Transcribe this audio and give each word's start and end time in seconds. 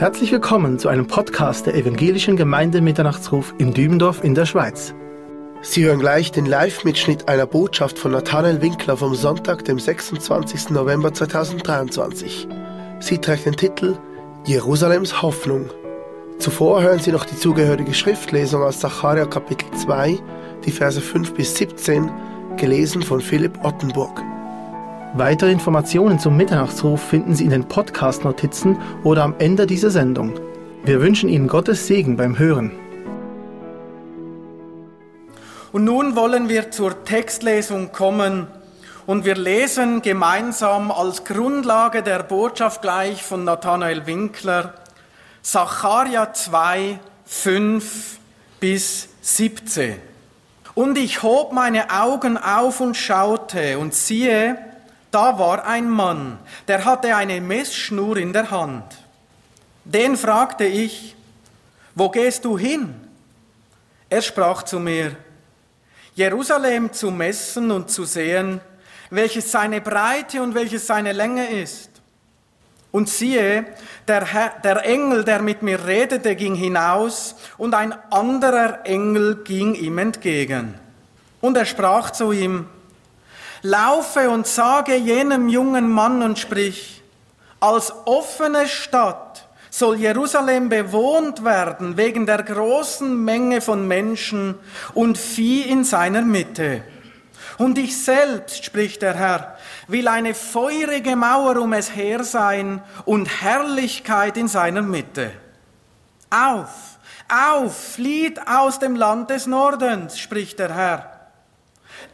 Herzlich 0.00 0.32
willkommen 0.32 0.78
zu 0.78 0.88
einem 0.88 1.06
Podcast 1.06 1.66
der 1.66 1.74
Evangelischen 1.74 2.34
Gemeinde 2.34 2.80
Mitternachtsruf 2.80 3.52
in 3.58 3.74
Dübendorf 3.74 4.24
in 4.24 4.34
der 4.34 4.46
Schweiz. 4.46 4.94
Sie 5.60 5.84
hören 5.84 5.98
gleich 5.98 6.32
den 6.32 6.46
Live-Mitschnitt 6.46 7.28
einer 7.28 7.44
Botschaft 7.44 7.98
von 7.98 8.12
Nathanael 8.12 8.62
Winkler 8.62 8.96
vom 8.96 9.14
Sonntag, 9.14 9.66
dem 9.66 9.78
26. 9.78 10.70
November 10.70 11.12
2023. 11.12 12.48
Sie 13.00 13.18
trägt 13.18 13.44
den 13.44 13.56
Titel 13.56 13.98
Jerusalems 14.46 15.20
Hoffnung. 15.20 15.68
Zuvor 16.38 16.80
hören 16.80 17.00
Sie 17.00 17.12
noch 17.12 17.26
die 17.26 17.36
zugehörige 17.36 17.92
Schriftlesung 17.92 18.62
aus 18.62 18.80
Zacharia 18.80 19.26
Kapitel 19.26 19.70
2, 19.76 20.18
die 20.64 20.72
Verse 20.72 21.02
5 21.02 21.34
bis 21.34 21.54
17, 21.56 22.10
gelesen 22.56 23.02
von 23.02 23.20
Philipp 23.20 23.62
Ottenburg. 23.62 24.22
Weitere 25.14 25.50
Informationen 25.50 26.20
zum 26.20 26.36
Mitternachtsruf 26.36 27.02
finden 27.02 27.34
Sie 27.34 27.42
in 27.42 27.50
den 27.50 27.66
Podcast-Notizen 27.66 28.78
oder 29.02 29.24
am 29.24 29.34
Ende 29.40 29.66
dieser 29.66 29.90
Sendung. 29.90 30.38
Wir 30.84 31.00
wünschen 31.00 31.28
Ihnen 31.28 31.48
Gottes 31.48 31.88
Segen 31.88 32.16
beim 32.16 32.38
Hören. 32.38 32.70
Und 35.72 35.82
nun 35.82 36.14
wollen 36.14 36.48
wir 36.48 36.70
zur 36.70 37.02
Textlesung 37.02 37.90
kommen 37.90 38.46
und 39.04 39.24
wir 39.24 39.34
lesen 39.34 40.00
gemeinsam 40.00 40.92
als 40.92 41.24
Grundlage 41.24 42.04
der 42.04 42.22
Botschaft 42.22 42.80
gleich 42.80 43.24
von 43.24 43.42
Nathanael 43.42 44.06
Winkler 44.06 44.74
Sacharja 45.42 46.32
2, 46.32 47.00
5 47.24 48.18
bis 48.60 49.08
17. 49.22 49.96
Und 50.76 50.96
ich 50.96 51.24
hob 51.24 51.52
meine 51.52 51.90
Augen 51.90 52.38
auf 52.38 52.80
und 52.80 52.96
schaute 52.96 53.78
und 53.80 53.92
siehe, 53.92 54.69
da 55.10 55.38
war 55.38 55.66
ein 55.66 55.88
Mann, 55.88 56.38
der 56.68 56.84
hatte 56.84 57.14
eine 57.16 57.40
Messschnur 57.40 58.16
in 58.16 58.32
der 58.32 58.50
Hand. 58.50 58.84
Den 59.84 60.16
fragte 60.16 60.64
ich, 60.64 61.16
wo 61.94 62.08
gehst 62.08 62.44
du 62.44 62.56
hin? 62.56 62.94
Er 64.08 64.22
sprach 64.22 64.62
zu 64.62 64.78
mir, 64.78 65.16
Jerusalem 66.14 66.92
zu 66.92 67.10
messen 67.10 67.70
und 67.70 67.90
zu 67.90 68.04
sehen, 68.04 68.60
welches 69.10 69.50
seine 69.50 69.80
Breite 69.80 70.42
und 70.42 70.54
welches 70.54 70.86
seine 70.86 71.12
Länge 71.12 71.50
ist. 71.50 71.90
Und 72.92 73.08
siehe, 73.08 73.66
der, 74.08 74.24
Herr, 74.24 74.52
der 74.64 74.84
Engel, 74.84 75.24
der 75.24 75.42
mit 75.42 75.62
mir 75.62 75.86
redete, 75.86 76.34
ging 76.34 76.54
hinaus, 76.54 77.36
und 77.56 77.74
ein 77.74 77.94
anderer 78.10 78.84
Engel 78.84 79.44
ging 79.44 79.74
ihm 79.74 79.98
entgegen. 79.98 80.74
Und 81.40 81.56
er 81.56 81.66
sprach 81.66 82.10
zu 82.10 82.32
ihm, 82.32 82.66
Laufe 83.62 84.30
und 84.30 84.46
sage 84.46 84.96
jenem 84.96 85.48
jungen 85.48 85.90
Mann 85.90 86.22
und 86.22 86.38
sprich, 86.38 87.02
als 87.60 87.92
offene 88.06 88.66
Stadt 88.66 89.46
soll 89.68 89.96
Jerusalem 89.96 90.68
bewohnt 90.68 91.44
werden 91.44 91.96
wegen 91.96 92.26
der 92.26 92.42
großen 92.42 93.22
Menge 93.22 93.60
von 93.60 93.86
Menschen 93.86 94.56
und 94.94 95.18
Vieh 95.18 95.62
in 95.62 95.84
seiner 95.84 96.22
Mitte. 96.22 96.82
Und 97.58 97.76
ich 97.76 98.02
selbst, 98.02 98.64
spricht 98.64 99.02
der 99.02 99.14
Herr, 99.14 99.58
will 99.86 100.08
eine 100.08 100.34
feurige 100.34 101.14
Mauer 101.14 101.58
um 101.58 101.74
es 101.74 101.94
her 101.94 102.24
sein 102.24 102.82
und 103.04 103.42
Herrlichkeit 103.42 104.38
in 104.38 104.48
seiner 104.48 104.82
Mitte. 104.82 105.32
Auf, 106.30 106.98
auf, 107.28 107.76
flieht 107.94 108.40
aus 108.48 108.78
dem 108.78 108.96
Land 108.96 109.28
des 109.28 109.46
Nordens, 109.46 110.18
spricht 110.18 110.58
der 110.58 110.74
Herr 110.74 111.19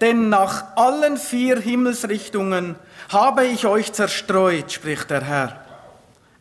denn 0.01 0.29
nach 0.29 0.77
allen 0.77 1.17
vier 1.17 1.59
Himmelsrichtungen 1.59 2.77
habe 3.09 3.47
ich 3.47 3.67
euch 3.67 3.93
zerstreut, 3.93 4.71
spricht 4.73 5.11
der 5.11 5.23
Herr. 5.23 5.61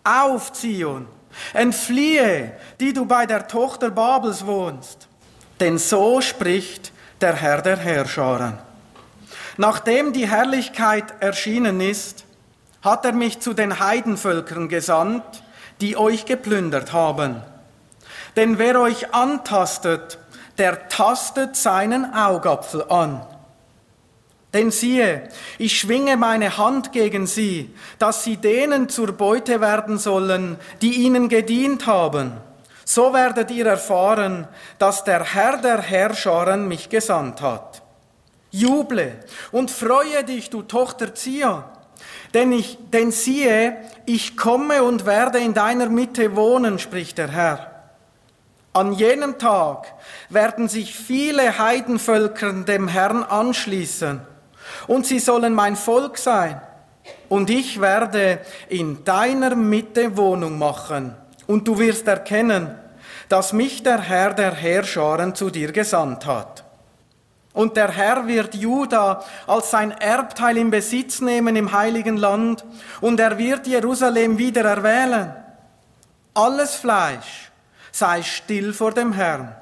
Auf, 0.03 0.53
Zion, 0.53 1.07
entfliehe, 1.53 2.53
die 2.79 2.93
du 2.93 3.05
bei 3.05 3.25
der 3.25 3.47
Tochter 3.47 3.89
Babels 3.89 4.45
wohnst, 4.45 5.07
denn 5.59 5.77
so 5.77 6.21
spricht 6.21 6.91
der 7.21 7.35
Herr 7.35 7.61
der 7.61 7.77
Herrscharen. 7.77 8.57
Nachdem 9.57 10.11
die 10.11 10.27
Herrlichkeit 10.27 11.05
erschienen 11.21 11.79
ist, 11.79 12.25
hat 12.81 13.05
er 13.05 13.13
mich 13.13 13.39
zu 13.39 13.53
den 13.53 13.79
Heidenvölkern 13.79 14.69
gesandt, 14.69 15.23
die 15.81 15.97
euch 15.97 16.25
geplündert 16.25 16.93
haben. 16.93 17.41
Denn 18.35 18.57
wer 18.57 18.79
euch 18.79 19.13
antastet, 19.13 20.19
der 20.57 20.87
tastet 20.89 21.55
seinen 21.55 22.13
Augapfel 22.13 22.83
an. 22.89 23.25
Denn 24.55 24.71
siehe, 24.71 25.27
ich 25.57 25.77
schwinge 25.77 26.15
meine 26.15 26.57
Hand 26.57 26.93
gegen 26.93 27.27
sie, 27.27 27.75
dass 27.99 28.23
sie 28.23 28.37
denen 28.37 28.87
zur 28.87 29.11
Beute 29.11 29.59
werden 29.59 29.97
sollen, 29.97 30.55
die 30.81 31.03
ihnen 31.03 31.27
gedient 31.27 31.87
haben. 31.87 32.31
So 32.85 33.13
werdet 33.13 33.51
ihr 33.51 33.65
erfahren, 33.65 34.47
dass 34.79 35.03
der 35.03 35.25
Herr 35.25 35.57
der 35.57 35.81
Herrscharen 35.81 36.69
mich 36.69 36.87
gesandt 36.87 37.41
hat. 37.41 37.81
Juble 38.49 39.19
und 39.51 39.71
freue 39.71 40.23
dich, 40.23 40.49
du 40.49 40.61
Tochter 40.61 41.13
Zion, 41.13 41.65
denn, 42.33 42.53
ich, 42.53 42.77
denn 42.93 43.11
siehe, 43.11 43.75
ich 44.05 44.37
komme 44.37 44.83
und 44.83 45.05
werde 45.05 45.39
in 45.39 45.53
deiner 45.53 45.89
Mitte 45.89 46.37
wohnen, 46.37 46.79
spricht 46.79 47.17
der 47.17 47.27
Herr. 47.27 47.71
An 48.71 48.93
jenem 48.93 49.37
Tag 49.37 49.93
werden 50.29 50.69
sich 50.69 50.95
viele 50.95 51.59
Heidenvölker 51.59 52.53
dem 52.53 52.87
Herrn 52.87 53.21
anschließen 53.21 54.21
und 54.87 55.05
sie 55.05 55.19
sollen 55.19 55.53
mein 55.53 55.75
Volk 55.75 56.17
sein. 56.17 56.61
Und 57.29 57.49
ich 57.49 57.81
werde 57.81 58.39
in 58.69 59.03
deiner 59.03 59.55
Mitte 59.55 60.17
Wohnung 60.17 60.57
machen. 60.57 61.15
Und 61.47 61.67
du 61.67 61.77
wirst 61.77 62.07
erkennen, 62.07 62.75
dass 63.29 63.53
mich 63.53 63.83
der 63.83 64.01
Herr 64.01 64.33
der 64.33 64.53
Herrscharen 64.53 65.35
zu 65.35 65.49
dir 65.49 65.71
gesandt 65.71 66.25
hat. 66.25 66.63
Und 67.53 67.77
der 67.77 67.89
Herr 67.91 68.27
wird 68.27 68.53
Juda 68.53 69.23
als 69.47 69.71
sein 69.71 69.91
Erbteil 69.91 70.57
in 70.57 70.71
Besitz 70.71 71.21
nehmen 71.21 71.55
im 71.55 71.71
heiligen 71.71 72.17
Land, 72.17 72.65
und 72.99 73.19
er 73.19 73.37
wird 73.37 73.65
Jerusalem 73.65 74.37
wieder 74.37 74.65
erwählen. 74.65 75.33
Alles 76.33 76.75
Fleisch 76.75 77.51
sei 77.93 78.23
still 78.23 78.73
vor 78.73 78.91
dem 78.91 79.13
Herrn, 79.13 79.55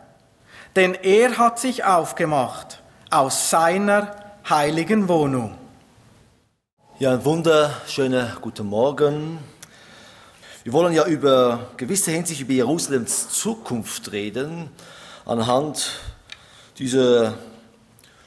denn 0.75 0.95
er 0.95 1.37
hat 1.37 1.59
sich 1.59 1.83
aufgemacht 1.83 2.81
aus 3.11 3.51
seiner 3.51 4.22
heiligen 4.49 5.07
Wohnung. 5.07 5.57
Ja, 6.99 7.13
ein 7.13 7.23
wunderschöner 7.23 8.35
guten 8.41 8.67
Morgen. 8.67 9.39
Wir 10.63 10.73
wollen 10.73 10.93
ja 10.93 11.05
über 11.05 11.71
gewisse 11.77 12.11
Hinsicht 12.11 12.41
über 12.41 12.51
Jerusalems 12.51 13.29
Zukunft 13.29 14.11
reden, 14.11 14.69
anhand 15.25 15.91
dieser 16.77 17.35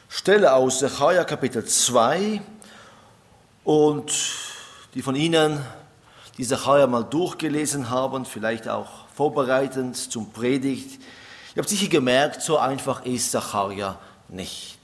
Stelle 0.09 0.55
aus 0.55 0.79
Zechariah 0.79 1.25
Kapitel 1.25 1.67
2 1.67 2.41
und 3.65 4.11
die 4.95 5.03
von 5.03 5.17
Ihnen 5.17 5.61
die 6.39 6.47
Zechariah 6.47 6.87
mal 6.87 7.05
durchgelesen 7.05 7.91
haben, 7.91 8.25
vielleicht 8.25 8.69
auch 8.69 9.07
vorbereitend 9.15 9.97
zum 9.97 10.31
Predigt. 10.31 10.99
Ihr 11.55 11.61
habt 11.61 11.69
sicher 11.69 11.89
gemerkt, 11.89 12.41
so 12.41 12.57
einfach 12.57 13.05
ist 13.05 13.33
Zechariah 13.33 13.99
nicht. 14.29 14.76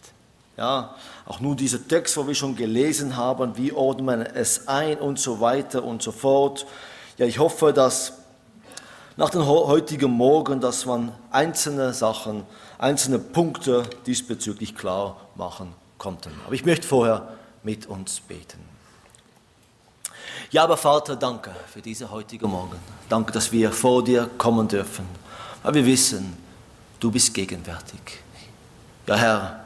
Ja, 0.56 0.94
auch 1.26 1.40
nur 1.40 1.56
dieser 1.56 1.86
Text, 1.86 2.16
wo 2.16 2.26
wir 2.26 2.34
schon 2.34 2.56
gelesen 2.56 3.16
haben, 3.16 3.56
wie 3.56 3.72
ordnet 3.72 4.04
man 4.04 4.20
es 4.20 4.68
ein 4.68 4.98
und 4.98 5.18
so 5.18 5.40
weiter 5.40 5.82
und 5.82 6.02
so 6.02 6.12
fort. 6.12 6.66
Ja, 7.16 7.26
ich 7.26 7.38
hoffe, 7.38 7.72
dass 7.72 8.12
nach 9.16 9.30
dem 9.30 9.46
heutigen 9.46 10.10
Morgen, 10.10 10.60
dass 10.60 10.86
man 10.86 11.12
einzelne 11.30 11.94
Sachen, 11.94 12.44
einzelne 12.78 13.18
Punkte 13.18 13.84
diesbezüglich 14.06 14.74
klar 14.74 15.16
machen 15.34 15.74
konnten. 15.98 16.32
Aber 16.44 16.54
ich 16.54 16.64
möchte 16.64 16.86
vorher 16.86 17.28
mit 17.62 17.86
uns 17.86 18.20
beten. 18.20 18.58
Ja, 20.50 20.64
aber 20.64 20.76
Vater, 20.76 21.16
danke 21.16 21.50
für 21.66 21.80
diese 21.80 22.10
heutige 22.10 22.46
Morgen. 22.46 22.78
Danke, 23.08 23.32
dass 23.32 23.52
wir 23.52 23.70
vor 23.72 24.04
dir 24.04 24.28
kommen 24.36 24.68
dürfen, 24.68 25.06
weil 25.62 25.74
wir 25.74 25.86
wissen, 25.86 26.36
du 27.00 27.10
bist 27.10 27.32
gegenwärtig. 27.32 28.22
Ja, 29.06 29.16
Herr, 29.16 29.61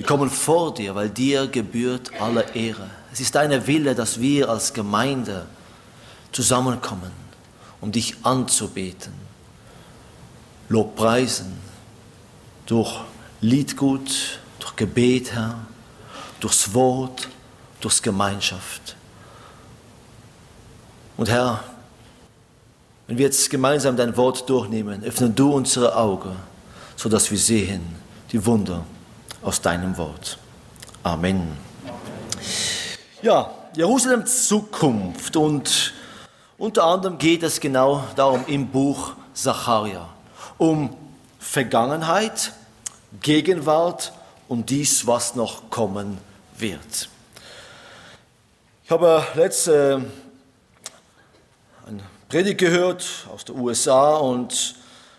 wir 0.00 0.06
kommen 0.06 0.30
vor 0.30 0.72
dir, 0.72 0.94
weil 0.94 1.10
dir 1.10 1.46
gebührt 1.46 2.10
alle 2.18 2.54
Ehre. 2.54 2.88
Es 3.12 3.20
ist 3.20 3.34
deine 3.34 3.66
Wille, 3.66 3.94
dass 3.94 4.18
wir 4.18 4.48
als 4.48 4.72
Gemeinde 4.72 5.44
zusammenkommen, 6.32 7.12
um 7.82 7.92
dich 7.92 8.16
anzubeten, 8.22 9.12
Lobpreisen, 10.70 11.52
durch 12.64 12.98
Liedgut, 13.42 14.40
durch 14.58 14.74
Gebet, 14.74 15.34
Herr, 15.34 15.58
durchs 16.40 16.72
Wort, 16.72 17.28
durchs 17.82 18.00
Gemeinschaft. 18.00 18.96
Und 21.18 21.28
Herr, 21.28 21.62
wenn 23.06 23.18
wir 23.18 23.26
jetzt 23.26 23.50
gemeinsam 23.50 23.98
dein 23.98 24.16
Wort 24.16 24.48
durchnehmen, 24.48 25.04
öffne 25.04 25.28
du 25.28 25.52
unsere 25.52 25.94
Augen, 25.94 26.36
sodass 26.96 27.30
wir 27.30 27.36
sehen 27.36 27.82
die 28.32 28.46
Wunder 28.46 28.86
aus 29.42 29.60
deinem 29.60 29.96
Wort. 29.96 30.38
Amen. 31.02 31.56
Ja, 33.22 33.50
Jerusalems 33.74 34.48
Zukunft 34.48 35.36
und 35.36 35.92
Unter 36.60 36.84
anderem 36.84 37.16
geht 37.16 37.42
es 37.42 37.58
genau 37.58 38.04
darum 38.16 38.44
im 38.46 38.68
Buch 38.68 39.14
Zacharia, 39.32 40.06
um 40.58 40.94
Vergangenheit, 41.38 42.52
Gegenwart 43.22 44.12
und 44.46 44.68
dies, 44.68 45.06
was 45.06 45.34
noch 45.34 45.70
kommen 45.70 46.18
wird. 46.58 47.08
Ich 48.84 48.90
habe 48.90 49.24
letzte 49.36 50.04
eine 51.86 52.02
Predigt 52.28 52.58
gehört 52.58 53.06
aus 53.32 53.46
den 53.46 53.58
USA 53.58 54.16
und 54.16 54.74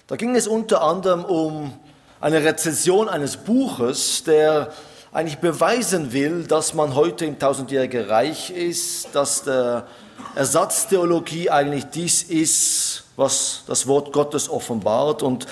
da 0.06 0.18
ging 0.18 0.36
es 0.36 0.46
unter 0.46 0.84
anderem 0.84 1.26
um 1.26 1.74
eine 2.22 2.44
Rezension 2.44 3.10
eines 3.10 3.36
Buches, 3.36 4.24
der 4.24 4.72
eigentlich 5.12 5.40
beweisen 5.40 6.14
will, 6.14 6.44
dass 6.44 6.74
man 6.74 6.96
heute 6.96 7.26
im 7.26 7.38
tausendjährigen 7.38 8.06
Reich 8.06 8.52
ist, 8.52 9.14
dass 9.14 9.44
der 9.44 9.88
Ersatztheologie 10.36 11.50
eigentlich 11.50 11.86
dies 11.86 12.24
ist, 12.24 13.04
was 13.18 13.64
das 13.68 13.88
Wort 13.88 14.14
Gottes 14.14 14.50
offenbart. 14.50 15.24
Und 15.24 15.48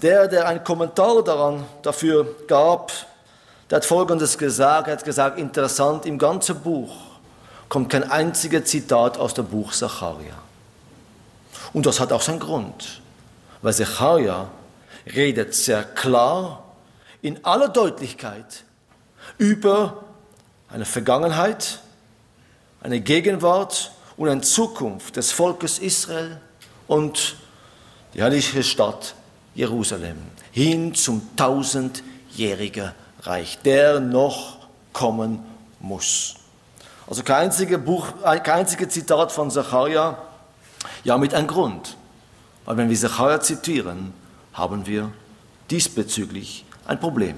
der, 0.00 0.28
der 0.28 0.46
einen 0.46 0.62
Kommentar 0.62 1.22
daran 1.22 1.64
dafür 1.82 2.26
gab, 2.46 2.92
der 3.68 3.76
hat 3.76 3.84
Folgendes 3.84 4.38
gesagt, 4.38 4.86
er 4.88 4.94
hat 4.94 5.04
gesagt, 5.04 5.38
interessant, 5.38 6.06
im 6.06 6.18
ganzen 6.18 6.60
Buch 6.60 6.94
kommt 7.68 7.90
kein 7.90 8.08
einziges 8.08 8.66
Zitat 8.66 9.18
aus 9.18 9.34
dem 9.34 9.46
Buch 9.46 9.72
Zacharia. 9.72 10.34
Und 11.72 11.86
das 11.86 11.98
hat 11.98 12.12
auch 12.12 12.22
seinen 12.22 12.38
Grund, 12.38 13.02
weil 13.62 13.74
Zacharia 13.74 14.48
redet 15.06 15.54
sehr 15.54 15.84
klar, 15.84 16.64
in 17.22 17.44
aller 17.44 17.68
Deutlichkeit 17.68 18.64
über 19.38 20.04
eine 20.68 20.84
Vergangenheit, 20.84 21.80
eine 22.82 23.00
Gegenwart 23.00 23.92
und 24.16 24.28
eine 24.28 24.42
Zukunft 24.42 25.16
des 25.16 25.32
Volkes 25.32 25.78
Israel 25.78 26.40
und 26.86 27.36
die 28.12 28.22
heilige 28.22 28.62
Stadt 28.62 29.14
Jerusalem 29.54 30.18
hin 30.52 30.94
zum 30.94 31.34
tausendjährigen 31.36 32.92
Reich, 33.22 33.58
der 33.64 34.00
noch 34.00 34.58
kommen 34.92 35.44
muss. 35.80 36.34
Also 37.06 37.22
kein 37.22 37.44
einziges 37.44 37.82
Buch, 37.82 38.06
kein 38.22 38.60
einziges 38.60 38.90
Zitat 38.90 39.32
von 39.32 39.50
Zacharia, 39.50 40.18
ja 41.04 41.18
mit 41.18 41.34
einem 41.34 41.46
Grund. 41.46 41.96
Weil 42.64 42.76
wenn 42.76 42.88
wir 42.88 42.96
Zacharia 42.96 43.40
zitieren, 43.40 44.12
haben 44.54 44.86
wir 44.86 45.10
diesbezüglich 45.70 46.64
ein 46.86 46.98
Problem. 47.00 47.36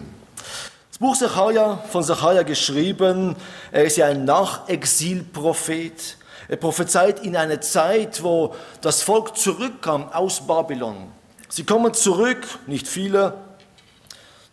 Das 0.91 0.99
Buch 0.99 1.17
Zacharia, 1.17 1.79
von 1.91 2.05
Zacharia 2.05 2.43
geschrieben, 2.43 3.37
er 3.73 3.85
ist 3.85 3.97
ja 3.97 4.07
ein 4.07 4.25
Nachexilprophet. 4.25 6.19
Er 6.49 6.57
prophezeit 6.57 7.25
in 7.25 7.37
eine 7.37 7.61
Zeit, 7.61 8.23
wo 8.23 8.55
das 8.81 9.03
Volk 9.03 9.37
zurückkam 9.37 10.11
aus 10.13 10.47
Babylon. 10.47 11.09
Sie 11.49 11.65
kommen 11.65 11.93
zurück, 11.93 12.47
nicht 12.67 12.87
viele. 12.87 13.35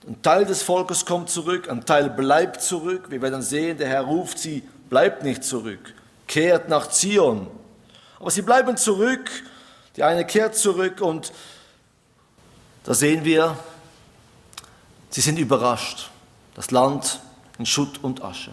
Ein 0.08 0.22
Teil 0.22 0.46
des 0.46 0.64
Volkes 0.64 1.06
kommt 1.06 1.30
zurück, 1.30 1.70
ein 1.70 1.86
Teil 1.86 2.10
bleibt 2.10 2.62
zurück. 2.62 3.06
Wir 3.10 3.22
werden 3.22 3.42
sehen, 3.42 3.78
der 3.78 3.88
Herr 3.88 4.02
ruft 4.02 4.40
sie, 4.40 4.68
bleibt 4.90 5.24
nicht 5.24 5.44
zurück, 5.44 5.94
kehrt 6.28 6.68
nach 6.68 6.90
Zion. 6.90 7.48
Aber 8.20 8.32
sie 8.32 8.42
bleiben 8.42 8.76
zurück, 8.76 9.30
die 9.96 10.04
eine 10.04 10.26
kehrt 10.26 10.56
zurück 10.56 11.00
und 11.00 11.32
da 12.84 12.94
sehen 12.94 13.24
wir, 13.24 13.58
sie 15.10 15.22
sind 15.22 15.40
überrascht. 15.40 16.10
Das 16.56 16.72
Land 16.72 17.20
in 17.58 17.66
Schutt 17.66 18.04
und 18.04 18.24
Asche. 18.24 18.52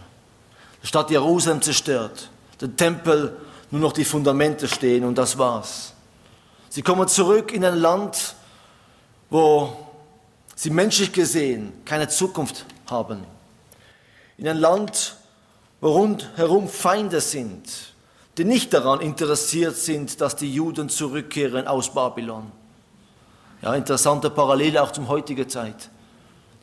Die 0.82 0.87
Stadt 0.87 1.11
Jerusalem 1.11 1.61
zerstört. 1.61 2.31
Der 2.61 2.75
Tempel, 2.75 3.37
nur 3.71 3.81
noch 3.81 3.93
die 3.93 4.05
Fundamente 4.05 4.69
stehen 4.69 5.05
und 5.05 5.17
das 5.17 5.38
war's. 5.38 5.94
Sie 6.69 6.82
kommen 6.82 7.09
zurück 7.09 7.53
in 7.53 7.65
ein 7.65 7.77
Land, 7.77 8.35
wo 9.29 9.77
sie 10.55 10.71
menschlich 10.71 11.12
gesehen 11.12 11.73
keine 11.85 12.09
Zukunft 12.09 12.65
haben. 12.88 13.25
In 14.38 14.49
ein 14.49 14.59
Land, 14.59 15.17
wo 15.81 15.91
rundherum 15.91 16.69
Feinde 16.69 17.21
sind, 17.21 17.94
die 18.38 18.44
nicht 18.44 18.73
daran 18.73 19.00
interessiert 19.00 19.77
sind, 19.77 20.21
dass 20.21 20.37
die 20.37 20.53
Juden 20.53 20.88
zurückkehren 20.88 21.67
aus 21.67 21.93
Babylon. 21.93 22.50
Ja, 23.62 23.74
interessante 23.74 24.30
Parallele 24.30 24.82
auch 24.82 24.92
zum 24.92 25.08
heutigen 25.08 25.48
Zeit. 25.48 25.90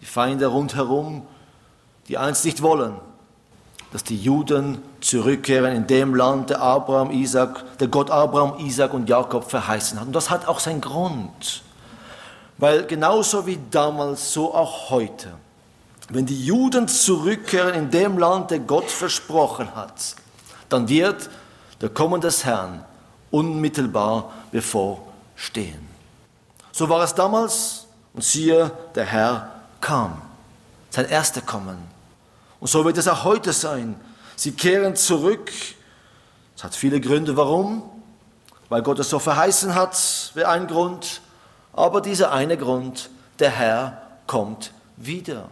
Die 0.02 0.06
Feinde 0.06 0.48
rundherum, 0.48 1.26
die 2.08 2.18
einst 2.18 2.44
nicht 2.46 2.62
wollen, 2.62 2.96
dass 3.92 4.04
die 4.04 4.18
Juden 4.18 4.82
zurückkehren 5.00 5.76
in 5.76 5.88
dem 5.88 6.16
Land, 6.16 6.50
der 6.50 6.62
Abraham, 6.62 7.12
Isaac, 7.12 7.78
der 7.78 7.88
Gott 7.88 8.10
Abraham, 8.10 8.60
Isaac 8.60 8.94
und 8.94 9.08
Jakob 9.08 9.50
verheißen 9.50 10.00
hat. 10.00 10.08
Und 10.08 10.14
das 10.14 10.30
hat 10.30 10.48
auch 10.48 10.60
seinen 10.60 10.82
Grund. 10.82 11.64
Weil 12.58 12.86
genauso 12.86 13.46
wie 13.46 13.60
damals, 13.70 14.34
so 14.34 14.54
auch 14.54 14.90
heute, 14.90 15.34
wenn 16.10 16.26
die 16.26 16.46
Juden 16.46 16.88
zurückkehren 16.88 17.76
in 17.76 17.92
dem 17.92 18.18
Land, 18.18 18.52
der 18.52 18.60
Gott 18.60 18.90
versprochen 18.90 19.76
hat, 19.76 20.16
dann 20.70 20.90
wird 20.90 21.30
der 21.82 21.90
Kommen 21.90 22.22
des 22.22 22.44
Herrn 22.44 22.84
unmittelbar 23.30 24.32
bevorstehen. 24.52 25.97
So 26.78 26.88
war 26.90 27.04
es 27.04 27.16
damals 27.16 27.88
und 28.14 28.24
siehe, 28.24 28.70
der 28.94 29.06
Herr 29.06 29.50
kam, 29.82 30.22
sein 30.92 31.10
erster 31.10 31.42
Kommen. 31.42 31.76
Und 32.60 32.68
so 32.68 32.86
wird 32.86 33.00
es 33.00 33.08
auch 33.08 33.24
heute 33.24 33.52
sein. 33.52 34.00
Sie 34.36 34.52
kehren 34.52 34.96
zurück. 34.96 35.52
Es 36.56 36.64
hat 36.64 36.76
viele 36.76 37.02
Gründe, 37.02 37.36
warum. 37.36 37.82
Weil 38.70 38.84
Gott 38.84 39.00
es 39.00 39.10
so 39.10 39.18
verheißen 39.18 39.74
hat, 39.74 39.98
wäre 40.36 40.50
ein 40.50 40.68
Grund. 40.68 41.22
Aber 41.74 42.00
dieser 42.00 42.32
eine 42.32 42.58
Grund, 42.58 43.10
der 43.40 43.50
Herr 43.50 44.04
kommt 44.28 44.72
wieder. 44.98 45.50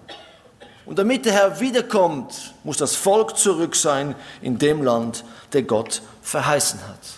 Und 0.86 1.00
damit 1.00 1.26
der 1.26 1.34
Herr 1.34 1.60
wiederkommt, 1.60 2.54
muss 2.64 2.78
das 2.78 2.96
Volk 2.96 3.36
zurück 3.36 3.76
sein 3.76 4.14
in 4.44 4.60
dem 4.60 4.84
Land, 4.84 5.26
der 5.54 5.64
Gott 5.64 6.04
verheißen 6.22 6.80
hat. 6.88 7.15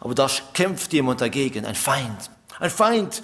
Aber 0.00 0.14
da 0.14 0.28
kämpft 0.52 0.92
jemand 0.92 1.20
dagegen, 1.20 1.64
ein 1.66 1.74
Feind. 1.74 2.30
Ein 2.58 2.70
Feind, 2.70 3.22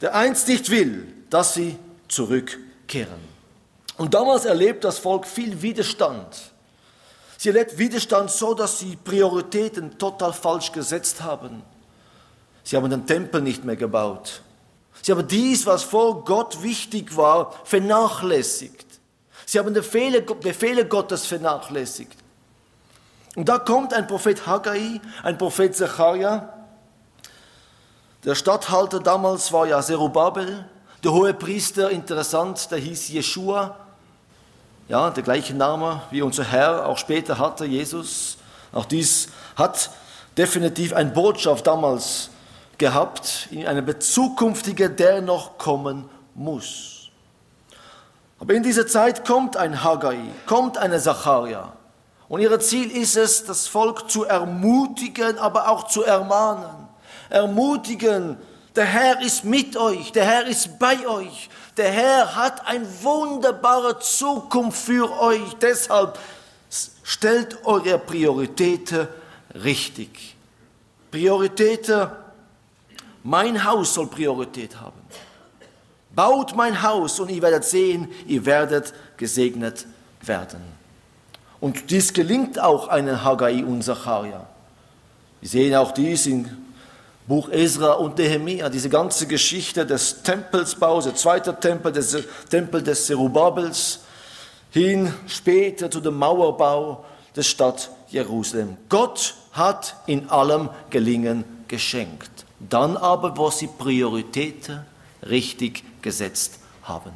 der 0.00 0.14
einst 0.14 0.48
nicht 0.48 0.70
will, 0.70 1.06
dass 1.30 1.54
sie 1.54 1.76
zurückkehren. 2.08 3.34
Und 3.96 4.14
damals 4.14 4.44
erlebt 4.44 4.84
das 4.84 4.98
Volk 4.98 5.26
viel 5.26 5.62
Widerstand. 5.62 6.52
Sie 7.38 7.50
erlebt 7.50 7.78
Widerstand 7.78 8.30
so, 8.30 8.54
dass 8.54 8.78
sie 8.78 8.96
Prioritäten 8.96 9.98
total 9.98 10.32
falsch 10.32 10.72
gesetzt 10.72 11.22
haben. 11.22 11.62
Sie 12.62 12.76
haben 12.76 12.88
den 12.88 13.06
Tempel 13.06 13.42
nicht 13.42 13.64
mehr 13.64 13.76
gebaut. 13.76 14.40
Sie 15.02 15.12
haben 15.12 15.28
dies, 15.28 15.66
was 15.66 15.82
vor 15.82 16.24
Gott 16.24 16.62
wichtig 16.62 17.14
war, 17.16 17.52
vernachlässigt. 17.64 18.86
Sie 19.44 19.58
haben 19.58 19.74
die 19.74 19.80
Befehle, 19.80 20.86
Gottes 20.86 21.26
vernachlässigt. 21.26 22.16
Und 23.34 23.48
da 23.48 23.58
kommt 23.58 23.92
ein 23.92 24.06
Prophet 24.06 24.46
Haggai, 24.46 25.00
ein 25.22 25.38
Prophet 25.38 25.74
Zechariah. 25.74 26.52
Der 28.24 28.34
Statthalter 28.34 29.00
damals 29.00 29.52
war 29.52 29.66
ja 29.66 29.82
Zerubabel. 29.82 30.68
Der 31.02 31.12
hohe 31.12 31.34
Priester, 31.34 31.90
interessant, 31.90 32.70
der 32.70 32.78
hieß 32.78 33.08
Jeshua. 33.08 33.76
Ja, 34.88 35.10
der 35.10 35.22
gleiche 35.22 35.54
Name 35.54 36.02
wie 36.10 36.22
unser 36.22 36.44
Herr 36.44 36.86
auch 36.86 36.98
später 36.98 37.38
hatte, 37.38 37.64
Jesus. 37.64 38.38
Auch 38.72 38.84
dies 38.84 39.28
hat 39.56 39.90
definitiv 40.36 40.92
eine 40.92 41.10
Botschaft 41.10 41.66
damals 41.66 42.30
gehabt, 42.78 43.48
in 43.50 43.66
eine 43.66 43.98
zukünftige, 43.98 44.90
der 44.90 45.22
noch 45.22 45.58
kommen 45.58 46.08
muss. 46.34 47.10
Aber 48.38 48.54
in 48.54 48.62
dieser 48.62 48.86
Zeit 48.86 49.26
kommt 49.26 49.56
ein 49.56 49.82
Haggai, 49.82 50.18
kommt 50.46 50.76
eine 50.78 51.00
Zacharia. 51.00 51.72
Und 52.28 52.40
ihr 52.40 52.58
Ziel 52.60 52.90
ist 52.90 53.16
es, 53.16 53.44
das 53.44 53.66
Volk 53.66 54.10
zu 54.10 54.24
ermutigen, 54.24 55.38
aber 55.38 55.68
auch 55.68 55.86
zu 55.86 56.02
ermahnen. 56.02 56.88
Ermutigen, 57.28 58.36
der 58.74 58.86
Herr 58.86 59.20
ist 59.20 59.44
mit 59.44 59.76
euch, 59.76 60.10
der 60.12 60.24
Herr 60.24 60.46
ist 60.46 60.78
bei 60.78 61.06
euch, 61.06 61.48
der 61.76 61.90
Herr 61.90 62.34
hat 62.34 62.66
eine 62.66 62.86
wunderbare 63.02 63.98
Zukunft 63.98 64.84
für 64.84 65.10
euch. 65.20 65.54
Deshalb 65.60 66.18
stellt 67.02 67.64
eure 67.64 67.98
Prioritäten 67.98 69.08
richtig. 69.62 70.36
Prioritäten, 71.10 72.08
mein 73.22 73.64
Haus 73.64 73.94
soll 73.94 74.06
Priorität 74.06 74.80
haben. 74.80 75.00
Baut 76.14 76.54
mein 76.54 76.80
Haus 76.80 77.18
und 77.20 77.30
ihr 77.30 77.42
werdet 77.42 77.64
sehen, 77.64 78.10
ihr 78.26 78.44
werdet 78.44 78.92
gesegnet 79.16 79.86
werden. 80.22 80.73
Und 81.64 81.90
dies 81.90 82.12
gelingt 82.12 82.60
auch 82.60 82.88
einem 82.88 83.24
Haggai 83.24 83.64
und 83.64 83.82
Zacharia. 83.82 84.46
Wir 85.40 85.48
sehen 85.48 85.74
auch 85.74 85.92
dies 85.92 86.26
in 86.26 86.46
Buch 87.26 87.48
Ezra 87.48 87.92
und 87.92 88.18
Nehemia, 88.18 88.68
diese 88.68 88.90
ganze 88.90 89.26
Geschichte 89.26 89.86
des 89.86 90.22
Tempelsbaus, 90.22 91.04
der 91.04 91.14
zweite 91.14 91.58
Tempel, 91.58 91.90
des 91.90 92.18
Tempel 92.50 92.82
des 92.82 93.06
Zerubabels, 93.06 94.00
hin 94.72 95.10
später 95.26 95.90
zu 95.90 96.00
dem 96.00 96.18
Mauerbau 96.18 97.02
der 97.34 97.42
Stadt 97.42 97.88
Jerusalem. 98.08 98.76
Gott 98.90 99.34
hat 99.52 99.96
in 100.04 100.28
allem 100.28 100.68
Gelingen 100.90 101.44
geschenkt. 101.66 102.44
Dann 102.60 102.94
aber, 102.98 103.38
wo 103.38 103.48
sie 103.48 103.68
Prioritäten 103.68 104.84
richtig 105.26 105.82
gesetzt 106.02 106.58
haben. 106.82 107.12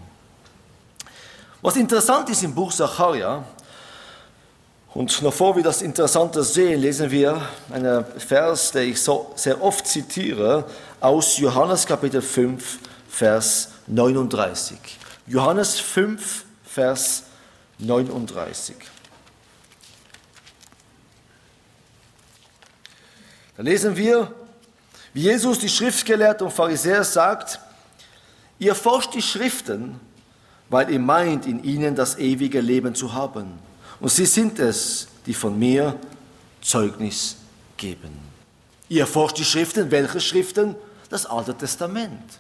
Was 1.61 1.77
interessant 1.77 2.31
ist 2.31 2.43
im 2.45 2.55
Buch 2.55 2.73
Sacharja, 2.73 3.45
und 4.95 5.21
noch 5.23 5.35
vor 5.35 5.55
wir 5.55 5.63
das 5.63 5.83
Interessante 5.83 6.43
sehen, 6.43 6.81
lesen 6.81 7.11
wir 7.11 7.43
einen 7.71 8.05
Vers, 8.19 8.73
den 8.73 8.91
ich 8.91 9.01
so 9.01 9.33
sehr 9.35 9.63
oft 9.63 9.87
zitiere, 9.87 10.65
aus 11.01 11.37
Johannes 11.39 11.87
Kapitel 11.87 12.23
5, 12.23 12.79
Vers 13.09 13.69
39. 13.87 14.79
Johannes 15.27 15.79
5, 15.79 16.45
Vers 16.65 17.25
39. 17.79 18.77
Da 23.57 23.63
lesen 23.63 23.97
wir, 23.97 24.33
wie 25.13 25.23
Jesus 25.23 25.59
die 25.59 25.69
Schriftgelehrten 25.69 26.47
und 26.47 26.53
Pharisäer 26.53 27.05
sagt, 27.05 27.61
ihr 28.59 28.75
forscht 28.75 29.15
die 29.15 29.23
Schriften, 29.23 30.01
weil 30.71 30.91
ihr 30.91 31.01
meint, 31.01 31.47
in 31.47 31.63
ihnen 31.63 31.95
das 31.95 32.19
ewige 32.19 32.61
Leben 32.61 32.95
zu 32.95 33.13
haben. 33.13 33.68
Und 34.01 34.11
sie 34.11 34.27
sind 34.27 34.59
es, 34.59 35.09
die 35.27 35.35
von 35.35 35.59
mir 35.59 35.99
Zeugnis 36.61 37.37
geben. 37.77 38.19
Ihr 38.89 39.07
forscht 39.07 39.39
die 39.39 39.45
Schriften. 39.45 39.91
Welche 39.91 40.21
Schriften? 40.21 40.75
Das 41.11 41.27
Alte 41.27 41.55
Testament. 41.55 42.39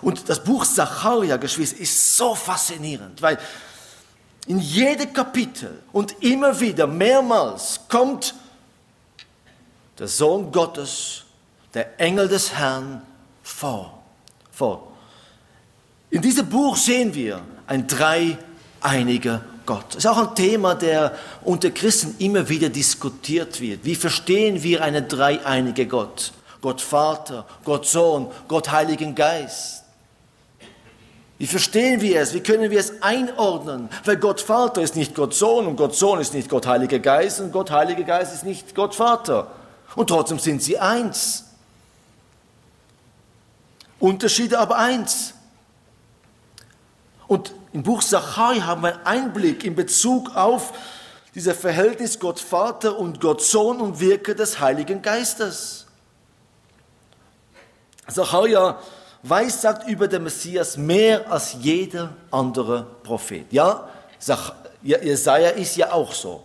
Und 0.00 0.28
das 0.28 0.42
Buch 0.42 0.64
Zacharia, 0.64 1.36
Geschwister, 1.36 1.80
ist 1.80 2.16
so 2.16 2.34
faszinierend, 2.34 3.20
weil 3.20 3.38
in 4.46 4.58
jedem 4.58 5.12
Kapitel 5.12 5.82
und 5.92 6.22
immer 6.22 6.58
wieder, 6.58 6.86
mehrmals, 6.86 7.80
kommt 7.88 8.34
der 9.98 10.08
Sohn 10.08 10.50
Gottes, 10.50 11.24
der 11.74 12.00
Engel 12.00 12.28
des 12.28 12.54
Herrn 12.54 13.02
vor. 13.42 14.02
vor. 14.50 14.92
In 16.10 16.22
diesem 16.22 16.48
Buch 16.48 16.76
sehen 16.76 17.14
wir 17.14 17.42
ein 17.66 17.86
dreieiniger 17.86 19.42
Gott. 19.72 19.84
Das 19.88 20.04
ist 20.04 20.06
auch 20.06 20.28
ein 20.28 20.34
Thema, 20.34 20.74
der 20.74 21.16
unter 21.44 21.70
Christen 21.70 22.14
immer 22.18 22.48
wieder 22.48 22.68
diskutiert 22.68 23.58
wird. 23.60 23.84
Wie 23.84 23.94
verstehen 23.94 24.62
wir 24.62 24.82
einen 24.82 25.08
dreieinigen 25.08 25.88
Gott? 25.88 26.32
Gott 26.60 26.82
Vater, 26.82 27.46
Gott 27.64 27.86
Sohn, 27.86 28.30
Gott 28.48 28.70
Heiligen 28.70 29.14
Geist. 29.14 29.84
Wie 31.38 31.46
verstehen 31.46 32.02
wir 32.02 32.20
es? 32.20 32.34
Wie 32.34 32.40
können 32.40 32.70
wir 32.70 32.78
es 32.78 33.02
einordnen? 33.02 33.88
Weil 34.04 34.18
Gott 34.18 34.42
Vater 34.42 34.82
ist 34.82 34.94
nicht 34.94 35.14
Gott 35.14 35.32
Sohn 35.32 35.66
und 35.66 35.76
Gott 35.76 35.94
Sohn 35.94 36.20
ist 36.20 36.34
nicht 36.34 36.50
Gott 36.50 36.66
Heiliger 36.66 36.98
Geist 36.98 37.40
und 37.40 37.50
Gott 37.50 37.70
Heiliger 37.70 38.04
Geist 38.04 38.34
ist 38.34 38.44
nicht 38.44 38.74
Gott 38.74 38.94
Vater. 38.94 39.46
Und 39.96 40.08
trotzdem 40.08 40.38
sind 40.38 40.62
sie 40.62 40.78
eins. 40.78 41.46
Unterschiede 43.98 44.58
aber 44.58 44.76
eins. 44.76 45.32
Und 47.32 47.54
im 47.72 47.82
Buch 47.82 48.02
Zachai 48.02 48.60
haben 48.60 48.82
wir 48.82 48.94
einen 49.06 49.06
Einblick 49.06 49.64
in 49.64 49.74
Bezug 49.74 50.36
auf 50.36 50.74
dieses 51.34 51.56
Verhältnis 51.56 52.18
Gott 52.18 52.38
Vater 52.38 52.98
und 52.98 53.22
Gott 53.22 53.40
Sohn 53.40 53.80
und 53.80 54.00
Wirke 54.00 54.34
des 54.34 54.60
Heiligen 54.60 55.00
Geistes. 55.00 55.86
Zacharia 58.06 58.78
weiß, 59.22 59.62
sagt 59.62 59.88
über 59.88 60.08
den 60.08 60.24
Messias 60.24 60.76
mehr 60.76 61.32
als 61.32 61.56
jeder 61.58 62.14
andere 62.30 62.84
Prophet. 63.02 63.50
Ja, 63.50 63.88
Jesaja 64.82 65.48
ist 65.52 65.76
ja 65.76 65.90
auch 65.90 66.12
so. 66.12 66.42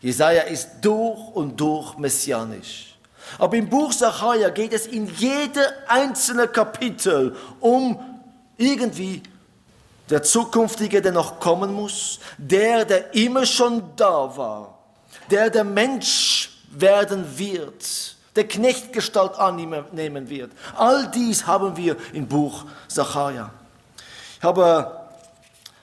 Jesaja 0.00 0.44
ist 0.44 0.70
durch 0.80 1.20
und 1.34 1.60
durch 1.60 1.98
messianisch. 1.98 2.96
Aber 3.38 3.58
im 3.58 3.68
Buch 3.68 3.92
Zacharia 3.92 4.48
geht 4.48 4.72
es 4.72 4.86
in 4.86 5.06
jedem 5.16 5.66
einzelnen 5.86 6.50
Kapitel 6.50 7.36
um 7.60 8.00
irgendwie 8.56 9.22
der 10.10 10.22
Zukünftige, 10.22 11.00
der 11.00 11.12
noch 11.12 11.38
kommen 11.38 11.72
muss, 11.72 12.18
der, 12.36 12.84
der 12.84 13.14
immer 13.14 13.46
schon 13.46 13.82
da 13.96 14.36
war, 14.36 14.78
der 15.30 15.50
der 15.50 15.64
Mensch 15.64 16.50
werden 16.70 17.24
wird, 17.38 18.16
der 18.36 18.46
Knechtgestalt 18.46 19.36
annehmen 19.36 20.28
wird. 20.28 20.52
All 20.76 21.08
dies 21.10 21.46
haben 21.46 21.76
wir 21.76 21.96
im 22.12 22.26
Buch 22.26 22.64
Sacharja. 22.88 23.50
Ich 24.38 24.44
habe 24.44 25.00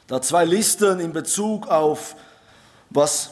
da 0.07 0.22
zwei 0.22 0.46
Listen 0.46 1.00
in 1.00 1.13
Bezug 1.13 1.67
auf, 1.67 2.15
was 2.89 3.31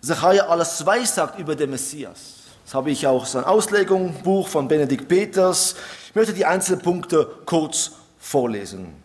Sacharja 0.00 0.46
alles 0.46 0.84
weiß 0.84 1.14
sagt 1.14 1.38
über 1.38 1.54
den 1.54 1.70
Messias. 1.70 2.42
Das 2.64 2.74
habe 2.74 2.90
ich 2.90 3.06
auch 3.06 3.26
sein 3.26 3.44
Auslegungsbuch 3.44 4.48
von 4.48 4.66
Benedikt 4.66 5.08
Peters. 5.08 5.74
Ich 6.08 6.14
möchte 6.14 6.32
die 6.32 6.46
einzelnen 6.46 6.80
Punkte 6.80 7.28
kurz 7.44 7.92
vorlesen. 8.18 9.01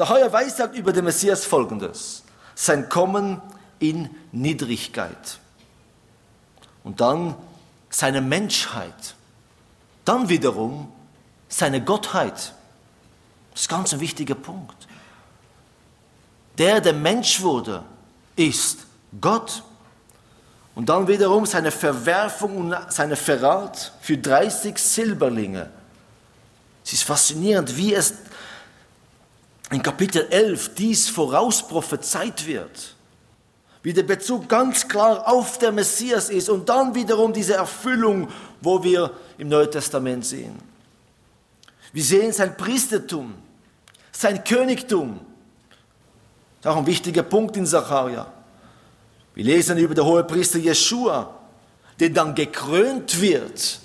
Sacharja 0.00 0.32
weissagt 0.32 0.74
über 0.76 0.94
den 0.94 1.04
Messias 1.04 1.44
folgendes. 1.44 2.22
Sein 2.54 2.88
Kommen 2.88 3.42
in 3.80 4.08
Niedrigkeit. 4.32 5.38
Und 6.84 7.02
dann 7.02 7.34
seine 7.90 8.22
Menschheit. 8.22 9.14
Dann 10.06 10.30
wiederum 10.30 10.90
seine 11.50 11.84
Gottheit. 11.84 12.54
Das 13.52 13.60
ist 13.60 13.68
ganz 13.68 13.92
ein 13.92 14.00
wichtiger 14.00 14.34
Punkt. 14.34 14.88
Der, 16.56 16.80
der 16.80 16.94
Mensch 16.94 17.42
wurde, 17.42 17.82
ist 18.36 18.78
Gott. 19.20 19.62
Und 20.74 20.88
dann 20.88 21.08
wiederum 21.08 21.44
seine 21.44 21.70
Verwerfung 21.70 22.56
und 22.56 22.76
seine 22.88 23.16
Verrat 23.16 23.92
für 24.00 24.16
30 24.16 24.78
Silberlinge. 24.78 25.68
Es 26.86 26.94
ist 26.94 27.02
faszinierend, 27.02 27.76
wie 27.76 27.92
es 27.92 28.14
in 29.70 29.82
Kapitel 29.82 30.26
11 30.30 30.74
dies 30.74 31.08
vorausprophezeit 31.08 32.46
wird, 32.46 32.94
wie 33.82 33.92
der 33.92 34.02
Bezug 34.02 34.48
ganz 34.48 34.88
klar 34.88 35.28
auf 35.28 35.58
der 35.58 35.72
Messias 35.72 36.28
ist 36.28 36.48
und 36.48 36.68
dann 36.68 36.94
wiederum 36.94 37.32
diese 37.32 37.54
Erfüllung, 37.54 38.28
wo 38.60 38.82
wir 38.82 39.12
im 39.38 39.48
Neuen 39.48 39.70
Testament 39.70 40.26
sehen. 40.26 40.58
Wir 41.92 42.02
sehen 42.02 42.32
sein 42.32 42.56
Priestertum, 42.56 43.34
sein 44.12 44.44
Königtum. 44.44 45.20
Das 46.60 46.72
ist 46.72 46.76
auch 46.76 46.80
ein 46.80 46.86
wichtiger 46.86 47.22
Punkt 47.22 47.56
in 47.56 47.64
Zacharia. 47.64 48.30
Wir 49.34 49.44
lesen 49.44 49.78
über 49.78 49.94
den 49.94 50.04
Hohepriester 50.04 50.58
Jeschua, 50.58 51.34
der 51.98 52.10
dann 52.10 52.34
gekrönt 52.34 53.20
wird. 53.20 53.78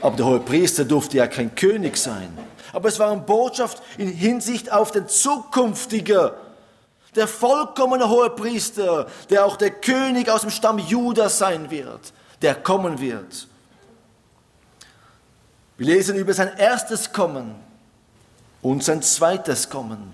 Aber 0.00 0.16
der 0.16 0.26
Hohepriester 0.26 0.84
durfte 0.84 1.18
ja 1.18 1.26
kein 1.26 1.54
König 1.54 1.96
sein 1.96 2.32
aber 2.74 2.88
es 2.88 2.98
war 2.98 3.12
eine 3.12 3.20
Botschaft 3.20 3.80
in 3.98 4.08
Hinsicht 4.08 4.70
auf 4.72 4.90
den 4.90 5.08
zukünftigen, 5.08 6.30
der 7.14 7.28
vollkommene 7.28 8.08
hohe 8.08 8.30
Priester, 8.30 9.06
der 9.30 9.46
auch 9.46 9.56
der 9.56 9.70
König 9.70 10.28
aus 10.28 10.40
dem 10.40 10.50
Stamm 10.50 10.78
Judas 10.78 11.38
sein 11.38 11.70
wird, 11.70 12.12
der 12.42 12.56
kommen 12.56 13.00
wird. 13.00 13.46
Wir 15.78 15.86
lesen 15.86 16.16
über 16.16 16.34
sein 16.34 16.56
erstes 16.56 17.12
Kommen 17.12 17.54
und 18.60 18.82
sein 18.82 19.02
zweites 19.02 19.70
Kommen. 19.70 20.12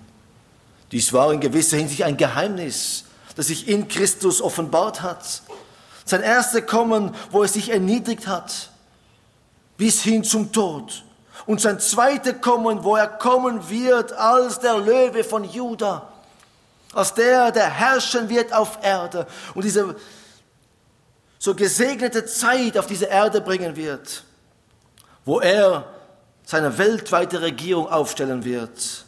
Dies 0.93 1.13
war 1.15 1.33
in 1.33 1.41
gewisser 1.41 1.79
Hinsicht 1.79 2.03
ein 2.03 2.19
Geheimnis, 2.19 3.05
das 3.37 3.47
sich 3.47 3.69
in 3.69 3.89
Christus 3.89 4.43
offenbart 4.43 5.01
hat. 5.01 5.43
Sein 6.05 6.21
erstes 6.23 6.67
Kommen, 6.67 7.15
wo 7.31 7.43
er 7.43 7.49
sich 7.49 7.71
erniedrigt 7.71 8.27
hat, 8.27 8.71
bis 9.79 10.03
hin 10.03 10.25
zum 10.25 10.53
Tod 10.53 11.05
und 11.47 11.61
sein 11.61 11.81
zweites 11.81 12.41
Kommen, 12.41 12.85
wo 12.85 12.97
er 12.97 13.09
kommen 13.09 13.69
wird 13.69 14.13
als 14.13 14.59
der 14.59 14.79
Löwe 14.79 15.25
von 15.25 15.45
Juda, 15.45 16.09
als 16.93 17.15
der, 17.15 17.53
der 17.53 17.71
herrschen 17.71 18.29
wird 18.29 18.53
auf 18.53 18.79
Erde 18.83 19.27
und 19.55 19.65
diese 19.65 19.97
so 21.39 21.55
gesegnete 21.55 22.27
Zeit 22.27 22.77
auf 22.77 22.87
diese 22.87 23.07
Erde 23.07 23.41
bringen 23.41 23.75
wird, 23.75 24.25
wo 25.25 25.41
er 25.41 25.87
seine 26.45 26.77
weltweite 26.77 27.41
Regierung 27.41 27.89
aufstellen 27.89 28.45
wird 28.45 29.05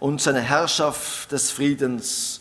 und 0.00 0.22
seine 0.22 0.40
Herrschaft 0.40 1.30
des 1.32 1.50
Friedens, 1.50 2.40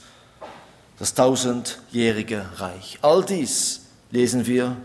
das 1.00 1.14
tausendjährige 1.14 2.46
Reich. 2.58 3.00
All 3.02 3.24
dies 3.24 3.82
lesen 4.12 4.46
wir 4.46 4.78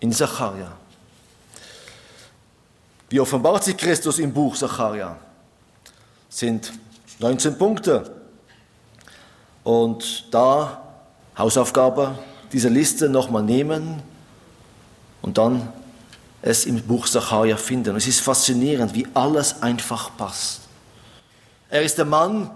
in 0.00 0.12
Zachariah. 0.12 0.76
Wie 3.10 3.20
offenbart 3.20 3.64
sich 3.64 3.76
Christus 3.76 4.18
im 4.18 4.32
Buch 4.32 4.54
Sacharja? 4.54 5.16
Sind 6.28 6.72
19 7.18 7.56
Punkte. 7.56 8.14
Und 9.64 10.26
da 10.30 10.82
Hausaufgabe, 11.36 12.18
diese 12.52 12.68
Liste 12.68 13.08
nochmal 13.08 13.42
nehmen 13.42 14.02
und 15.22 15.38
dann 15.38 15.72
es 16.42 16.66
im 16.66 16.82
Buch 16.82 17.06
Sacharja 17.06 17.56
finden. 17.56 17.96
Es 17.96 18.06
ist 18.06 18.20
faszinierend, 18.20 18.94
wie 18.94 19.06
alles 19.14 19.62
einfach 19.62 20.14
passt. 20.16 20.60
Er 21.70 21.82
ist 21.82 21.96
der 21.96 22.04
Mann 22.04 22.50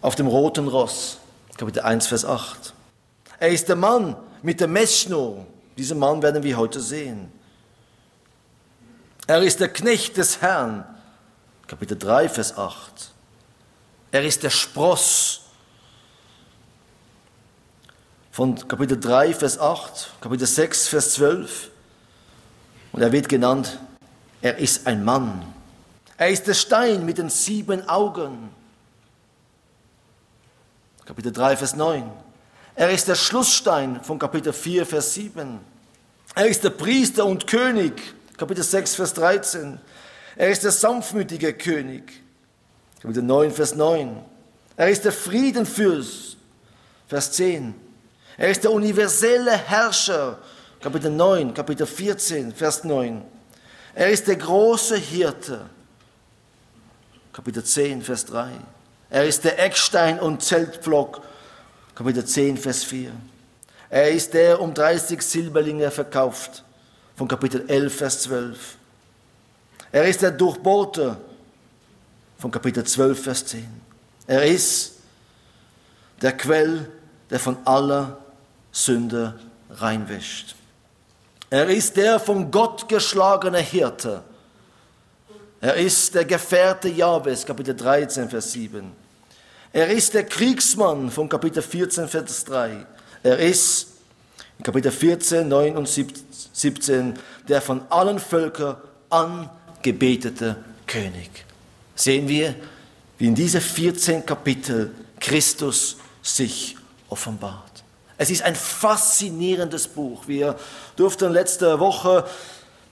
auf 0.00 0.14
dem 0.14 0.28
roten 0.28 0.68
Ross, 0.68 1.18
Kapitel 1.56 1.80
1, 1.80 2.06
Vers 2.06 2.24
8. 2.24 2.74
Er 3.40 3.48
ist 3.48 3.68
der 3.68 3.76
Mann 3.76 4.16
mit 4.42 4.60
der 4.60 4.68
Messschnur. 4.68 5.46
Diesen 5.76 5.98
Mann 5.98 6.22
werden 6.22 6.42
wir 6.42 6.56
heute 6.56 6.80
sehen. 6.80 7.39
Er 9.30 9.42
ist 9.42 9.60
der 9.60 9.68
Knecht 9.68 10.16
des 10.16 10.40
Herrn. 10.40 10.84
Kapitel 11.68 11.96
3, 11.96 12.28
Vers 12.28 12.58
8. 12.58 13.12
Er 14.10 14.24
ist 14.24 14.42
der 14.42 14.50
Spross. 14.50 15.42
Von 18.32 18.56
Kapitel 18.66 18.98
3, 18.98 19.32
Vers 19.34 19.56
8, 19.56 20.14
Kapitel 20.20 20.48
6, 20.48 20.88
Vers 20.88 21.12
12. 21.12 21.70
Und 22.90 23.02
er 23.02 23.12
wird 23.12 23.28
genannt, 23.28 23.78
er 24.42 24.58
ist 24.58 24.88
ein 24.88 25.04
Mann. 25.04 25.46
Er 26.16 26.30
ist 26.30 26.48
der 26.48 26.54
Stein 26.54 27.06
mit 27.06 27.18
den 27.18 27.30
sieben 27.30 27.88
Augen. 27.88 28.50
Kapitel 31.04 31.30
3, 31.30 31.56
Vers 31.56 31.76
9. 31.76 32.02
Er 32.74 32.90
ist 32.90 33.06
der 33.06 33.14
Schlussstein 33.14 34.02
von 34.02 34.18
Kapitel 34.18 34.52
4, 34.52 34.84
Vers 34.86 35.14
7. 35.14 35.60
Er 36.34 36.46
ist 36.48 36.64
der 36.64 36.70
Priester 36.70 37.26
und 37.26 37.46
König. 37.46 38.16
Kapitel 38.40 38.64
6, 38.64 38.94
Vers 38.94 39.12
13. 39.12 39.78
Er 40.34 40.48
ist 40.48 40.64
der 40.64 40.70
sanftmütige 40.70 41.52
König. 41.52 42.22
Kapitel 43.02 43.22
9, 43.22 43.52
Vers 43.52 43.74
9. 43.74 44.24
Er 44.78 44.88
ist 44.88 45.04
der 45.04 45.12
Friedenfürst. 45.12 46.38
Vers 47.06 47.32
10. 47.32 47.74
Er 48.38 48.50
ist 48.50 48.64
der 48.64 48.72
universelle 48.72 49.54
Herrscher. 49.54 50.38
Kapitel 50.80 51.10
9, 51.10 51.52
Kapitel 51.52 51.86
14, 51.86 52.54
Vers 52.54 52.82
9. 52.84 53.22
Er 53.94 54.08
ist 54.08 54.26
der 54.26 54.36
große 54.36 54.96
Hirte. 54.96 55.68
Kapitel 57.34 57.62
10, 57.62 58.00
Vers 58.00 58.24
3. 58.24 58.52
Er 59.10 59.26
ist 59.26 59.44
der 59.44 59.62
Eckstein 59.62 60.18
und 60.18 60.42
Zeltpflock. 60.42 61.20
Kapitel 61.94 62.24
10, 62.24 62.56
Vers 62.56 62.84
4. 62.84 63.12
Er 63.90 64.10
ist 64.10 64.32
der 64.32 64.62
um 64.62 64.72
30 64.72 65.20
Silberlinge 65.20 65.90
verkauft. 65.90 66.64
Von 67.20 67.28
Kapitel 67.28 67.68
11, 67.68 67.94
Vers 67.94 68.22
12. 68.22 68.76
Er 69.92 70.08
ist 70.08 70.22
der 70.22 70.30
Durchbohrte. 70.30 71.18
Von 72.38 72.50
Kapitel 72.50 72.82
12, 72.82 73.22
Vers 73.22 73.44
10. 73.44 73.68
Er 74.26 74.42
ist 74.42 74.94
der 76.22 76.34
Quell, 76.34 76.90
der 77.28 77.38
von 77.38 77.58
aller 77.66 78.16
Sünde 78.72 79.38
reinwäscht. 79.68 80.56
Er 81.50 81.68
ist 81.68 81.98
der 81.98 82.18
von 82.18 82.50
Gott 82.50 82.88
geschlagene 82.88 83.58
Hirte. 83.58 84.22
Er 85.60 85.74
ist 85.74 86.14
der 86.14 86.24
Gefährte 86.24 86.88
Jahwes, 86.88 87.44
Kapitel 87.44 87.76
13, 87.76 88.30
Vers 88.30 88.52
7. 88.52 88.92
Er 89.74 89.88
ist 89.88 90.14
der 90.14 90.24
Kriegsmann 90.24 91.10
von 91.10 91.28
Kapitel 91.28 91.62
14, 91.62 92.08
Vers 92.08 92.46
3. 92.46 92.86
Er 93.22 93.38
ist 93.38 93.88
in 94.56 94.64
Kapitel 94.64 94.90
14, 94.90 95.46
9 95.46 95.76
und 95.76 95.86
17 95.86 96.29
der 97.48 97.60
von 97.60 97.82
allen 97.90 98.18
Völkern 98.18 98.76
angebetete 99.10 100.56
König. 100.86 101.44
Sehen 101.94 102.28
wir, 102.28 102.54
wie 103.18 103.26
in 103.26 103.34
diese 103.34 103.60
14 103.60 104.24
Kapitel 104.24 104.92
Christus 105.20 105.98
sich 106.22 106.76
offenbart. 107.08 107.84
Es 108.16 108.30
ist 108.30 108.42
ein 108.42 108.54
faszinierendes 108.54 109.88
Buch. 109.88 110.26
Wir 110.26 110.56
durften 110.96 111.32
letzte 111.32 111.80
Woche 111.80 112.24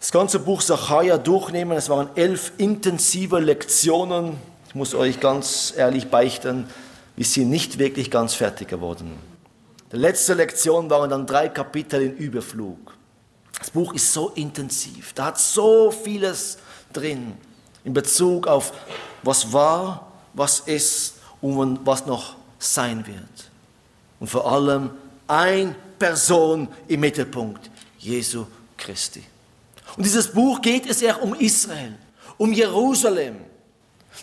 das 0.01 0.13
ganze 0.13 0.39
Buch 0.39 0.61
Sacharja 0.61 1.19
durchnehmen. 1.19 1.77
Es 1.77 1.89
waren 1.89 2.09
elf 2.15 2.53
intensive 2.59 3.39
Lektionen. 3.39 4.37
Ich 4.69 4.75
muss 4.75 4.95
euch 4.95 5.21
ganz 5.21 5.73
ehrlich 5.77 6.09
beichten, 6.09 6.67
wir 7.17 7.25
sind 7.25 7.51
nicht 7.51 7.79
wirklich 7.79 8.11
ganz 8.11 8.35
fertig 8.35 8.69
geworden. 8.69 9.19
Die 9.93 9.97
letzte 9.97 10.35
Lektion 10.35 10.89
waren 10.89 11.11
dann 11.11 11.27
drei 11.27 11.49
Kapitel 11.49 12.03
in 12.03 12.17
Überflug. 12.17 12.98
Das 13.59 13.71
Buch 13.71 13.93
ist 13.95 14.13
so 14.13 14.31
intensiv, 14.31 15.13
da 15.15 15.27
hat 15.27 15.39
so 15.39 15.91
vieles 15.91 16.59
drin 16.93 17.37
in 17.85 17.93
Bezug 17.93 18.47
auf 18.47 18.73
was 19.23 19.53
war, 19.53 20.13
was 20.35 20.61
ist 20.61 21.15
und 21.41 21.81
was 21.85 22.07
noch 22.07 22.37
sein 22.59 23.07
wird. 23.07 23.51
Und 24.21 24.29
vor 24.29 24.51
allem 24.51 24.91
eine 25.27 25.75
Person 25.99 26.69
im 26.87 27.01
Mittelpunkt, 27.01 27.71
Jesu 27.99 28.47
Christi. 28.77 29.25
Und 29.97 30.05
dieses 30.05 30.33
Buch 30.33 30.61
geht 30.61 30.89
es 30.89 31.03
eher 31.03 31.23
um 31.23 31.35
Israel, 31.35 31.97
um 32.37 32.53
Jerusalem. 32.53 33.37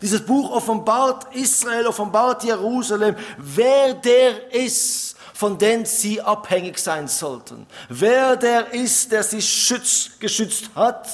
Dieses 0.02 0.26
Buch 0.26 0.52
offenbart 0.52 1.34
Israel, 1.36 1.88
offenbart 1.88 2.44
Jerusalem, 2.44 3.16
wer 3.38 3.94
der 3.94 4.54
ist, 4.54 5.15
von 5.36 5.58
dem 5.58 5.86
sie 5.86 6.22
abhängig 6.22 6.80
sein 6.80 7.10
sollten. 7.10 7.68
Wer 7.90 8.38
der 8.38 8.74
ist, 8.74 9.12
der 9.12 9.22
sie 9.22 9.42
schützt, 9.42 10.18
geschützt 10.22 10.70
hat, 10.76 11.10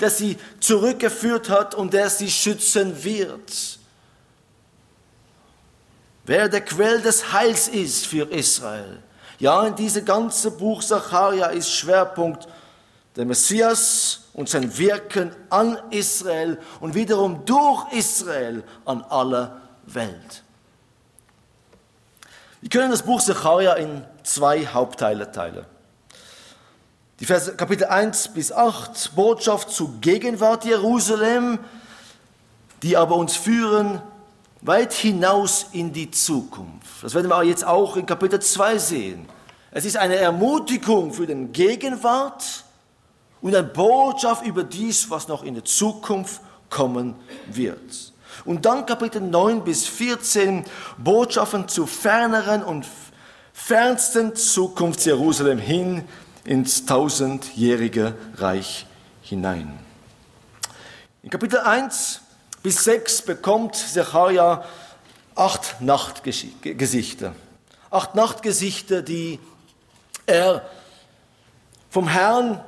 der 0.00 0.10
sie 0.10 0.36
zurückgeführt 0.58 1.48
hat 1.48 1.76
und 1.76 1.92
der 1.92 2.10
sie 2.10 2.28
schützen 2.28 3.04
wird. 3.04 3.78
Wer 6.24 6.48
der 6.48 6.62
Quell 6.62 7.02
des 7.02 7.32
Heils 7.32 7.68
ist 7.68 8.04
für 8.06 8.28
Israel. 8.32 9.00
Ja, 9.38 9.64
in 9.64 9.76
diesem 9.76 10.04
ganzen 10.04 10.56
Buch 10.58 10.82
Sacharja 10.82 11.46
ist 11.46 11.70
Schwerpunkt 11.70 12.48
der 13.14 13.26
Messias 13.26 14.22
und 14.32 14.48
sein 14.48 14.76
Wirken 14.76 15.30
an 15.50 15.78
Israel 15.90 16.58
und 16.80 16.96
wiederum 16.96 17.44
durch 17.44 17.92
Israel 17.92 18.64
an 18.84 19.02
aller 19.02 19.60
Welt. 19.86 20.42
Wir 22.62 22.70
können 22.70 22.92
das 22.92 23.02
Buch 23.02 23.20
Sacharja 23.20 23.74
in 23.74 24.04
zwei 24.22 24.64
Hauptteile 24.64 25.32
teilen. 25.32 25.66
Die 27.18 27.26
Verse, 27.26 27.56
Kapitel 27.56 27.86
1 27.86 28.28
bis 28.28 28.52
8, 28.52 29.16
Botschaft 29.16 29.70
zur 29.70 29.90
Gegenwart 30.00 30.64
Jerusalem, 30.64 31.58
die 32.84 32.96
aber 32.96 33.16
uns 33.16 33.34
führen 33.34 34.00
weit 34.60 34.92
hinaus 34.92 35.66
in 35.72 35.92
die 35.92 36.12
Zukunft. 36.12 37.02
Das 37.02 37.14
werden 37.14 37.28
wir 37.30 37.42
jetzt 37.42 37.64
auch 37.64 37.96
in 37.96 38.06
Kapitel 38.06 38.40
2 38.40 38.78
sehen. 38.78 39.28
Es 39.72 39.84
ist 39.84 39.96
eine 39.96 40.14
Ermutigung 40.14 41.12
für 41.12 41.26
den 41.26 41.52
Gegenwart 41.52 42.62
und 43.40 43.56
eine 43.56 43.66
Botschaft 43.66 44.46
über 44.46 44.62
dies, 44.62 45.10
was 45.10 45.26
noch 45.26 45.42
in 45.42 45.54
der 45.54 45.64
Zukunft 45.64 46.40
kommen 46.70 47.16
wird. 47.48 48.11
Und 48.44 48.64
dann 48.66 48.86
Kapitel 48.86 49.20
9 49.20 49.62
bis 49.64 49.86
14 49.86 50.64
Botschaften 50.98 51.68
zu 51.68 51.86
ferneren 51.86 52.62
und 52.62 52.86
fernsten 53.52 54.34
Zukunft 54.34 55.04
Jerusalem 55.04 55.58
hin 55.58 56.04
ins 56.44 56.84
tausendjährige 56.86 58.14
Reich 58.36 58.86
hinein. 59.22 59.78
In 61.22 61.30
Kapitel 61.30 61.60
1 61.60 62.20
bis 62.62 62.82
6 62.84 63.22
bekommt 63.22 63.76
Zechariah 63.76 64.64
acht 65.34 65.80
Nachtgesichter. 65.80 67.34
Acht 67.90 68.14
Nachtgesichter, 68.14 69.02
die 69.02 69.38
er 70.26 70.68
vom 71.90 72.08
Herrn 72.08 72.60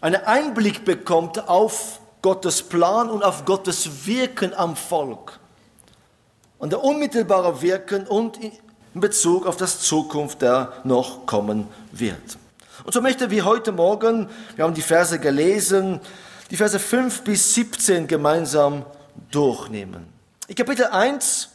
einen 0.00 0.24
Einblick 0.24 0.84
bekommt 0.84 1.48
auf 1.48 2.00
Gottes 2.24 2.62
Plan 2.62 3.10
und 3.10 3.22
auf 3.22 3.44
Gottes 3.44 4.06
Wirken 4.06 4.54
am 4.54 4.76
Volk. 4.76 5.38
Und 6.56 6.70
der 6.70 6.82
unmittelbare 6.82 7.60
Wirken 7.60 8.06
und 8.06 8.38
in 8.38 8.50
Bezug 8.94 9.46
auf 9.46 9.58
das 9.58 9.80
Zukunft, 9.80 10.40
der 10.40 10.72
noch 10.84 11.26
kommen 11.26 11.68
wird. 11.92 12.38
Und 12.82 12.94
so 12.94 13.02
möchten 13.02 13.28
wir 13.28 13.44
heute 13.44 13.72
Morgen, 13.72 14.30
wir 14.56 14.64
haben 14.64 14.72
die 14.72 14.80
Verse 14.80 15.18
gelesen, 15.18 16.00
die 16.50 16.56
Verse 16.56 16.78
5 16.78 17.24
bis 17.24 17.52
17 17.56 18.06
gemeinsam 18.06 18.86
durchnehmen. 19.30 20.06
In 20.48 20.54
Kapitel 20.54 20.86
1, 20.86 21.50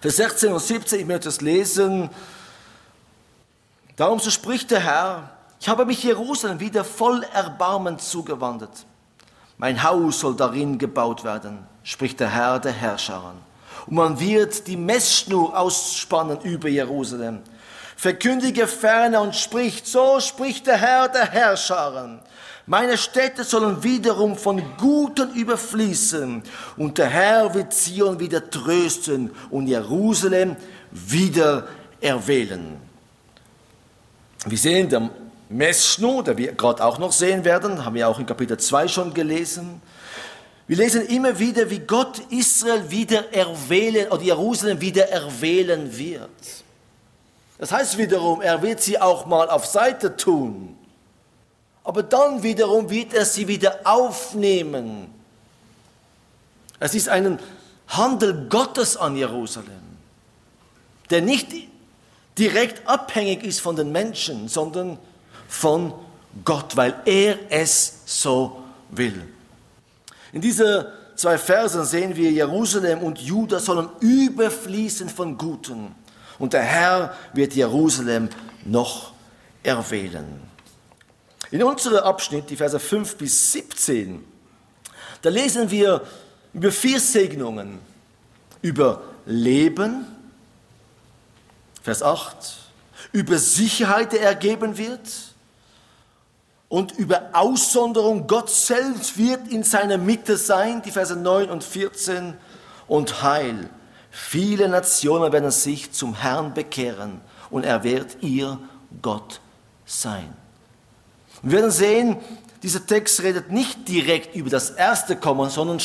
Vers 0.00 0.16
16 0.16 0.52
und 0.52 0.60
17, 0.60 1.00
ich 1.00 1.06
möchte 1.06 1.28
es 1.28 1.40
lesen. 1.40 2.10
Darum 3.96 4.20
so 4.20 4.30
spricht 4.30 4.70
der 4.70 4.84
Herr, 4.84 5.30
ich 5.58 5.68
habe 5.68 5.84
mich 5.84 6.00
Jerusalem 6.04 6.60
wieder 6.60 6.84
voll 6.84 7.24
Erbarmen 7.34 7.98
zugewandt. 7.98 8.68
Mein 9.56 9.82
Haus 9.82 10.20
soll 10.20 10.34
darin 10.34 10.78
gebaut 10.78 11.24
werden, 11.24 11.58
spricht 11.82 12.20
der 12.20 12.30
Herr 12.30 12.58
der 12.58 12.72
Herrscher. 12.72 13.34
Und 13.86 13.94
man 13.94 14.18
wird 14.18 14.66
die 14.66 14.76
Messschnur 14.76 15.56
ausspannen 15.58 16.40
über 16.42 16.68
Jerusalem. 16.68 17.40
Verkündige 17.96 18.66
ferner 18.66 19.20
und 19.20 19.36
spricht, 19.36 19.86
so 19.86 20.18
spricht 20.20 20.66
der 20.66 20.76
Herr 20.76 21.08
der 21.08 21.30
Herrscher. 21.30 22.20
Meine 22.66 22.96
Städte 22.96 23.44
sollen 23.44 23.82
wiederum 23.82 24.36
von 24.36 24.62
Guten 24.78 25.34
überfließen 25.34 26.42
und 26.76 26.98
der 26.98 27.08
Herr 27.08 27.54
wird 27.54 27.74
Zion 27.74 28.18
wieder 28.18 28.50
trösten 28.50 29.30
und 29.50 29.66
Jerusalem 29.66 30.56
wieder 30.90 31.68
erwählen. 32.00 32.78
Wir 34.46 34.58
sehen, 34.58 34.88
der 34.88 35.10
Messschnur, 35.48 36.24
der 36.24 36.38
wir 36.38 36.52
gerade 36.52 36.84
auch 36.84 36.98
noch 36.98 37.12
sehen 37.12 37.44
werden, 37.44 37.84
haben 37.84 37.94
wir 37.94 38.08
auch 38.08 38.18
in 38.18 38.26
Kapitel 38.26 38.58
2 38.58 38.88
schon 38.88 39.14
gelesen. 39.14 39.82
Wir 40.66 40.78
lesen 40.78 41.06
immer 41.06 41.38
wieder, 41.38 41.68
wie 41.68 41.80
Gott 41.80 42.20
Israel 42.30 42.90
wieder 42.90 43.32
erwählen 43.34 44.10
oder 44.10 44.22
Jerusalem 44.22 44.80
wieder 44.80 45.08
erwählen 45.10 45.96
wird. 45.96 46.30
Das 47.58 47.70
heißt 47.70 47.98
wiederum, 47.98 48.40
er 48.40 48.62
wird 48.62 48.80
sie 48.80 48.98
auch 48.98 49.26
mal 49.26 49.50
auf 49.50 49.66
Seite 49.66 50.16
tun. 50.16 50.76
Aber 51.84 52.02
dann 52.02 52.42
wiederum 52.42 52.88
wird 52.88 53.12
er 53.12 53.26
sie 53.26 53.46
wieder 53.46 53.80
aufnehmen. 53.84 55.12
Es 56.80 56.94
ist 56.94 57.08
ein 57.10 57.38
Handel 57.88 58.48
Gottes 58.48 58.96
an 58.96 59.16
Jerusalem, 59.16 59.68
der 61.10 61.20
nicht 61.20 61.48
direkt 62.38 62.88
abhängig 62.88 63.44
ist 63.44 63.60
von 63.60 63.76
den 63.76 63.92
Menschen, 63.92 64.48
sondern 64.48 64.98
von 65.54 65.94
Gott, 66.44 66.76
weil 66.76 66.94
er 67.04 67.38
es 67.48 68.00
so 68.06 68.64
will. 68.90 69.22
In 70.32 70.40
diese 70.40 70.92
zwei 71.14 71.38
Versen 71.38 71.84
sehen 71.84 72.16
wir, 72.16 72.30
Jerusalem 72.30 73.00
und 73.00 73.20
Juda 73.20 73.60
sollen 73.60 73.88
überfließen 74.00 75.08
von 75.08 75.38
Guten. 75.38 75.94
Und 76.38 76.52
der 76.52 76.62
Herr 76.62 77.14
wird 77.32 77.54
Jerusalem 77.54 78.28
noch 78.64 79.12
erwählen. 79.62 80.42
In 81.52 81.62
unserem 81.62 81.98
Abschnitt, 81.98 82.50
die 82.50 82.56
Verse 82.56 82.80
5 82.80 83.16
bis 83.16 83.52
17, 83.52 84.24
da 85.22 85.30
lesen 85.30 85.70
wir 85.70 86.02
über 86.52 86.72
vier 86.72 86.98
Segnungen. 86.98 87.78
Über 88.60 89.02
Leben, 89.26 90.06
Vers 91.82 92.02
8, 92.02 92.56
über 93.12 93.38
Sicherheit, 93.38 94.12
der 94.12 94.22
ergeben 94.22 94.76
wird, 94.76 95.33
und 96.68 96.92
über 96.92 97.30
Aussonderung. 97.32 98.26
Gott 98.26 98.50
selbst 98.50 99.16
wird 99.18 99.48
in 99.48 99.62
seiner 99.62 99.98
Mitte 99.98 100.36
sein, 100.36 100.82
die 100.82 100.90
Verse 100.90 101.14
9 101.14 101.50
und 101.50 101.64
14, 101.64 102.34
und 102.86 103.22
Heil. 103.22 103.68
Viele 104.10 104.68
Nationen 104.68 105.32
werden 105.32 105.50
sich 105.50 105.92
zum 105.92 106.14
Herrn 106.14 106.54
bekehren 106.54 107.20
und 107.50 107.64
er 107.64 107.82
wird 107.82 108.18
ihr 108.20 108.58
Gott 109.02 109.40
sein. 109.86 110.32
Wir 111.42 111.58
werden 111.58 111.70
sehen, 111.70 112.16
dieser 112.62 112.86
Text 112.86 113.22
redet 113.22 113.50
nicht 113.50 113.88
direkt 113.88 114.34
über 114.34 114.50
das 114.50 114.70
erste 114.70 115.16
Kommen, 115.16 115.50
sondern 115.50 115.78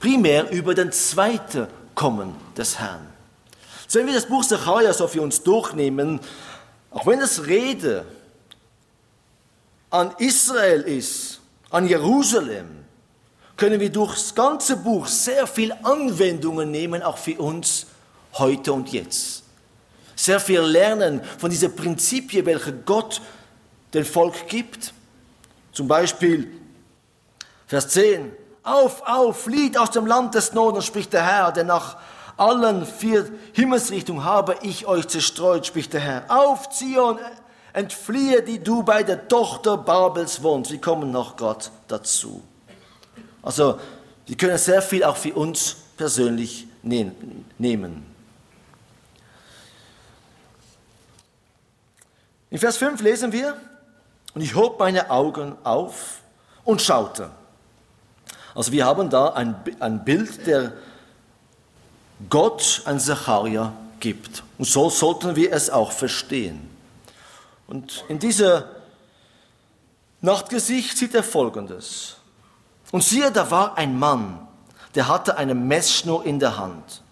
primär 0.00 0.50
über 0.50 0.74
den 0.74 0.90
zweiten 0.90 1.68
Kommen 1.94 2.34
des 2.56 2.78
Herrn. 2.78 3.06
wenn 3.92 4.06
wir 4.06 4.14
das 4.14 4.26
Buch 4.26 4.44
Zachariah 4.44 4.92
so 4.92 5.06
für 5.06 5.22
uns 5.22 5.42
durchnehmen, 5.42 6.20
auch 6.90 7.06
wenn 7.06 7.20
es 7.20 7.46
Rede 7.46 8.06
an 9.90 10.14
Israel 10.18 10.82
ist, 10.82 11.40
an 11.70 11.86
Jerusalem, 11.86 12.84
können 13.56 13.78
wir 13.78 13.90
durch 13.90 14.14
das 14.14 14.34
ganze 14.34 14.76
Buch 14.76 15.06
sehr 15.06 15.46
viel 15.46 15.72
Anwendungen 15.82 16.70
nehmen, 16.70 17.02
auch 17.02 17.18
für 17.18 17.38
uns 17.38 17.86
heute 18.34 18.72
und 18.72 18.90
jetzt. 18.90 19.42
Sehr 20.16 20.40
viel 20.40 20.60
lernen 20.60 21.20
von 21.38 21.50
diesen 21.50 21.74
Prinzipien, 21.74 22.46
welche 22.46 22.72
Gott 22.72 23.20
dem 23.92 24.04
Volk 24.04 24.48
gibt. 24.48 24.94
Zum 25.72 25.88
Beispiel 25.88 26.50
Vers 27.66 27.88
10. 27.88 28.32
Auf, 28.62 29.02
auf, 29.06 29.42
flieht 29.44 29.76
aus 29.76 29.90
dem 29.90 30.06
Land 30.06 30.34
des 30.34 30.52
Nordens, 30.52 30.84
spricht 30.84 31.12
der 31.12 31.24
Herr, 31.24 31.52
denn 31.52 31.66
nach 31.66 31.96
allen 32.36 32.86
vier 32.86 33.30
Himmelsrichtungen 33.52 34.24
habe 34.24 34.56
ich 34.62 34.86
euch 34.86 35.06
zerstreut, 35.08 35.66
spricht 35.66 35.92
der 35.92 36.00
Herr. 36.00 36.24
Auf, 36.28 36.70
Zion, 36.70 37.18
Entfliehe, 37.72 38.42
die 38.42 38.58
du 38.58 38.82
bei 38.82 39.02
der 39.02 39.28
Tochter 39.28 39.76
Babels 39.76 40.42
wohnst. 40.42 40.70
Wir 40.70 40.80
kommen 40.80 41.10
noch 41.10 41.36
Gott 41.36 41.70
dazu. 41.88 42.42
Also, 43.42 43.78
wir 44.26 44.36
können 44.36 44.58
sehr 44.58 44.82
viel 44.82 45.04
auch 45.04 45.16
für 45.16 45.34
uns 45.34 45.76
persönlich 45.96 46.66
ne-, 46.82 47.12
nehmen. 47.58 48.06
In 52.50 52.58
Vers 52.58 52.76
5 52.78 53.00
lesen 53.02 53.32
wir, 53.32 53.56
und 54.34 54.42
ich 54.42 54.54
hob 54.54 54.78
meine 54.78 55.10
Augen 55.10 55.56
auf 55.64 56.20
und 56.64 56.82
schaute. 56.82 57.30
Also 58.54 58.72
wir 58.72 58.84
haben 58.84 59.10
da 59.10 59.28
ein, 59.28 59.54
ein 59.78 60.04
Bild, 60.04 60.46
der 60.46 60.72
Gott 62.28 62.82
an 62.84 63.00
Zacharia 63.00 63.72
gibt. 64.00 64.42
Und 64.58 64.66
so 64.66 64.90
sollten 64.90 65.36
wir 65.36 65.52
es 65.52 65.70
auch 65.70 65.92
verstehen. 65.92 66.68
Und 67.70 68.04
in 68.08 68.18
dieser 68.18 68.68
Nachtgesicht 70.20 70.98
sieht 70.98 71.14
er 71.14 71.22
Folgendes. 71.22 72.16
Und 72.90 73.04
siehe, 73.04 73.30
da 73.30 73.48
war 73.50 73.78
ein 73.78 73.96
Mann, 73.96 74.46
der 74.96 75.06
hatte 75.06 75.38
eine 75.38 75.54
Messschnur 75.54 76.26
in 76.26 76.40
der 76.40 76.58
Hand. 76.58 77.02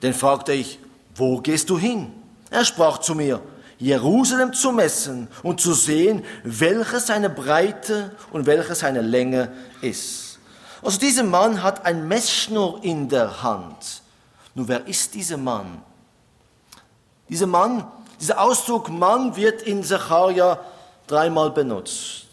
Den 0.00 0.14
fragte 0.14 0.52
ich, 0.52 0.78
wo 1.16 1.40
gehst 1.40 1.68
du 1.70 1.76
hin? 1.76 2.12
Er 2.50 2.64
sprach 2.64 2.98
zu 2.98 3.16
mir, 3.16 3.42
Jerusalem 3.78 4.52
zu 4.52 4.70
messen 4.70 5.26
und 5.42 5.60
zu 5.60 5.72
sehen, 5.74 6.24
welche 6.44 7.00
seine 7.00 7.28
Breite 7.28 8.14
und 8.30 8.46
welche 8.46 8.76
seine 8.76 9.02
Länge 9.02 9.52
ist. 9.80 10.38
Also 10.82 11.00
dieser 11.00 11.24
Mann 11.24 11.64
hat 11.64 11.84
ein 11.84 12.06
Messschnur 12.06 12.78
in 12.84 13.08
der 13.08 13.42
Hand. 13.42 14.02
Nun, 14.54 14.68
wer 14.68 14.86
ist 14.86 15.14
dieser 15.14 15.36
Mann? 15.36 15.82
Dieser 17.28 17.48
Mann 17.48 17.84
dieser 18.20 18.40
Ausdruck 18.40 18.88
Mann 18.88 19.36
wird 19.36 19.62
in 19.62 19.82
Zacharia 19.84 20.60
dreimal 21.06 21.50
benutzt. 21.50 22.26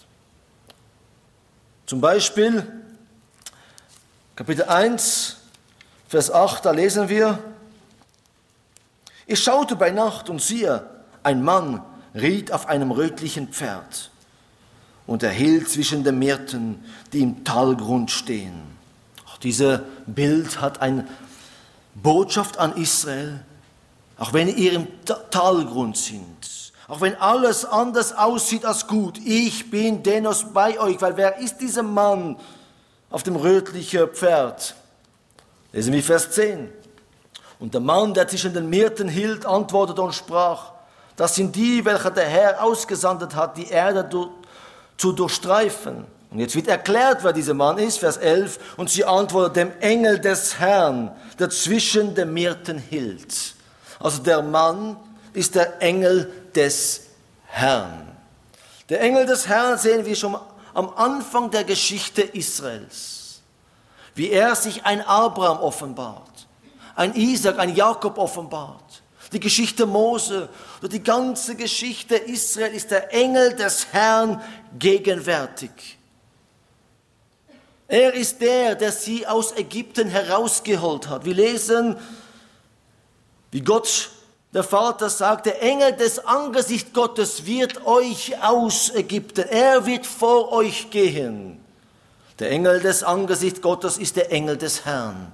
Zum 1.85 2.01
Beispiel 2.01 2.81
Kapitel 4.35 4.63
1, 4.63 5.37
Vers 6.07 6.31
8, 6.31 6.65
da 6.65 6.71
lesen 6.71 7.07
wir, 7.09 7.37
ich 9.27 9.43
schaute 9.43 9.75
bei 9.75 9.91
Nacht 9.91 10.29
und 10.29 10.41
siehe, 10.41 10.89
ein 11.21 11.43
Mann 11.43 11.83
riet 12.15 12.51
auf 12.51 12.67
einem 12.67 12.91
rötlichen 12.91 13.49
Pferd 13.49 14.11
und 15.05 15.23
er 15.23 15.31
hielt 15.31 15.69
zwischen 15.69 16.03
den 16.03 16.19
Myrten, 16.19 16.83
die 17.11 17.21
im 17.21 17.43
Talgrund 17.43 18.11
stehen. 18.11 18.63
Auch 19.27 19.37
dieses 19.37 19.81
Bild 20.07 20.61
hat 20.61 20.81
eine 20.81 21.07
Botschaft 21.95 22.57
an 22.57 22.75
Israel, 22.75 23.45
auch 24.23 24.31
wenn 24.31 24.47
ihr 24.47 24.71
im 24.71 24.87
Talgrund 25.31 25.97
sind, 25.97 26.71
auch 26.87 27.01
wenn 27.01 27.13
alles 27.15 27.65
anders 27.65 28.17
aussieht 28.17 28.63
als 28.63 28.87
gut, 28.87 29.17
ich 29.17 29.69
bin 29.69 30.01
dennoch 30.01 30.45
bei 30.53 30.79
euch, 30.79 31.01
weil 31.01 31.17
wer 31.17 31.39
ist 31.39 31.57
dieser 31.57 31.83
Mann 31.83 32.37
auf 33.09 33.23
dem 33.23 33.35
rötlichen 33.35 34.07
Pferd? 34.07 34.75
Lesen 35.73 35.91
wir 35.91 36.01
Vers 36.01 36.31
10. 36.31 36.69
Und 37.59 37.73
der 37.73 37.81
Mann, 37.81 38.13
der 38.13 38.25
zwischen 38.29 38.53
den 38.53 38.69
Myrten 38.69 39.09
hielt, 39.09 39.45
antwortete 39.45 40.01
und 40.01 40.15
sprach, 40.15 40.71
das 41.17 41.35
sind 41.35 41.53
die, 41.53 41.83
welche 41.83 42.09
der 42.09 42.25
Herr 42.25 42.63
ausgesandt 42.63 43.35
hat, 43.35 43.57
die 43.57 43.67
Erde 43.67 44.07
zu 44.95 45.11
durchstreifen. 45.11 46.05
Und 46.31 46.39
jetzt 46.39 46.55
wird 46.55 46.69
erklärt, 46.69 47.25
wer 47.25 47.33
dieser 47.33 47.55
Mann 47.55 47.77
ist, 47.77 47.99
Vers 47.99 48.15
11, 48.15 48.77
und 48.77 48.89
sie 48.89 49.03
antwortet 49.03 49.57
dem 49.57 49.71
Engel 49.81 50.17
des 50.17 50.59
Herrn, 50.59 51.11
der 51.39 51.49
zwischen 51.49 52.15
den 52.15 52.33
Myrten 52.33 52.77
hielt. 52.77 53.55
Also 54.03 54.21
der 54.21 54.41
Mann 54.41 54.97
ist 55.33 55.55
der 55.55 55.81
Engel 55.81 56.31
des 56.53 57.07
Herrn. 57.47 58.11
Der 58.89 58.99
Engel 58.99 59.25
des 59.25 59.47
Herrn 59.47 59.77
sehen 59.79 60.05
wir 60.05 60.15
schon 60.15 60.37
am 60.73 60.89
Anfang 60.89 61.49
der 61.49 61.63
Geschichte 61.63 62.21
Israels, 62.21 63.41
wie 64.13 64.29
er 64.29 64.55
sich 64.55 64.83
ein 64.85 65.01
Abraham 65.01 65.59
offenbart, 65.59 66.47
ein 66.95 67.15
Isaac, 67.15 67.57
ein 67.59 67.75
Jakob 67.75 68.17
offenbart. 68.17 69.01
Die 69.31 69.39
Geschichte 69.39 69.85
Mose 69.85 70.49
oder 70.79 70.89
die 70.89 71.01
ganze 71.01 71.55
Geschichte 71.55 72.15
Israel 72.15 72.73
ist 72.73 72.91
der 72.91 73.11
Engel 73.13 73.55
des 73.55 73.87
Herrn 73.91 74.41
gegenwärtig. 74.77 75.97
Er 77.87 78.13
ist 78.13 78.41
der, 78.41 78.75
der 78.75 78.91
sie 78.91 79.25
aus 79.25 79.55
Ägypten 79.55 80.09
herausgeholt 80.09 81.09
hat. 81.09 81.25
Wir 81.25 81.33
lesen 81.33 81.95
wie 83.53 83.61
Gott, 83.61 84.09
der 84.51 84.63
Vater 84.63 85.11
sagt, 85.11 85.45
der 85.45 85.61
Engel 85.61 85.93
des 85.93 86.17
Angesichts 86.25 86.91
Gottes 86.91 87.45
wird 87.45 87.85
euch 87.85 88.41
aus 88.43 88.89
Ägypten, 88.89 89.47
er 89.47 89.85
wird 89.85 90.07
vor 90.07 90.51
euch 90.51 90.89
gehen. 90.89 91.63
Der 92.39 92.49
Engel 92.49 92.79
des 92.79 93.03
Angesichts 93.03 93.61
Gottes 93.61 93.99
ist 93.99 94.15
der 94.15 94.31
Engel 94.31 94.57
des 94.57 94.85
Herrn. 94.85 95.31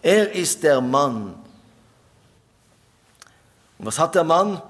Er 0.00 0.32
ist 0.32 0.62
der 0.62 0.80
Mann. 0.80 1.34
Und 3.78 3.86
was 3.86 3.98
hat 3.98 4.14
der 4.14 4.24
Mann? 4.24 4.62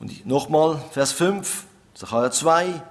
Und 0.00 0.24
nochmal 0.24 0.82
Vers 0.92 1.12
5, 1.12 1.64
Sacharja 1.94 2.30
2. 2.30 2.82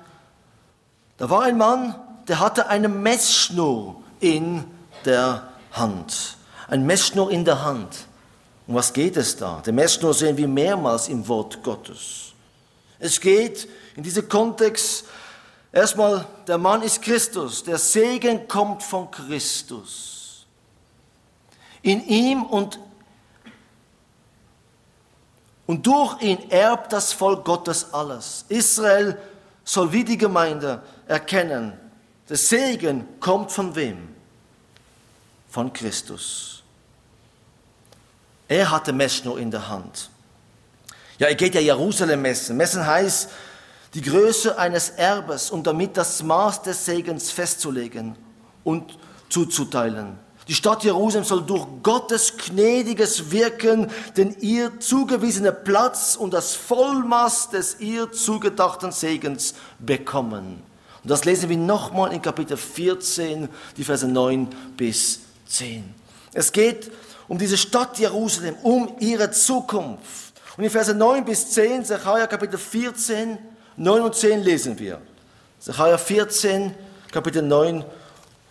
Da 1.17 1.29
war 1.31 1.41
ein 1.41 1.57
Mann, 1.57 1.95
der 2.27 2.39
hatte 2.39 2.67
eine 2.67 2.87
Messschnur 2.87 3.95
in 4.19 4.63
der 5.05 5.54
Hand. 5.75 6.37
Ein 6.67 6.85
Messschnur 6.85 7.31
in 7.31 7.45
der 7.45 7.63
Hand. 7.63 8.07
Um 8.67 8.75
was 8.75 8.93
geht 8.93 9.17
es 9.17 9.37
da? 9.37 9.61
Der 9.65 9.73
Messschnur 9.73 10.13
sehen 10.13 10.37
wir 10.37 10.47
mehrmals 10.47 11.07
im 11.07 11.27
Wort 11.27 11.61
Gottes. 11.61 12.33
Es 12.97 13.19
geht 13.19 13.67
in 13.95 14.03
diesem 14.03 14.27
Kontext 14.27 15.05
erstmal, 15.71 16.25
der 16.47 16.57
Mann 16.57 16.81
ist 16.81 17.01
Christus. 17.01 17.63
Der 17.63 17.77
Segen 17.77 18.47
kommt 18.47 18.81
von 18.81 19.11
Christus. 19.11 20.45
In 21.81 22.03
ihm 22.07 22.43
und, 22.43 22.79
und 25.67 25.85
durch 25.85 26.19
ihn 26.21 26.49
erbt 26.49 26.93
das 26.93 27.13
Volk 27.13 27.45
Gottes 27.45 27.93
alles. 27.93 28.45
Israel 28.49 29.19
soll 29.63 29.91
wie 29.91 30.03
die 30.03 30.17
Gemeinde 30.17 30.81
erkennen, 31.07 31.73
der 32.27 32.37
Segen 32.37 33.19
kommt 33.19 33.51
von 33.51 33.75
wem? 33.75 34.14
Von 35.55 35.71
Christus. 35.71 36.63
Er 38.49 38.69
hatte 38.69 38.91
Meschno 38.91 39.37
in 39.37 39.49
der 39.49 39.69
Hand. 39.69 40.09
Ja, 41.17 41.27
er 41.27 41.35
geht 41.35 41.55
ja 41.55 41.61
Jerusalem 41.61 42.23
messen. 42.23 42.57
Messen 42.57 42.85
heißt, 42.85 43.29
die 43.93 44.01
Größe 44.01 44.57
eines 44.59 44.89
Erbes 44.89 45.49
und 45.49 45.65
damit 45.65 45.95
das 45.95 46.21
Maß 46.21 46.63
des 46.63 46.83
Segens 46.83 47.31
festzulegen 47.31 48.17
und 48.65 48.99
zuzuteilen. 49.29 50.19
Die 50.49 50.53
Stadt 50.53 50.83
Jerusalem 50.83 51.23
soll 51.23 51.43
durch 51.43 51.65
Gottes 51.81 52.35
gnädiges 52.35 53.31
Wirken 53.31 53.89
den 54.17 54.35
ihr 54.41 54.77
zugewiesenen 54.81 55.55
Platz 55.63 56.17
und 56.17 56.33
das 56.33 56.53
Vollmaß 56.53 57.51
des 57.51 57.79
ihr 57.79 58.11
zugedachten 58.11 58.91
Segens 58.91 59.55
bekommen. 59.79 60.61
Und 61.01 61.09
das 61.09 61.23
lesen 61.23 61.47
wir 61.47 61.55
nochmal 61.55 62.11
in 62.11 62.21
Kapitel 62.21 62.57
14, 62.57 63.47
die 63.77 63.85
Verse 63.85 64.05
9 64.05 64.49
bis 64.75 65.21
10. 65.47 65.93
Es 66.33 66.51
geht 66.51 66.91
um 67.27 67.37
diese 67.37 67.57
Stadt 67.57 67.97
Jerusalem, 67.97 68.55
um 68.63 68.95
ihre 68.99 69.31
Zukunft. 69.31 70.33
Und 70.57 70.63
in 70.63 70.69
Verse 70.69 70.93
9 70.93 71.25
bis 71.25 71.51
10, 71.51 71.85
Zechariah 71.85 72.27
Kapitel 72.27 72.57
14, 72.57 73.37
9 73.77 74.01
und 74.01 74.15
10 74.15 74.41
lesen 74.41 74.79
wir. 74.79 75.01
Zechariah 75.59 75.97
14, 75.97 76.73
Kapitel 77.11 77.41
9, 77.41 77.83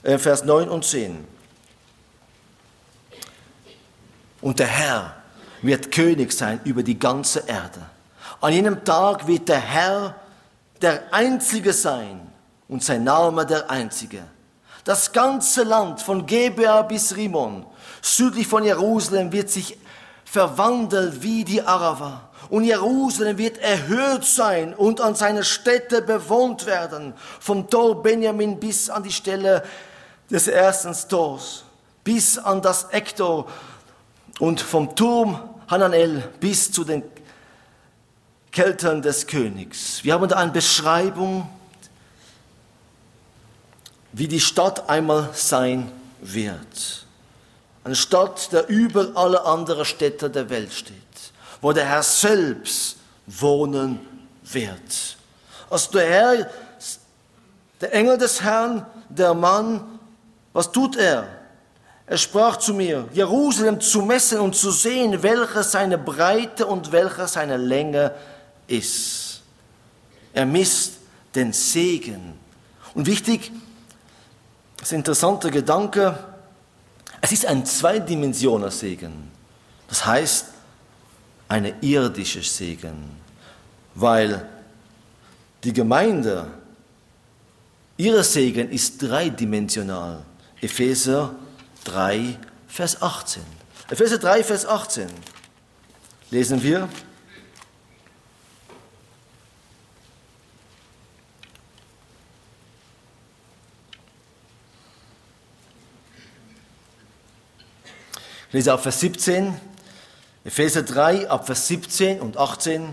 äh, 0.02 0.18
Vers 0.18 0.44
9 0.44 0.68
und 0.68 0.84
10. 0.84 1.24
Und 4.40 4.58
der 4.58 4.66
Herr 4.66 5.16
wird 5.62 5.90
König 5.90 6.32
sein 6.32 6.60
über 6.64 6.82
die 6.82 6.98
ganze 6.98 7.44
Erde. 7.46 7.80
An 8.40 8.52
jenem 8.52 8.84
Tag 8.84 9.26
wird 9.26 9.48
der 9.48 9.60
Herr 9.60 10.16
der 10.82 11.14
Einzige 11.14 11.72
sein 11.72 12.20
und 12.68 12.84
sein 12.84 13.04
Name 13.04 13.46
der 13.46 13.70
Einzige. 13.70 14.24
Das 14.84 15.12
ganze 15.12 15.62
Land 15.62 16.02
von 16.02 16.26
Gebea 16.26 16.82
bis 16.82 17.16
Rimon, 17.16 17.64
südlich 18.02 18.46
von 18.46 18.64
Jerusalem, 18.64 19.32
wird 19.32 19.50
sich 19.50 19.78
verwandeln 20.24 21.22
wie 21.22 21.44
die 21.44 21.62
Arava. 21.62 22.28
Und 22.50 22.64
Jerusalem 22.64 23.38
wird 23.38 23.58
erhöht 23.58 24.24
sein 24.24 24.74
und 24.74 25.00
an 25.00 25.14
seine 25.14 25.42
Städte 25.42 26.02
bewohnt 26.02 26.66
werden, 26.66 27.14
vom 27.40 27.70
Tor 27.70 28.02
Benjamin 28.02 28.60
bis 28.60 28.90
an 28.90 29.02
die 29.02 29.12
Stelle 29.12 29.64
des 30.30 30.48
ersten 30.48 30.94
Tors, 31.08 31.64
bis 32.02 32.36
an 32.36 32.60
das 32.60 32.88
Ektor 32.92 33.46
und 34.38 34.60
vom 34.60 34.94
Turm 34.94 35.40
Hananel 35.68 36.28
bis 36.40 36.70
zu 36.70 36.84
den 36.84 37.02
Keltern 38.52 39.00
des 39.00 39.26
Königs. 39.26 40.04
Wir 40.04 40.14
haben 40.14 40.28
da 40.28 40.36
eine 40.36 40.52
Beschreibung, 40.52 41.48
wie 44.14 44.28
die 44.28 44.40
Stadt 44.40 44.88
einmal 44.88 45.30
sein 45.34 45.90
wird. 46.20 47.04
Eine 47.82 47.96
Stadt, 47.96 48.52
der 48.52 48.68
über 48.68 49.10
alle 49.14 49.44
anderen 49.44 49.84
Städte 49.84 50.30
der 50.30 50.48
Welt 50.50 50.72
steht, 50.72 50.94
wo 51.60 51.72
der 51.72 51.84
Herr 51.84 52.02
selbst 52.02 52.96
wohnen 53.26 53.98
wird. 54.44 55.16
Als 55.68 55.90
der 55.90 56.08
Herr, 56.08 56.50
der 57.80 57.92
Engel 57.92 58.16
des 58.16 58.40
Herrn, 58.40 58.86
der 59.08 59.34
Mann, 59.34 59.98
was 60.52 60.70
tut 60.70 60.96
er? 60.96 61.26
Er 62.06 62.18
sprach 62.18 62.58
zu 62.58 62.72
mir, 62.72 63.08
Jerusalem 63.12 63.80
zu 63.80 64.02
messen 64.02 64.38
und 64.38 64.54
zu 64.54 64.70
sehen, 64.70 65.22
welche 65.22 65.64
seine 65.64 65.98
Breite 65.98 66.66
und 66.66 66.92
welche 66.92 67.26
seine 67.26 67.56
Länge 67.56 68.12
ist. 68.68 69.42
Er 70.32 70.46
misst 70.46 70.92
den 71.34 71.52
Segen. 71.52 72.38
Und 72.94 73.06
wichtig, 73.06 73.50
das 74.84 74.92
interessanter 74.92 75.50
Gedanke, 75.50 76.18
es 77.22 77.32
ist 77.32 77.46
ein 77.46 77.64
zweidimensioner 77.64 78.70
Segen. 78.70 79.30
Das 79.88 80.04
heißt, 80.04 80.48
eine 81.48 81.72
irdische 81.80 82.42
Segen, 82.42 83.16
weil 83.94 84.46
die 85.62 85.72
Gemeinde, 85.72 86.48
ihre 87.96 88.22
Segen 88.22 88.70
ist 88.70 88.98
dreidimensional. 88.98 90.22
Epheser 90.60 91.34
3, 91.84 92.38
Vers 92.68 93.00
18. 93.00 93.42
Epheser 93.88 94.18
3, 94.18 94.44
Vers 94.44 94.66
18 94.66 95.08
lesen 96.30 96.62
wir. 96.62 96.90
Lese 108.54 108.72
ab 108.72 108.82
Vers 108.84 109.00
17, 109.00 109.52
Epheser 110.44 110.84
3, 110.84 111.28
ab 111.28 111.46
Vers 111.46 111.66
17 111.66 112.20
und 112.20 112.36
18, 112.36 112.90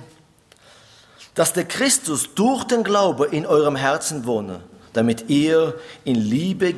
dass 1.35 1.53
der 1.53 1.65
Christus 1.65 2.33
durch 2.33 2.63
den 2.63 2.83
Glaube 2.83 3.27
in 3.27 3.45
eurem 3.45 3.75
Herzen 3.75 4.25
wohne, 4.25 4.61
damit 4.93 5.29
ihr 5.29 5.79
in 6.03 6.15
Liebe 6.15 6.73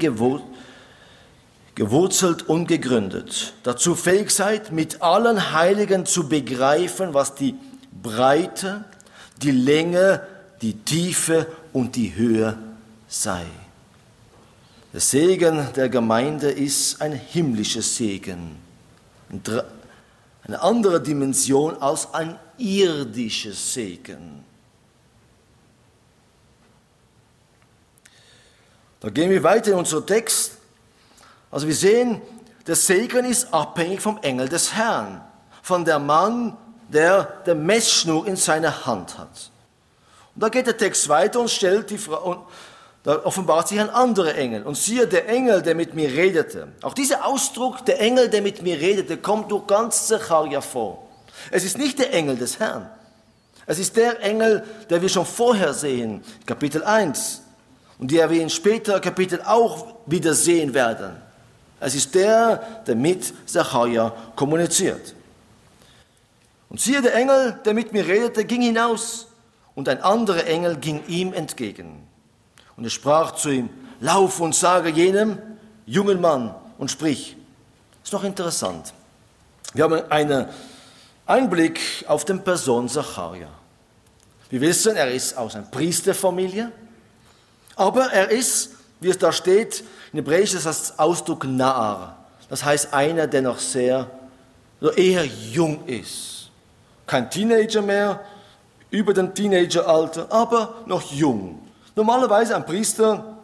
gewurzelt 1.76 2.50
und 2.50 2.68
gegründet, 2.68 3.54
dazu 3.64 3.96
fähig 3.96 4.32
seid, 4.32 4.74
mit 4.74 5.02
allen 5.02 5.54
Heiligen 5.54 6.06
zu 6.06 6.28
begreifen, 6.28 7.14
was 7.14 7.36
die 7.36 7.56
Breite, 8.04 8.84
die 9.42 9.52
Länge, 9.52 10.28
die 10.62 10.74
Tiefe 10.74 11.48
und 11.72 11.96
die 11.96 12.16
Höhe 12.16 12.58
sei. 13.08 13.46
Der 14.92 15.00
Segen 15.00 15.70
der 15.74 15.88
Gemeinde 15.88 16.52
ist 16.52 17.02
ein 17.02 17.14
himmlisches 17.14 17.96
Segen, 17.96 18.58
eine 20.44 20.62
andere 20.62 21.02
Dimension 21.02 21.78
als 21.82 22.14
ein 22.14 22.38
irdisches 22.58 23.74
Segen. 23.74 24.44
Da 29.00 29.10
gehen 29.10 29.30
wir 29.30 29.44
weiter 29.44 29.72
in 29.72 29.78
unseren 29.78 30.06
Text 30.06 30.54
also 31.54 31.68
wir 31.68 31.76
sehen, 31.76 32.20
der 32.66 32.76
Segen 32.76 33.26
ist 33.26 33.54
abhängig 33.54 34.02
vom 34.02 34.18
Engel 34.24 34.50
des 34.50 34.74
Herrn, 34.74 35.22
von 35.62 35.86
der 35.86 36.00
Mann, 36.00 36.58
der 36.90 37.26
der 37.46 37.54
Messschnur 37.54 38.26
in 38.26 38.36
seiner 38.36 38.88
Hand 38.88 39.20
hat. 39.20 39.52
Und 40.34 40.42
da 40.42 40.50
geht 40.50 40.66
der 40.66 40.76
Text 40.76 41.08
weiter 41.10 41.40
und 41.40 41.52
stellt 41.52 41.92
die 41.92 42.00
Frage, 42.00 42.40
da 43.04 43.26
offenbart 43.26 43.68
sich 43.68 43.80
ein 43.80 43.90
anderer 43.90 44.36
Engel. 44.36 44.64
Und 44.64 44.78
siehe, 44.78 45.08
der 45.08 45.28
Engel, 45.28 45.62
der 45.62 45.76
mit 45.76 45.94
mir 45.94 46.10
redete. 46.10 46.70
Auch 46.82 46.94
dieser 46.94 47.26
Ausdruck, 47.26 47.86
der 47.86 48.00
Engel, 48.00 48.30
der 48.30 48.42
mit 48.42 48.62
mir 48.62 48.80
redete, 48.80 49.18
kommt 49.18 49.52
durch 49.52 49.68
ganz 49.68 50.08
Zechariah 50.08 50.62
vor. 50.62 51.06
Es 51.52 51.66
ist 51.66 51.78
nicht 51.78 52.00
der 52.00 52.14
Engel 52.14 52.38
des 52.38 52.60
Herrn. 52.60 52.90
Es 53.66 53.80
ist 53.80 53.96
der 53.98 54.22
Engel, 54.22 54.64
der 54.90 55.02
wir 55.02 55.10
schon 55.10 55.26
vorher 55.26 55.74
sehen, 55.74 56.24
Kapitel 56.46 56.84
1. 56.84 57.42
Und 58.00 58.12
der 58.12 58.30
wir 58.30 58.42
in 58.42 58.50
später 58.50 59.00
Kapitel 59.00 59.42
auch 59.46 59.96
wieder 60.06 60.34
sehen 60.34 60.74
werden. 60.74 61.16
Es 61.80 61.96
ist 61.96 62.16
der, 62.16 62.84
der 62.88 62.96
mit 62.96 63.34
Zachariah 63.46 64.14
kommuniziert. 64.36 65.14
Und 66.70 66.80
siehe, 66.80 67.02
der 67.02 67.14
Engel, 67.16 67.60
der 67.66 67.74
mit 67.74 67.92
mir 67.92 68.08
redete, 68.08 68.46
ging 68.46 68.62
hinaus 68.62 69.28
und 69.76 69.90
ein 69.90 70.02
anderer 70.02 70.46
Engel 70.48 70.78
ging 70.78 71.04
ihm 71.08 71.34
entgegen. 71.34 72.08
Und 72.78 72.84
er 72.84 72.90
sprach 72.90 73.34
zu 73.34 73.50
ihm, 73.50 73.70
lauf 74.00 74.40
und 74.40 74.56
sage 74.56 74.90
jenem 74.90 75.38
jungen 75.86 76.20
Mann 76.20 76.56
und 76.78 76.92
sprich. 76.92 77.38
Ist 78.04 78.14
noch 78.14 78.24
interessant. 78.24 78.94
Wir 79.74 79.86
haben 79.86 80.12
einen 80.12 80.48
Einblick 81.26 81.80
auf 82.08 82.26
den 82.26 82.44
Person 82.44 82.90
Zacharia. 82.90 83.48
Wir 84.50 84.62
wissen, 84.62 84.96
er 84.96 85.12
ist 85.12 85.38
aus 85.38 85.56
einer 85.56 85.66
Priesterfamilie, 85.66 86.72
aber 87.76 88.12
er 88.12 88.30
ist, 88.30 88.72
wie 89.00 89.10
es 89.10 89.18
da 89.18 89.32
steht, 89.32 89.84
in 90.12 90.20
Hebräisch 90.20 90.54
ist 90.54 90.66
das 90.66 91.00
Ausdruck 91.00 91.46
Naar. 91.46 92.18
Das 92.50 92.64
heißt 92.64 92.94
einer, 92.94 93.26
der 93.26 93.42
noch 93.42 93.58
sehr, 93.58 94.12
also 94.80 94.94
eher 94.94 95.26
jung 95.26 95.86
ist. 95.88 96.52
Kein 97.08 97.32
Teenager 97.32 97.82
mehr, 97.82 98.20
über 98.92 99.12
dem 99.14 99.34
Teenageralter, 99.34 100.32
aber 100.32 100.84
noch 100.86 101.12
jung. 101.12 101.63
Normalerweise 101.96 102.56
ein 102.56 102.66
Priester, 102.66 103.38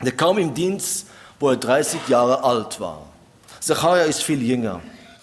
der 0.00 0.12
kam 0.12 0.38
im 0.38 0.54
Dienst, 0.54 1.06
wo 1.40 1.50
er 1.50 1.56
30 1.56 2.08
Jahre 2.08 2.42
alt 2.44 2.78
war. 2.80 3.02
Zachariah 3.60 4.04
ist 4.04 4.22
viel 4.22 4.42
jünger. 4.42 4.80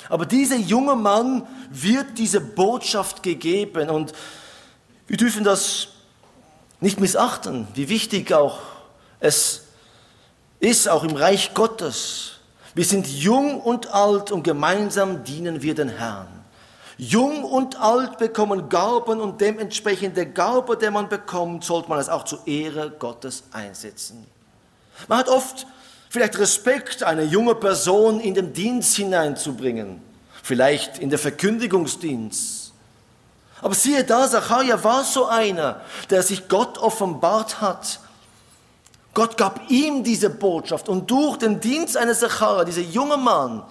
Aber 0.10 0.26
dieser 0.26 0.58
junge 0.58 0.96
Mann 0.96 1.48
wird 1.70 2.18
diese 2.18 2.42
Botschaft 2.42 3.24
gegeben 3.24 3.90
und 3.90 4.14
wir 5.08 5.18
dürfen 5.18 5.44
das 5.44 5.88
nicht 6.82 7.00
missachten, 7.00 7.68
wie 7.74 7.90
wichtig 7.90 8.34
auch 8.34 8.60
es 9.20 9.64
ist 10.60 10.90
auch 10.90 11.04
im 11.04 11.16
Reich 11.16 11.54
Gottes, 11.54 12.34
Wir 12.76 12.86
sind 12.86 13.08
jung 13.08 13.62
und 13.62 13.94
alt 13.94 14.32
und 14.32 14.44
gemeinsam 14.44 15.24
dienen 15.24 15.62
wir 15.62 15.76
den 15.76 15.90
Herrn. 15.90 16.33
Jung 17.10 17.44
und 17.44 17.80
alt 17.82 18.18
bekommen 18.18 18.70
Gaben 18.70 19.20
und 19.20 19.42
dementsprechend 19.42 20.16
der 20.16 20.28
Gabe, 20.28 20.78
der 20.78 20.90
man 20.90 21.10
bekommt, 21.10 21.64
sollte 21.64 21.90
man 21.90 22.00
es 22.00 22.08
auch 22.08 22.24
zur 22.24 22.48
Ehre 22.48 22.92
Gottes 22.92 23.44
einsetzen. 23.52 24.26
Man 25.08 25.18
hat 25.18 25.28
oft 25.28 25.68
vielleicht 26.10 26.38
Respekt, 26.40 27.04
eine 27.04 27.24
junge 27.24 27.56
Person 27.56 28.20
in 28.20 28.34
den 28.34 28.54
Dienst 28.54 28.96
hineinzubringen, 28.96 30.02
vielleicht 30.42 31.00
in 31.00 31.10
den 31.10 31.20
Verkündigungsdienst. 31.20 32.72
Aber 33.62 33.76
siehe 33.76 34.04
da, 34.04 34.30
Zachariah 34.30 34.82
war 34.84 35.04
so 35.04 35.26
einer, 35.26 35.82
der 36.10 36.24
sich 36.24 36.48
Gott 36.48 36.78
offenbart 36.78 37.60
hat. 37.60 38.00
Gott 39.14 39.38
gab 39.38 39.70
ihm 39.70 40.04
diese 40.04 40.30
Botschaft 40.30 40.88
und 40.88 41.12
durch 41.12 41.38
den 41.38 41.60
Dienst 41.60 41.98
eines 41.98 42.20
Zachariah, 42.20 42.64
dieser 42.64 42.82
junge 42.82 43.18
Mann, 43.18 43.64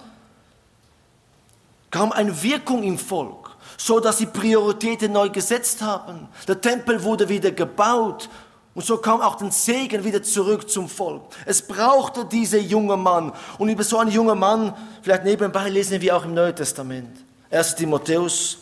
kam 1.93 2.11
eine 2.11 2.41
Wirkung 2.41 2.81
im 2.81 2.97
Volk, 2.97 3.51
so 3.77 3.99
dass 3.99 4.17
sie 4.17 4.25
Prioritäten 4.25 5.11
neu 5.11 5.29
gesetzt 5.29 5.83
haben. 5.83 6.27
Der 6.47 6.59
Tempel 6.59 7.03
wurde 7.03 7.29
wieder 7.29 7.51
gebaut 7.51 8.29
und 8.73 8.83
so 8.83 8.97
kam 8.97 9.21
auch 9.21 9.35
den 9.35 9.51
Segen 9.51 10.03
wieder 10.03 10.23
zurück 10.23 10.67
zum 10.67 10.89
Volk. 10.89 11.21
Es 11.45 11.61
brauchte 11.61 12.25
dieser 12.25 12.57
junge 12.57 12.97
Mann. 12.97 13.31
Und 13.59 13.69
über 13.69 13.83
so 13.83 13.99
einen 13.99 14.09
jungen 14.09 14.39
Mann, 14.39 14.73
vielleicht 15.03 15.23
nebenbei 15.23 15.69
lesen 15.69 16.01
wir 16.01 16.17
auch 16.17 16.25
im 16.25 16.33
Neuen 16.33 16.55
Testament. 16.55 17.15
1. 17.51 17.75
Timotheus. 17.75 18.57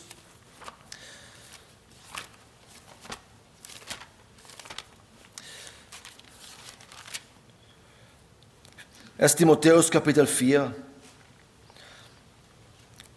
Erst 9.17 9.37
Timotheus 9.37 9.89
Kapitel 9.89 10.27
4. 10.27 10.75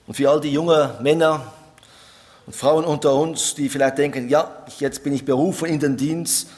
Und 0.07 0.15
für 0.15 0.31
all 0.31 0.41
die 0.41 0.51
jungen 0.51 0.91
Männer 1.03 1.53
und 2.47 2.55
Frauen 2.55 2.85
unter 2.85 3.15
uns, 3.15 3.55
die 3.55 3.69
vielleicht 3.69 3.99
denken, 3.99 4.29
ja, 4.29 4.65
jetzt 4.79 5.03
bin 5.03 5.15
ich 5.15 5.25
berufen 5.25 5.67
in 5.67 5.81
den 5.81 5.97
Dienst. 5.97 6.49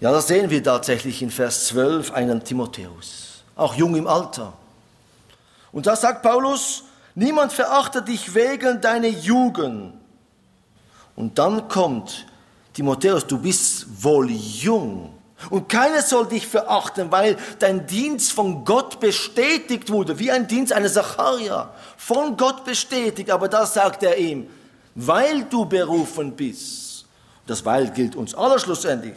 Ja, 0.00 0.10
das 0.10 0.26
sehen 0.26 0.50
wir 0.50 0.62
tatsächlich 0.62 1.22
in 1.22 1.30
Vers 1.30 1.68
12 1.68 2.12
einen 2.12 2.42
Timotheus, 2.42 3.42
auch 3.54 3.74
jung 3.74 3.94
im 3.96 4.06
Alter. 4.06 4.52
Und 5.72 5.86
da 5.86 5.94
sagt 5.94 6.22
Paulus, 6.22 6.84
niemand 7.14 7.52
verachtet 7.52 8.08
dich 8.08 8.34
wegen 8.34 8.80
deiner 8.80 9.08
Jugend. 9.08 9.94
Und 11.14 11.38
dann 11.38 11.68
kommt 11.68 12.26
Timotheus, 12.74 13.26
du 13.26 13.38
bist 13.38 13.86
wohl 14.02 14.30
jung. 14.30 15.15
Und 15.50 15.68
keiner 15.68 16.02
soll 16.02 16.26
dich 16.26 16.46
verachten, 16.46 17.12
weil 17.12 17.36
dein 17.58 17.86
Dienst 17.86 18.32
von 18.32 18.64
Gott 18.64 19.00
bestätigt 19.00 19.90
wurde, 19.90 20.18
wie 20.18 20.30
ein 20.30 20.48
Dienst 20.48 20.72
eines 20.72 20.94
Zacharia, 20.94 21.70
von 21.96 22.36
Gott 22.36 22.64
bestätigt. 22.64 23.30
Aber 23.30 23.48
da 23.48 23.66
sagt 23.66 24.02
er 24.02 24.16
ihm, 24.16 24.48
weil 24.94 25.44
du 25.44 25.66
berufen 25.66 26.32
bist, 26.32 27.04
das 27.46 27.64
Weil 27.64 27.90
gilt 27.90 28.16
uns 28.16 28.34
aller 28.34 28.58
schlussendlich, 28.58 29.16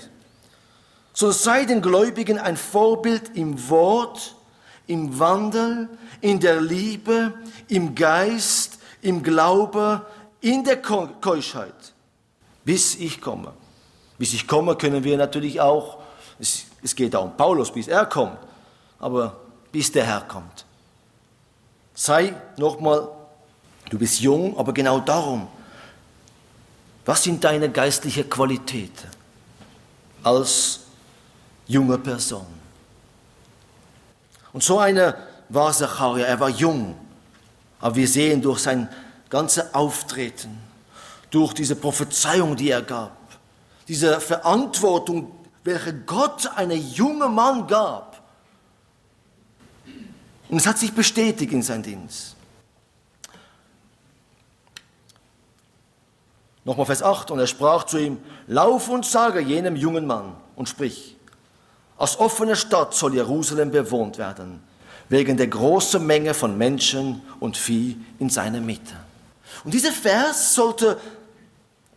so 1.14 1.32
sei 1.32 1.66
den 1.66 1.82
Gläubigen 1.82 2.38
ein 2.38 2.58
Vorbild 2.58 3.36
im 3.36 3.70
Wort, 3.70 4.36
im 4.88 5.20
Wandel, 5.20 5.90
in 6.22 6.40
der 6.40 6.62
Liebe, 6.62 7.34
im 7.68 7.96
Geist, 7.96 8.80
im 9.02 9.24
Glaube, 9.24 10.06
in 10.42 10.64
der 10.64 10.82
Keuschheit, 10.82 11.94
bis 12.66 12.96
ich 12.96 13.22
komme. 13.22 13.54
Bis 14.18 14.34
ich 14.34 14.48
komme, 14.48 14.76
können 14.76 15.04
wir 15.06 15.18
natürlich 15.18 15.62
auch 15.62 15.99
es, 16.40 16.66
es 16.82 16.96
geht 16.96 17.16
auch 17.16 17.26
um 17.26 17.36
Paulus, 17.36 17.72
bis 17.72 17.88
er 17.88 18.06
kommt, 18.06 18.38
aber 19.00 19.36
bis 19.72 19.92
der 19.92 20.06
Herr 20.06 20.22
kommt. 20.22 20.66
Sei 21.94 22.34
nochmal, 22.58 23.10
du 23.90 23.98
bist 23.98 24.22
jung, 24.22 24.58
aber 24.58 24.74
genau 24.74 25.00
darum. 25.00 25.48
Was 27.06 27.24
sind 27.24 27.44
deine 27.44 27.70
geistlichen 27.70 28.30
Qualitäten 28.30 29.10
als 30.24 30.82
junge 31.68 31.98
Person? 31.98 32.46
Und 34.54 34.64
so 34.64 34.80
eine 34.80 35.16
war 35.50 35.74
Zacharia, 35.74 36.26
er 36.26 36.40
war 36.40 36.50
jung, 36.50 36.96
aber 37.80 37.96
wir 37.96 38.08
sehen 38.08 38.42
durch 38.42 38.60
sein 38.60 38.88
ganzes 39.30 39.74
Auftreten, 39.74 40.58
durch 41.30 41.54
diese 41.54 41.76
Prophezeiung, 41.76 42.56
die 42.56 42.70
er 42.70 42.82
gab, 42.82 43.18
diese 43.88 44.20
Verantwortung, 44.20 45.32
welche 45.70 45.94
Gott 45.94 46.50
einem 46.56 46.82
jungen 46.94 47.34
Mann 47.34 47.68
gab. 47.68 48.22
Und 50.50 50.58
es 50.58 50.66
hat 50.66 50.80
sich 50.80 50.92
bestätigt 50.92 51.54
in 51.54 51.62
seinem 51.62 51.84
Dienst. 51.84 52.36
Nochmal 56.66 56.88
Vers 56.88 57.04
8. 57.04 57.32
Und 57.32 57.40
er 57.40 57.48
sprach 57.48 57.84
zu 57.84 58.00
ihm, 58.00 58.18
lauf 58.48 58.90
und 58.90 59.06
sage 59.06 59.40
jenem 59.40 59.76
jungen 59.76 60.08
Mann 60.08 60.36
und 60.56 60.68
sprich, 60.68 61.16
als 61.98 62.20
offene 62.20 62.56
Stadt 62.56 62.94
soll 62.94 63.14
Jerusalem 63.14 63.72
bewohnt 63.72 64.18
werden, 64.18 64.62
wegen 65.08 65.38
der 65.38 65.48
großen 65.48 66.06
Menge 66.06 66.34
von 66.34 66.58
Menschen 66.58 67.22
und 67.40 67.58
Vieh 67.58 67.98
in 68.18 68.30
seiner 68.30 68.62
Mitte. 68.62 68.96
Und 69.64 69.74
dieser 69.74 69.92
Vers 69.92 70.56
sollte 70.56 71.00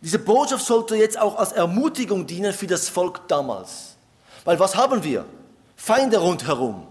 diese 0.03 0.19
Botschaft 0.19 0.65
sollte 0.65 0.97
jetzt 0.97 1.17
auch 1.17 1.37
als 1.37 1.53
Ermutigung 1.53 2.27
dienen 2.27 2.51
für 2.51 2.67
das 2.67 2.89
Volk 2.89 3.25
damals. 3.29 3.95
Weil 4.43 4.59
was 4.59 4.75
haben 4.75 5.01
wir? 5.01 5.23
Feinde 5.77 6.17
rundherum. 6.17 6.85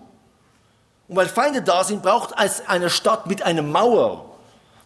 Und 1.08 1.16
weil 1.16 1.28
Feinde 1.28 1.60
da 1.60 1.84
sind, 1.84 2.02
braucht 2.02 2.34
es 2.42 2.66
eine 2.66 2.88
Stadt 2.88 3.26
mit 3.26 3.42
einer 3.42 3.60
Mauer, 3.60 4.34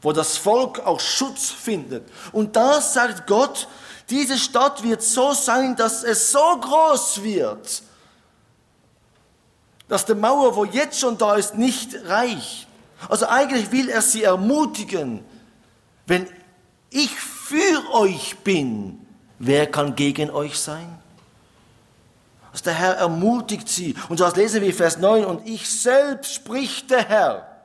wo 0.02 0.10
das 0.10 0.36
Volk 0.36 0.80
auch 0.80 0.98
Schutz 0.98 1.52
findet. 1.52 2.08
Und 2.32 2.56
da 2.56 2.80
sagt 2.80 3.28
Gott, 3.28 3.68
diese 4.10 4.36
Stadt 4.36 4.82
wird 4.82 5.02
so 5.02 5.32
sein, 5.32 5.76
dass 5.76 6.02
es 6.02 6.32
so 6.32 6.58
groß 6.60 7.22
wird, 7.22 7.82
dass 9.86 10.04
die 10.04 10.16
Mauer, 10.16 10.56
wo 10.56 10.64
jetzt 10.64 10.98
schon 10.98 11.16
da 11.16 11.36
ist, 11.36 11.54
nicht 11.54 11.94
reicht. 12.06 12.66
Also 13.08 13.26
eigentlich 13.26 13.70
will 13.70 13.88
er 13.88 14.02
sie 14.02 14.24
ermutigen, 14.24 15.24
wenn 16.06 16.28
ich 16.90 17.10
für 17.48 17.94
euch 17.94 18.36
bin, 18.38 19.06
wer 19.38 19.70
kann 19.70 19.94
gegen 19.94 20.30
euch 20.30 20.58
sein? 20.58 20.98
Also 22.50 22.64
der 22.64 22.74
Herr 22.74 22.94
ermutigt 22.94 23.68
sie. 23.68 23.94
Und 24.08 24.18
das 24.18 24.34
lesen 24.34 24.62
wir 24.62 24.74
Vers 24.74 24.98
9. 24.98 25.24
Und 25.24 25.46
ich 25.46 25.68
selbst, 25.68 26.34
spricht 26.34 26.90
der 26.90 27.06
Herr, 27.08 27.56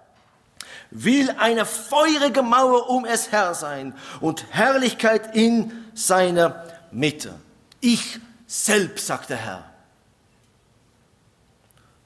will 0.91 1.33
eine 1.39 1.65
feurige 1.65 2.43
Mauer 2.43 2.89
um 2.89 3.05
es 3.05 3.31
her 3.31 3.53
sein 3.55 3.95
und 4.19 4.45
Herrlichkeit 4.51 5.35
in 5.35 5.71
seiner 5.95 6.63
Mitte. 6.91 7.33
Ich 7.79 8.19
selbst, 8.45 9.07
sagt 9.07 9.29
der 9.29 9.37
Herr. 9.37 9.63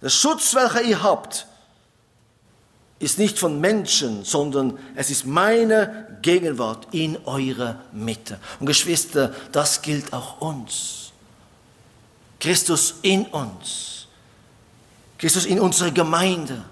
Der 0.02 0.10
Schutz, 0.10 0.54
welcher 0.54 0.84
ihr 0.84 1.02
habt, 1.04 1.48
ist 3.06 3.20
nicht 3.20 3.38
von 3.38 3.62
Menschen, 3.62 4.26
sondern 4.26 4.80
es 4.96 5.12
ist 5.12 5.26
meine 5.26 6.18
Gegenwart 6.24 6.88
in 6.92 7.18
eurer 7.26 7.80
Mitte. 7.92 8.40
Und 8.60 8.66
Geschwister, 8.66 9.32
das 9.52 9.84
gilt 9.84 10.12
auch 10.12 10.42
uns. 10.42 11.12
Christus 12.40 12.96
in 13.04 13.28
uns. 13.28 14.08
Christus 15.20 15.46
in 15.46 15.60
unserer 15.60 15.92
Gemeinde. 15.92 16.66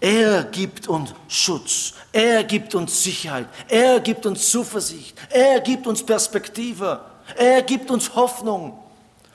Er 0.00 0.44
gibt 0.44 0.86
uns 0.86 1.12
Schutz. 1.26 1.94
Er 2.12 2.44
gibt 2.44 2.72
uns 2.76 3.02
Sicherheit. 3.02 3.48
Er 3.66 3.98
gibt 3.98 4.26
uns 4.26 4.48
Zuversicht. 4.48 5.18
Er 5.28 5.58
gibt 5.60 5.88
uns 5.88 6.06
Perspektive. 6.06 7.00
Er 7.36 7.62
gibt 7.62 7.90
uns 7.90 8.14
Hoffnung. 8.14 8.78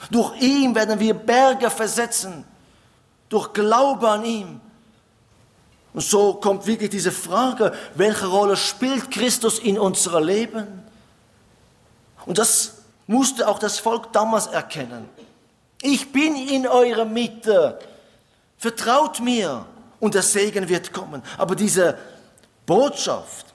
Durch 0.10 0.42
ihn 0.42 0.74
werden 0.74 0.98
wir 0.98 1.14
Berge 1.14 1.70
versetzen. 1.70 2.46
Durch 3.28 3.52
Glaube 3.52 4.10
an 4.10 4.24
ihm 4.24 4.62
und 5.94 6.02
so 6.02 6.34
kommt 6.34 6.66
wirklich 6.66 6.90
diese 6.90 7.12
Frage, 7.12 7.74
welche 7.96 8.28
Rolle 8.28 8.58
spielt 8.58 9.12
Christus 9.12 9.60
in 9.60 9.78
unserem 9.78 10.24
Leben? 10.24 10.84
Und 12.26 12.38
das 12.38 12.76
musste 13.06 13.48
auch 13.48 13.60
das 13.60 13.80
Volk 13.80 14.12
damals 14.12 14.48
erkennen. 14.48 15.08
Ich 15.82 16.12
bin 16.12 16.36
in 16.36 16.66
eurer 16.66 17.06
Mitte. 17.06 17.78
Vertraut 18.58 19.20
mir 19.20 19.66
und 20.00 20.14
der 20.16 20.24
Segen 20.24 20.68
wird 20.70 20.94
kommen. 20.94 21.22
Aber 21.38 21.56
diese 21.56 21.98
Botschaft, 22.66 23.48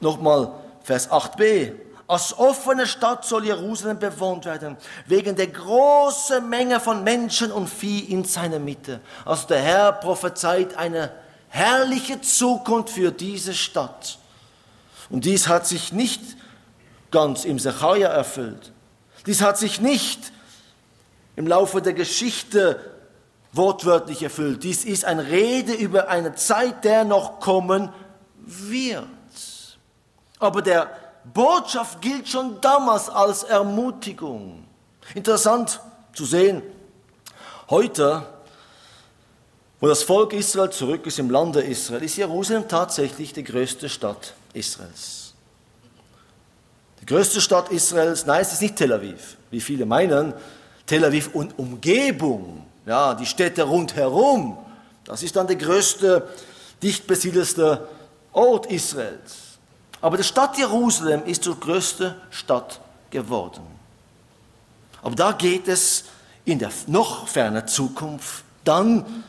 nochmal 0.00 0.52
Vers 0.82 1.08
8b, 1.10 1.72
als 2.06 2.36
offene 2.38 2.86
Stadt 2.86 3.24
soll 3.24 3.46
Jerusalem 3.46 3.98
bewohnt 3.98 4.44
werden, 4.44 4.76
wegen 5.06 5.36
der 5.36 5.46
großen 5.46 6.46
Menge 6.48 6.80
von 6.80 7.02
Menschen 7.02 7.50
und 7.50 7.68
Vieh 7.68 8.00
in 8.00 8.24
seiner 8.24 8.58
Mitte. 8.58 9.00
Also 9.24 9.46
der 9.48 9.60
Herr 9.60 9.92
prophezeit 9.92 10.76
eine 10.76 11.10
herrliche 11.48 12.20
Zukunft 12.20 12.90
für 12.90 13.10
diese 13.10 13.54
Stadt. 13.54 14.18
Und 15.08 15.24
dies 15.24 15.48
hat 15.48 15.66
sich 15.66 15.92
nicht 15.92 16.20
ganz 17.10 17.44
im 17.44 17.58
Sacharja 17.58 18.08
erfüllt. 18.08 18.72
Dies 19.26 19.40
hat 19.40 19.56
sich 19.56 19.80
nicht 19.80 20.32
im 21.36 21.46
Laufe 21.46 21.80
der 21.80 21.94
Geschichte 21.94 22.78
wortwörtlich 23.52 24.22
erfüllt. 24.22 24.64
Dies 24.64 24.84
ist 24.84 25.04
eine 25.04 25.28
Rede 25.28 25.72
über 25.72 26.08
eine 26.08 26.34
Zeit, 26.34 26.84
der 26.84 27.04
noch 27.04 27.40
kommen 27.40 27.90
wird. 28.36 29.06
Aber 30.38 30.60
der 30.60 30.90
Botschaft 31.32 32.02
gilt 32.02 32.28
schon 32.28 32.60
damals 32.60 33.08
als 33.08 33.44
Ermutigung. 33.44 34.64
Interessant 35.14 35.80
zu 36.12 36.24
sehen, 36.24 36.62
heute, 37.70 38.26
wo 39.80 39.86
das 39.86 40.02
Volk 40.02 40.32
Israel 40.32 40.70
zurück 40.70 41.06
ist 41.06 41.18
im 41.18 41.30
Lande 41.30 41.62
Israel, 41.62 42.02
ist 42.02 42.16
Jerusalem 42.16 42.68
tatsächlich 42.68 43.32
die 43.32 43.44
größte 43.44 43.88
Stadt 43.88 44.34
Israels. 44.52 45.34
Die 47.00 47.06
größte 47.06 47.40
Stadt 47.40 47.70
Israels, 47.70 48.24
nein, 48.26 48.40
es 48.40 48.52
ist 48.52 48.62
nicht 48.62 48.76
Tel 48.76 48.92
Aviv, 48.92 49.36
wie 49.50 49.60
viele 49.60 49.86
meinen. 49.86 50.32
Tel 50.86 51.04
Aviv 51.04 51.30
und 51.34 51.58
Umgebung, 51.58 52.66
ja, 52.86 53.14
die 53.14 53.26
Städte 53.26 53.62
rundherum, 53.62 54.58
das 55.04 55.22
ist 55.22 55.36
dann 55.36 55.46
der 55.46 55.56
größte, 55.56 56.28
dicht 56.82 57.06
besiedelste 57.06 57.88
Ort 58.32 58.66
Israels. 58.66 59.53
Aber 60.04 60.18
die 60.18 60.22
Stadt 60.22 60.58
Jerusalem 60.58 61.24
ist 61.24 61.44
zur 61.44 61.58
größten 61.58 62.14
Stadt 62.28 62.78
geworden. 63.08 63.62
Aber 65.00 65.14
da 65.14 65.32
geht 65.32 65.66
es 65.66 66.04
in 66.44 66.58
der 66.58 66.70
noch 66.88 67.26
fernen 67.26 67.66
Zukunft, 67.66 68.44
dann, 68.64 69.24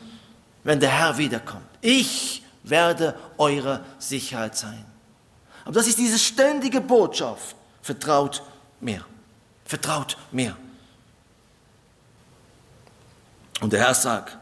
wenn 0.64 0.78
der 0.78 0.90
Herr 0.90 1.16
wiederkommt. 1.16 1.64
Ich 1.80 2.42
werde 2.62 3.18
eure 3.38 3.86
Sicherheit 3.98 4.54
sein. 4.54 4.84
Aber 5.64 5.72
das 5.72 5.86
ist 5.86 5.96
diese 5.96 6.18
ständige 6.18 6.82
Botschaft. 6.82 7.56
Vertraut 7.80 8.42
mir. 8.78 9.02
Vertraut 9.64 10.18
mir. 10.30 10.58
Und 13.62 13.72
der 13.72 13.80
Herr 13.80 13.94
sagt, 13.94 14.36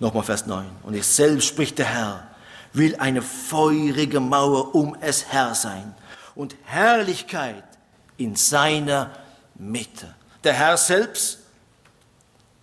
nochmal 0.00 0.24
Vers 0.24 0.44
9, 0.44 0.66
und 0.82 0.94
ich 0.94 1.06
selbst 1.06 1.46
spricht 1.46 1.78
der 1.78 1.86
Herr, 1.86 2.33
will 2.74 2.96
eine 2.96 3.22
feurige 3.22 4.20
Mauer 4.20 4.74
um 4.74 4.96
es 5.00 5.32
her 5.32 5.54
sein 5.54 5.94
und 6.34 6.56
Herrlichkeit 6.64 7.64
in 8.16 8.36
seiner 8.36 9.10
Mitte. 9.54 10.14
Der 10.42 10.52
Herr 10.52 10.76
selbst, 10.76 11.38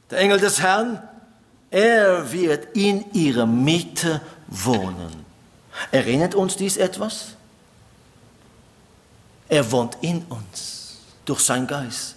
der 0.09 0.19
Engel 0.19 0.39
des 0.39 0.61
Herrn, 0.61 1.01
er 1.71 2.31
wird 2.31 2.75
in 2.75 3.11
ihrer 3.13 3.45
Mitte 3.45 4.21
wohnen. 4.47 5.25
Erinnert 5.91 6.35
uns 6.35 6.57
dies 6.57 6.77
etwas? 6.77 7.35
Er 9.47 9.71
wohnt 9.71 9.97
in 10.01 10.23
uns 10.25 10.97
durch 11.25 11.39
seinen 11.39 11.67
Geist. 11.67 12.15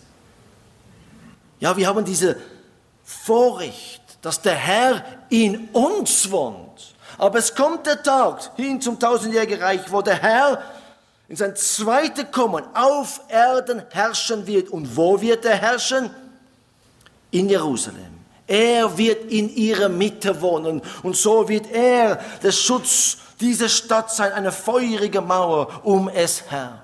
Ja, 1.61 1.77
wir 1.77 1.87
haben 1.87 2.05
diese 2.05 2.37
Vorrecht, 3.05 4.03
dass 4.23 4.43
der 4.43 4.55
Herr 4.55 5.05
in 5.31 5.69
uns 5.69 6.31
wohnt. 6.31 6.94
Aber 7.19 7.39
es 7.39 7.55
kommt 7.55 7.87
der 7.87 8.03
Tag 8.03 8.51
hin 8.57 8.81
zum 8.81 8.99
tausendjährigen 8.99 9.63
Reich, 9.63 9.81
wo 9.91 10.03
der 10.03 10.21
Herr 10.21 10.63
in 11.29 11.37
sein 11.37 11.57
zweites 11.57 12.27
Kommen 12.31 12.65
auf 12.75 13.21
Erden 13.29 13.83
herrschen 13.91 14.47
wird. 14.47 14.69
Und 14.69 14.97
wo 14.97 15.21
wird 15.21 15.45
er 15.45 15.57
herrschen? 15.57 16.11
In 17.31 17.49
Jerusalem. 17.49 18.15
Er 18.47 18.97
wird 18.99 19.31
in 19.33 19.55
ihrer 19.55 19.89
Mitte 19.89 20.41
wohnen 20.43 20.83
und 21.03 21.17
so 21.17 21.49
wird 21.49 21.71
er 21.73 22.21
der 22.43 22.53
Schutz 22.53 23.17
dieser 23.41 23.71
Stadt 23.71 24.13
sein, 24.13 24.33
eine 24.33 24.53
feurige 24.53 25.23
Mauer 25.23 25.81
um 25.83 26.09
es 26.09 26.51
her. 26.51 26.83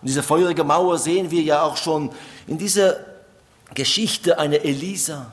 Und 0.00 0.08
diese 0.08 0.24
feurige 0.24 0.64
Mauer 0.64 0.98
sehen 0.98 1.30
wir 1.30 1.42
ja 1.42 1.62
auch 1.62 1.76
schon 1.76 2.10
in 2.48 2.58
dieser 2.58 2.96
Geschichte 3.74 4.38
einer 4.38 4.60
Elisa 4.60 5.32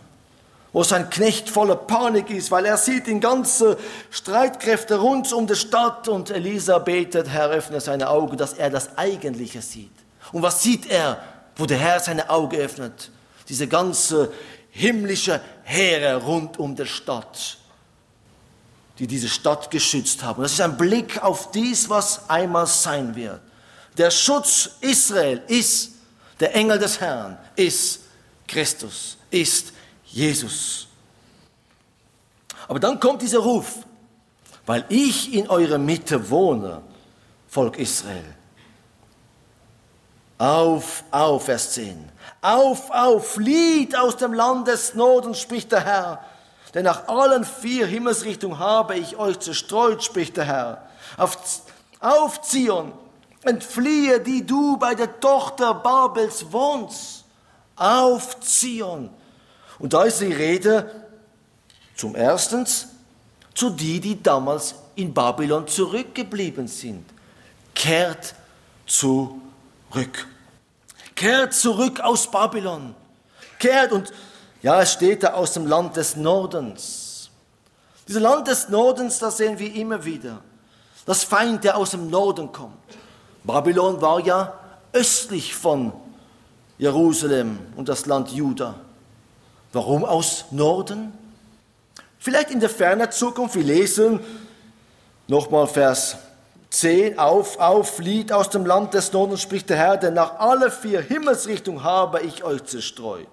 wo 0.71 0.83
sein 0.83 1.09
Knecht 1.09 1.49
voller 1.49 1.75
Panik 1.75 2.29
ist, 2.29 2.51
weil 2.51 2.65
er 2.65 2.77
sieht 2.77 3.07
die 3.07 3.19
ganze 3.19 3.77
Streitkräfte 4.11 4.99
rund 4.99 5.31
um 5.33 5.47
die 5.47 5.55
Stadt 5.55 6.07
und 6.07 6.29
Elisa 6.29 6.77
betet, 6.77 7.27
Herr, 7.27 7.49
öffne 7.49 7.81
seine 7.81 8.09
Augen, 8.09 8.37
dass 8.37 8.53
er 8.53 8.69
das 8.69 8.97
Eigentliche 8.97 9.61
sieht. 9.61 9.91
Und 10.31 10.43
was 10.43 10.61
sieht 10.61 10.89
er, 10.89 11.21
wo 11.55 11.65
der 11.65 11.77
Herr 11.77 11.99
seine 11.99 12.29
Augen 12.29 12.57
öffnet? 12.57 13.09
Diese 13.47 13.67
ganze 13.67 14.31
himmlische 14.69 15.41
Heere 15.63 16.17
rund 16.23 16.59
um 16.59 16.75
die 16.75 16.85
Stadt, 16.85 17.57
die 18.99 19.07
diese 19.07 19.27
Stadt 19.27 19.71
geschützt 19.71 20.23
haben. 20.23 20.43
Das 20.43 20.53
ist 20.53 20.61
ein 20.61 20.77
Blick 20.77 21.21
auf 21.23 21.49
dies, 21.49 21.89
was 21.89 22.29
einmal 22.29 22.67
sein 22.67 23.15
wird. 23.15 23.41
Der 23.97 24.11
Schutz 24.11 24.69
Israel 24.81 25.41
ist, 25.47 25.93
der 26.39 26.55
Engel 26.55 26.77
des 26.77 27.01
Herrn 27.01 27.37
ist 27.55 28.01
Christus, 28.47 29.17
ist 29.31 29.73
Jesus. 30.11 30.87
Aber 32.67 32.79
dann 32.79 32.99
kommt 32.99 33.21
dieser 33.21 33.39
Ruf, 33.39 33.79
weil 34.65 34.85
ich 34.89 35.33
in 35.33 35.49
eurer 35.49 35.77
Mitte 35.77 36.29
wohne, 36.29 36.81
Volk 37.47 37.79
Israel. 37.79 38.35
Auf, 40.37 41.03
auf, 41.11 41.45
Vers 41.45 41.73
10. 41.73 42.09
Auf, 42.41 42.91
auf, 42.91 43.33
flieht 43.33 43.95
aus 43.95 44.15
dem 44.17 44.33
Land 44.33 44.67
des 44.67 44.93
Nordens, 44.93 45.39
spricht 45.39 45.71
der 45.71 45.83
Herr. 45.83 46.23
Denn 46.73 46.85
nach 46.85 47.07
allen 47.07 47.43
vier 47.43 47.87
Himmelsrichtungen 47.87 48.59
habe 48.59 48.95
ich 48.95 49.17
euch 49.17 49.39
zerstreut, 49.39 50.03
spricht 50.03 50.37
der 50.37 50.45
Herr. 50.45 50.87
Auf, 51.17 51.37
auf 51.99 52.41
Zion, 52.41 52.93
entfliehe, 53.43 54.19
die 54.19 54.45
du 54.45 54.77
bei 54.77 54.95
der 54.95 55.19
Tochter 55.19 55.73
Babels 55.73 56.51
wohnst. 56.51 57.25
Auf 57.75 58.39
Zion, 58.41 59.09
und 59.79 59.93
da 59.93 60.03
ist 60.03 60.21
die 60.21 60.33
Rede 60.33 60.89
zum 61.95 62.15
ersten 62.15 62.65
zu 63.53 63.69
die, 63.69 63.99
die 63.99 64.21
damals 64.21 64.75
in 64.95 65.13
Babylon 65.13 65.67
zurückgeblieben 65.67 66.67
sind. 66.67 67.05
Kehrt 67.73 68.35
zurück. 68.85 70.27
Kehrt 71.15 71.53
zurück 71.53 71.99
aus 72.01 72.29
Babylon. 72.29 72.95
Kehrt 73.57 73.91
und 73.91 74.13
ja, 74.61 74.81
es 74.81 74.93
steht 74.93 75.23
da 75.23 75.33
aus 75.33 75.53
dem 75.53 75.65
Land 75.65 75.95
des 75.95 76.15
Nordens. 76.15 77.29
Dieses 78.07 78.21
Land 78.21 78.47
des 78.47 78.69
Nordens, 78.69 79.19
das 79.19 79.37
sehen 79.37 79.59
wir 79.59 79.73
immer 79.75 80.03
wieder. 80.03 80.41
Das 81.05 81.23
Feind, 81.23 81.63
der 81.63 81.77
aus 81.77 81.91
dem 81.91 82.09
Norden 82.09 82.51
kommt. 82.51 82.75
Babylon 83.43 84.01
war 84.01 84.19
ja 84.19 84.53
östlich 84.91 85.55
von 85.55 85.93
Jerusalem 86.77 87.59
und 87.75 87.89
das 87.89 88.05
Land 88.05 88.31
Juda. 88.31 88.75
Warum 89.71 90.03
aus 90.03 90.45
Norden? 90.51 91.13
Vielleicht 92.17 92.49
in 92.49 92.59
der 92.59 92.69
fernen 92.69 93.11
Zukunft. 93.11 93.55
Wir 93.55 93.63
lesen 93.63 94.19
nochmal 95.27 95.67
Vers 95.67 96.17
10. 96.71 97.19
Auf, 97.19 97.59
auf, 97.59 97.99
Lied 97.99 98.31
aus 98.31 98.49
dem 98.49 98.65
Land 98.65 98.93
des 98.95 99.13
Nordens 99.13 99.41
spricht 99.41 99.69
der 99.69 99.77
Herr, 99.77 99.97
denn 99.97 100.15
nach 100.15 100.39
alle 100.39 100.71
vier 100.71 101.01
Himmelsrichtungen 101.01 101.83
habe 101.83 102.21
ich 102.21 102.43
euch 102.43 102.63
zerstreut. 102.65 103.27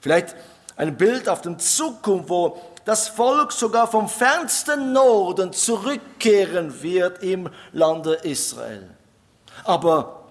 Vielleicht 0.00 0.36
ein 0.76 0.96
Bild 0.96 1.28
auf 1.28 1.40
der 1.40 1.58
Zukunft, 1.58 2.28
wo 2.28 2.60
das 2.84 3.08
Volk 3.08 3.52
sogar 3.52 3.88
vom 3.88 4.08
fernsten 4.08 4.92
Norden 4.92 5.52
zurückkehren 5.52 6.82
wird 6.82 7.22
im 7.22 7.50
Lande 7.72 8.14
Israel. 8.14 8.88
Aber 9.64 10.22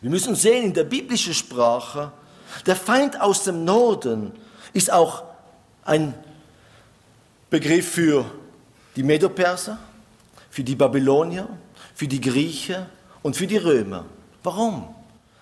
wir 0.00 0.10
müssen 0.10 0.36
sehen, 0.36 0.64
in 0.64 0.74
der 0.74 0.84
biblischen 0.84 1.34
Sprache, 1.34 2.12
der 2.66 2.76
Feind 2.76 3.20
aus 3.20 3.42
dem 3.42 3.64
Norden 3.64 4.32
ist 4.72 4.92
auch 4.92 5.24
ein 5.84 6.14
Begriff 7.48 7.90
für 7.92 8.24
die 8.96 9.02
Medoperser, 9.02 9.78
für 10.50 10.62
die 10.62 10.74
Babylonier, 10.74 11.48
für 11.94 12.06
die 12.06 12.20
Griechen 12.20 12.86
und 13.22 13.36
für 13.36 13.46
die 13.46 13.56
Römer. 13.56 14.04
Warum? 14.42 14.94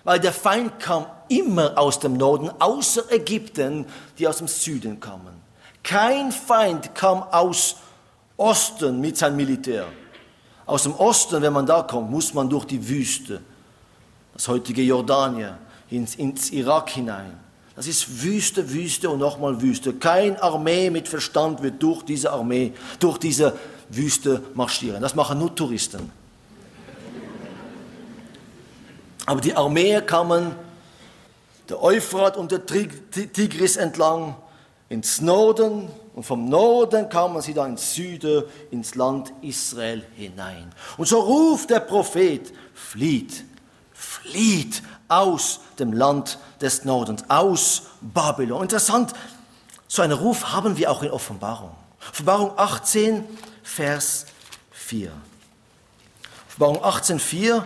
Weil 0.03 0.19
der 0.19 0.33
Feind 0.33 0.79
kam 0.79 1.05
immer 1.27 1.77
aus 1.77 1.99
dem 1.99 2.13
Norden, 2.13 2.49
außer 2.59 3.11
Ägypten, 3.11 3.85
die 4.17 4.27
aus 4.27 4.37
dem 4.37 4.47
Süden 4.47 4.99
kamen. 4.99 5.39
Kein 5.83 6.31
Feind 6.31 6.93
kam 6.95 7.23
aus 7.23 7.77
Osten 8.37 8.99
mit 8.99 9.17
seinem 9.17 9.37
Militär. 9.37 9.85
Aus 10.65 10.83
dem 10.83 10.93
Osten, 10.95 11.41
wenn 11.41 11.53
man 11.53 11.65
da 11.65 11.81
kommt, 11.83 12.09
muss 12.09 12.33
man 12.33 12.49
durch 12.49 12.65
die 12.65 12.87
Wüste, 12.87 13.41
das 14.33 14.47
heutige 14.47 14.81
Jordanien, 14.81 15.55
ins, 15.89 16.15
ins 16.15 16.51
Irak 16.51 16.89
hinein. 16.91 17.39
Das 17.75 17.87
ist 17.87 18.23
Wüste, 18.23 18.71
Wüste 18.73 19.09
und 19.09 19.19
nochmal 19.19 19.61
Wüste. 19.61 19.93
Kein 19.93 20.37
Armee 20.37 20.89
mit 20.89 21.07
Verstand 21.07 21.61
wird 21.61 21.81
durch 21.81 22.03
diese 22.03 22.31
Armee, 22.31 22.73
durch 22.99 23.17
diese 23.17 23.57
Wüste 23.89 24.43
marschieren. 24.53 25.01
Das 25.01 25.15
machen 25.15 25.39
nur 25.39 25.55
Touristen. 25.55 26.11
Aber 29.25 29.41
die 29.41 29.55
Armee 29.55 30.01
kamen 30.01 30.55
der 31.69 31.81
Euphrat 31.83 32.35
und 32.35 32.51
der 32.51 32.65
Tigris 32.65 33.77
entlang 33.77 34.35
ins 34.89 35.21
Norden 35.21 35.87
und 36.15 36.23
vom 36.23 36.49
Norden 36.49 37.07
kamen 37.09 37.41
sie 37.41 37.53
dann 37.53 37.71
ins 37.71 37.93
Süden, 37.93 38.43
ins 38.71 38.95
Land 38.95 39.31
Israel 39.41 40.03
hinein. 40.15 40.71
Und 40.97 41.07
so 41.07 41.19
ruft 41.19 41.69
der 41.69 41.79
Prophet, 41.79 42.51
flieht, 42.73 43.45
flieht 43.93 44.81
aus 45.07 45.59
dem 45.77 45.93
Land 45.93 46.39
des 46.61 46.85
Nordens, 46.85 47.23
aus 47.29 47.83
Babylon. 48.01 48.63
Interessant, 48.63 49.13
So 49.91 50.03
einen 50.03 50.13
Ruf 50.13 50.53
haben 50.53 50.77
wir 50.77 50.91
auch 50.91 51.01
in 51.01 51.09
Offenbarung. 51.09 51.75
Offenbarung 52.11 52.53
18, 52.57 53.25
Vers 53.63 54.27
4. 54.71 55.11
Offenbarung 56.47 56.83
18, 56.83 57.19
4. 57.19 57.65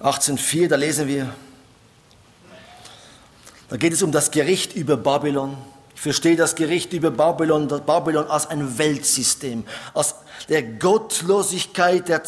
(18,4), 0.00 0.66
da 0.66 0.74
lesen 0.74 1.06
wir, 1.06 1.32
da 3.68 3.76
geht 3.76 3.92
es 3.92 4.02
um 4.02 4.10
das 4.10 4.32
Gericht 4.32 4.74
über 4.74 4.96
Babylon. 4.96 5.56
Ich 5.94 6.00
verstehe 6.00 6.34
das 6.34 6.56
Gericht 6.56 6.92
über 6.92 7.12
Babylon, 7.12 7.68
Babylon 7.68 8.26
als 8.26 8.48
ein 8.48 8.78
Weltsystem, 8.78 9.64
als 9.94 10.16
der 10.48 10.62
Gottlosigkeit 10.62 12.08
der, 12.08 12.22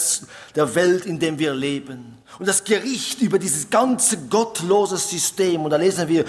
der 0.55 0.75
Welt, 0.75 1.07
in 1.07 1.19
dem 1.19 1.39
wir 1.39 1.55
leben. 1.55 2.19
Und 2.39 2.49
das 2.49 2.65
Gericht 2.65 3.21
über 3.21 3.39
dieses 3.39 3.71
ganze 3.71 4.19
gottlose 4.29 4.97
System. 4.97 5.63
Und 5.63 5.71
da 5.71 5.77
lesen 5.77 6.09
wir 6.09 6.25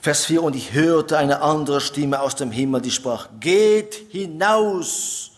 Vers 0.00 0.26
4, 0.26 0.42
und 0.42 0.56
ich 0.56 0.72
hörte 0.72 1.18
eine 1.18 1.42
andere 1.42 1.80
Stimme 1.80 2.20
aus 2.20 2.34
dem 2.34 2.50
Himmel, 2.50 2.80
die 2.80 2.90
sprach, 2.90 3.28
geht 3.38 3.94
hinaus 4.08 5.32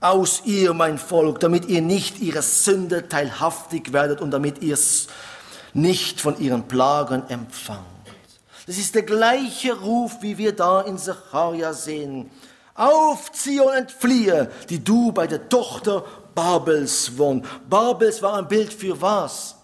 aus 0.00 0.42
ihr, 0.44 0.72
mein 0.74 0.98
Volk, 0.98 1.40
damit 1.40 1.66
ihr 1.66 1.82
nicht 1.82 2.20
ihrer 2.20 2.42
Sünde 2.42 3.08
teilhaftig 3.08 3.92
werdet 3.92 4.20
und 4.20 4.30
damit 4.30 4.62
ihr 4.62 4.78
nicht 5.72 6.20
von 6.20 6.40
ihren 6.40 6.66
Plagen 6.66 7.22
empfangt. 7.28 7.86
Das 8.66 8.78
ist 8.78 8.94
der 8.94 9.02
gleiche 9.02 9.78
Ruf, 9.78 10.16
wie 10.20 10.38
wir 10.38 10.52
da 10.52 10.80
in 10.80 10.98
Zacharia 10.98 11.72
sehen. 11.72 12.30
Aufziehe 12.80 13.62
und 13.62 13.74
entfliehe, 13.74 14.50
die 14.68 14.82
du 14.82 15.12
bei 15.12 15.26
der 15.26 15.48
Tochter 15.48 16.04
Babels 16.34 17.16
wohnst. 17.18 17.48
Babels 17.68 18.22
war 18.22 18.38
ein 18.38 18.48
Bild 18.48 18.72
für 18.72 19.00
was? 19.00 19.56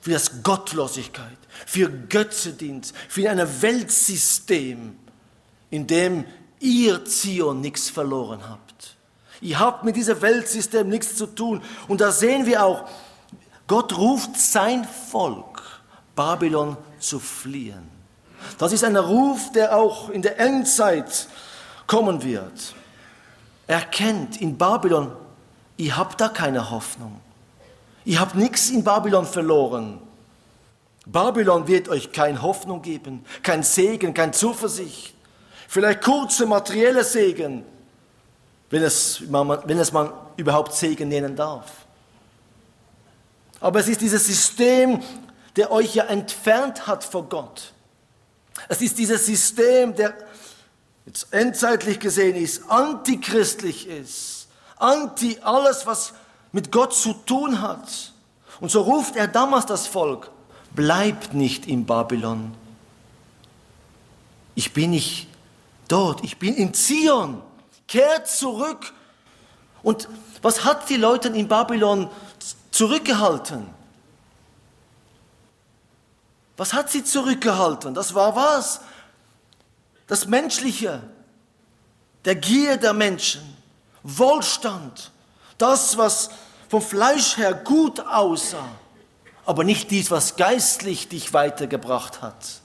Für 0.00 0.12
das 0.12 0.42
Gottlosigkeit, 0.42 1.38
für 1.66 1.88
Götzedienst, 1.88 2.94
für 3.08 3.30
ein 3.30 3.62
Weltsystem, 3.62 4.96
in 5.70 5.86
dem 5.86 6.24
ihr 6.60 7.04
Zion 7.04 7.60
nichts 7.60 7.88
verloren 7.88 8.48
habt. 8.48 8.96
Ihr 9.40 9.58
habt 9.58 9.84
mit 9.84 9.96
diesem 9.96 10.22
Weltsystem 10.22 10.88
nichts 10.88 11.16
zu 11.16 11.26
tun. 11.26 11.62
Und 11.88 12.00
da 12.00 12.12
sehen 12.12 12.46
wir 12.46 12.64
auch, 12.64 12.88
Gott 13.66 13.96
ruft 13.96 14.38
sein 14.38 14.86
Volk, 15.10 15.62
Babylon 16.14 16.76
zu 17.00 17.18
fliehen. 17.18 17.88
Das 18.58 18.72
ist 18.72 18.84
ein 18.84 18.96
Ruf, 18.96 19.50
der 19.52 19.76
auch 19.76 20.10
in 20.10 20.22
der 20.22 20.38
Endzeit 20.38 21.26
kommen 21.86 22.22
wird. 22.22 22.74
Erkennt 23.66 24.40
in 24.40 24.56
Babylon, 24.58 25.12
ihr 25.76 25.96
habt 25.96 26.20
da 26.20 26.28
keine 26.28 26.70
Hoffnung. 26.70 27.20
Ihr 28.04 28.20
habt 28.20 28.34
nichts 28.34 28.70
in 28.70 28.82
Babylon 28.82 29.26
verloren. 29.26 30.00
Babylon 31.06 31.66
wird 31.66 31.88
euch 31.88 32.12
keine 32.12 32.40
Hoffnung 32.42 32.82
geben, 32.82 33.24
kein 33.42 33.62
Segen, 33.62 34.14
kein 34.14 34.32
Zuversicht. 34.32 35.14
Vielleicht 35.68 36.02
kurze 36.02 36.46
materielle 36.46 37.02
Segen, 37.02 37.64
wenn 38.70 38.82
es, 38.82 39.22
wenn 39.28 39.78
es 39.78 39.92
man 39.92 40.12
überhaupt 40.36 40.74
Segen 40.74 41.08
nennen 41.08 41.34
darf. 41.34 41.70
Aber 43.60 43.80
es 43.80 43.88
ist 43.88 44.00
dieses 44.00 44.26
System, 44.26 45.02
der 45.56 45.70
euch 45.70 45.94
ja 45.94 46.04
entfernt 46.04 46.86
hat 46.86 47.04
vor 47.04 47.28
Gott. 47.28 47.72
Es 48.68 48.80
ist 48.80 48.98
dieses 48.98 49.24
System, 49.26 49.94
der 49.94 50.14
jetzt 51.06 51.32
endzeitlich 51.32 52.00
gesehen 52.00 52.36
ist, 52.36 52.62
antichristlich 52.68 53.88
ist, 53.88 54.48
anti 54.76 55.38
alles, 55.42 55.86
was 55.86 56.14
mit 56.52 56.70
Gott 56.70 56.94
zu 56.94 57.12
tun 57.12 57.60
hat. 57.60 58.12
Und 58.60 58.70
so 58.70 58.82
ruft 58.82 59.16
er 59.16 59.26
damals 59.26 59.66
das 59.66 59.86
Volk, 59.86 60.30
bleibt 60.74 61.34
nicht 61.34 61.66
in 61.66 61.84
Babylon. 61.84 62.54
Ich 64.54 64.72
bin 64.72 64.90
nicht 64.90 65.28
dort, 65.88 66.22
ich 66.22 66.38
bin 66.38 66.54
in 66.54 66.74
Zion. 66.74 67.42
Kehrt 67.88 68.28
zurück. 68.28 68.92
Und 69.82 70.08
was 70.40 70.64
hat 70.64 70.88
die 70.88 70.96
Leute 70.96 71.28
in 71.28 71.48
Babylon 71.48 72.08
zurückgehalten? 72.70 73.66
Was 76.56 76.72
hat 76.72 76.90
sie 76.90 77.02
zurückgehalten? 77.02 77.94
Das 77.94 78.14
war 78.14 78.36
was? 78.36 78.80
Das 80.06 80.26
Menschliche, 80.26 81.02
der 82.24 82.36
Gier 82.36 82.76
der 82.76 82.92
Menschen, 82.92 83.42
Wohlstand, 84.02 85.10
das, 85.58 85.96
was 85.96 86.30
vom 86.68 86.82
Fleisch 86.82 87.36
her 87.36 87.54
gut 87.54 88.00
aussah, 88.00 88.68
aber 89.44 89.64
nicht 89.64 89.90
dies, 89.90 90.10
was 90.10 90.36
geistlich 90.36 91.08
dich 91.08 91.32
weitergebracht 91.32 92.22
hat. 92.22 92.60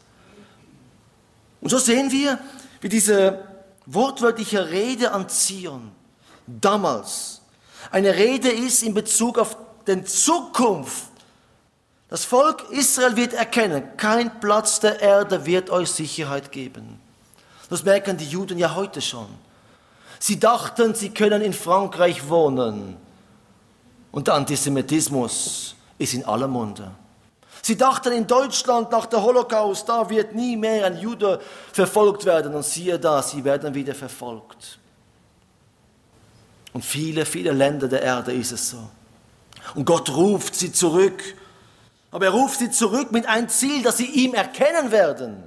Und 1.62 1.70
so 1.70 1.78
sehen 1.78 2.12
wir, 2.12 2.40
wie 2.82 2.90
diese 2.90 3.44
wortwörtliche 3.86 4.70
Rede 4.70 5.12
an 5.12 5.30
Zion 5.30 5.92
damals 6.46 7.42
eine 7.92 8.16
Rede 8.16 8.50
ist 8.50 8.84
in 8.84 8.94
Bezug 8.94 9.38
auf 9.38 9.58
den 9.86 10.06
Zukunft 10.06 11.08
das 12.10 12.24
Volk 12.24 12.70
Israel 12.72 13.18
wird 13.18 13.34
erkennen, 13.34 13.84
kein 13.98 14.40
Platz 14.40 14.80
der 14.80 15.02
Erde 15.02 15.46
wird 15.46 15.70
euch 15.70 15.92
Sicherheit 15.92 16.54
geben. 16.54 17.02
Das 17.70 17.84
merken 17.84 18.18
die 18.18 18.26
Juden 18.26 18.57
ja 18.57 18.76
heute 18.76 19.01
schon. 19.01 19.28
Sie 20.20 20.39
dachten, 20.39 20.95
sie 20.95 21.09
können 21.09 21.41
in 21.41 21.53
Frankreich 21.53 22.28
wohnen. 22.28 22.97
Und 24.11 24.28
der 24.28 24.36
Antisemitismus 24.36 25.76
ist 25.97 26.13
in 26.13 26.26
aller 26.26 26.47
Munde. 26.47 26.91
Sie 27.61 27.76
dachten 27.76 28.13
in 28.13 28.26
Deutschland 28.26 28.91
nach 28.91 29.05
der 29.05 29.22
Holocaust, 29.22 29.89
da 29.89 30.09
wird 30.09 30.34
nie 30.34 30.55
mehr 30.55 30.86
ein 30.86 30.97
Jude 30.97 31.41
verfolgt 31.74 32.26
werden. 32.26 32.55
Und 32.55 32.63
siehe 32.63 32.97
da, 32.97 33.22
sie 33.22 33.43
werden 33.43 33.74
wieder 33.74 33.93
verfolgt. 33.93 34.80
Und 36.74 36.86
viele, 36.86 37.26
viele 37.26 37.51
Länder 37.51 37.88
der 37.88 38.01
Erde 38.01 38.34
ist 38.34 38.51
es 38.51 38.70
so. 38.70 38.89
Und 39.76 39.86
Gott 39.86 40.09
ruft 40.09 40.55
sie 40.55 40.72
zurück 40.72 41.22
aber 42.11 42.26
er 42.26 42.32
ruft 42.32 42.59
sie 42.59 42.72
zurück 42.72 43.11
mit 43.11 43.28
einem 43.28 43.49
Ziel, 43.49 43.84
dass 43.84 43.97
sie 43.97 44.05
ihm 44.05 44.34
erkennen 44.34 44.91
werden. 44.91 45.43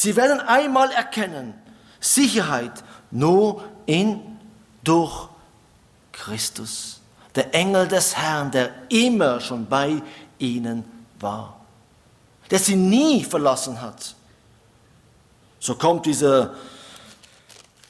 Sie 0.00 0.14
werden 0.14 0.38
einmal 0.38 0.92
erkennen, 0.92 1.54
Sicherheit 1.98 2.84
nur 3.10 3.64
in, 3.84 4.38
durch 4.84 5.28
Christus, 6.12 7.00
der 7.34 7.52
Engel 7.52 7.88
des 7.88 8.16
Herrn, 8.16 8.52
der 8.52 8.70
immer 8.90 9.40
schon 9.40 9.66
bei 9.66 10.00
ihnen 10.38 10.84
war, 11.18 11.58
der 12.48 12.60
sie 12.60 12.76
nie 12.76 13.24
verlassen 13.24 13.80
hat. 13.80 14.14
So 15.58 15.74
kommt 15.74 16.06
dieser 16.06 16.54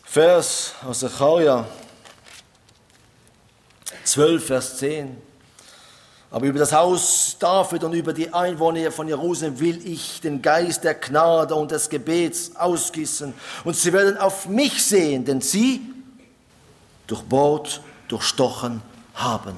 Vers 0.02 0.76
aus 0.86 1.00
Zachariah 1.00 1.66
12, 4.04 4.46
Vers 4.46 4.78
10. 4.78 5.27
Aber 6.30 6.46
über 6.46 6.58
das 6.58 6.72
Haus 6.72 7.36
David 7.38 7.84
und 7.84 7.94
über 7.94 8.12
die 8.12 8.32
Einwohner 8.32 8.92
von 8.92 9.08
Jerusalem 9.08 9.58
will 9.60 9.80
ich 9.86 10.20
den 10.20 10.42
Geist 10.42 10.84
der 10.84 10.94
Gnade 10.94 11.54
und 11.54 11.70
des 11.70 11.88
Gebets 11.88 12.54
ausgießen. 12.54 13.32
Und 13.64 13.76
sie 13.76 13.92
werden 13.92 14.18
auf 14.18 14.46
mich 14.46 14.84
sehen, 14.84 15.24
denn 15.24 15.40
sie 15.40 15.80
durchbohrt, 17.06 17.80
durchstochen 18.08 18.82
haben. 19.14 19.56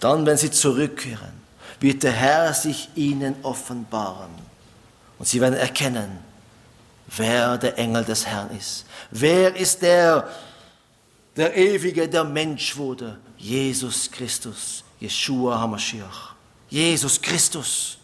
Dann, 0.00 0.26
wenn 0.26 0.36
sie 0.36 0.50
zurückkehren, 0.50 1.40
wird 1.78 2.02
der 2.02 2.12
Herr 2.12 2.52
sich 2.52 2.88
ihnen 2.96 3.36
offenbaren. 3.42 4.30
Und 5.18 5.28
sie 5.28 5.40
werden 5.40 5.54
erkennen, 5.54 6.18
wer 7.16 7.56
der 7.56 7.78
Engel 7.78 8.04
des 8.04 8.26
Herrn 8.26 8.50
ist. 8.56 8.84
Wer 9.10 9.54
ist 9.54 9.82
der, 9.82 10.28
der 11.36 11.56
Ewige, 11.56 12.08
der 12.08 12.24
Mensch 12.24 12.76
wurde? 12.76 13.18
Jesus 13.38 14.10
Christus. 14.10 14.82
Yeshua 15.00 15.58
HaMashiach, 15.58 16.34
Jesus 16.68 17.20
Christus. 17.20 17.98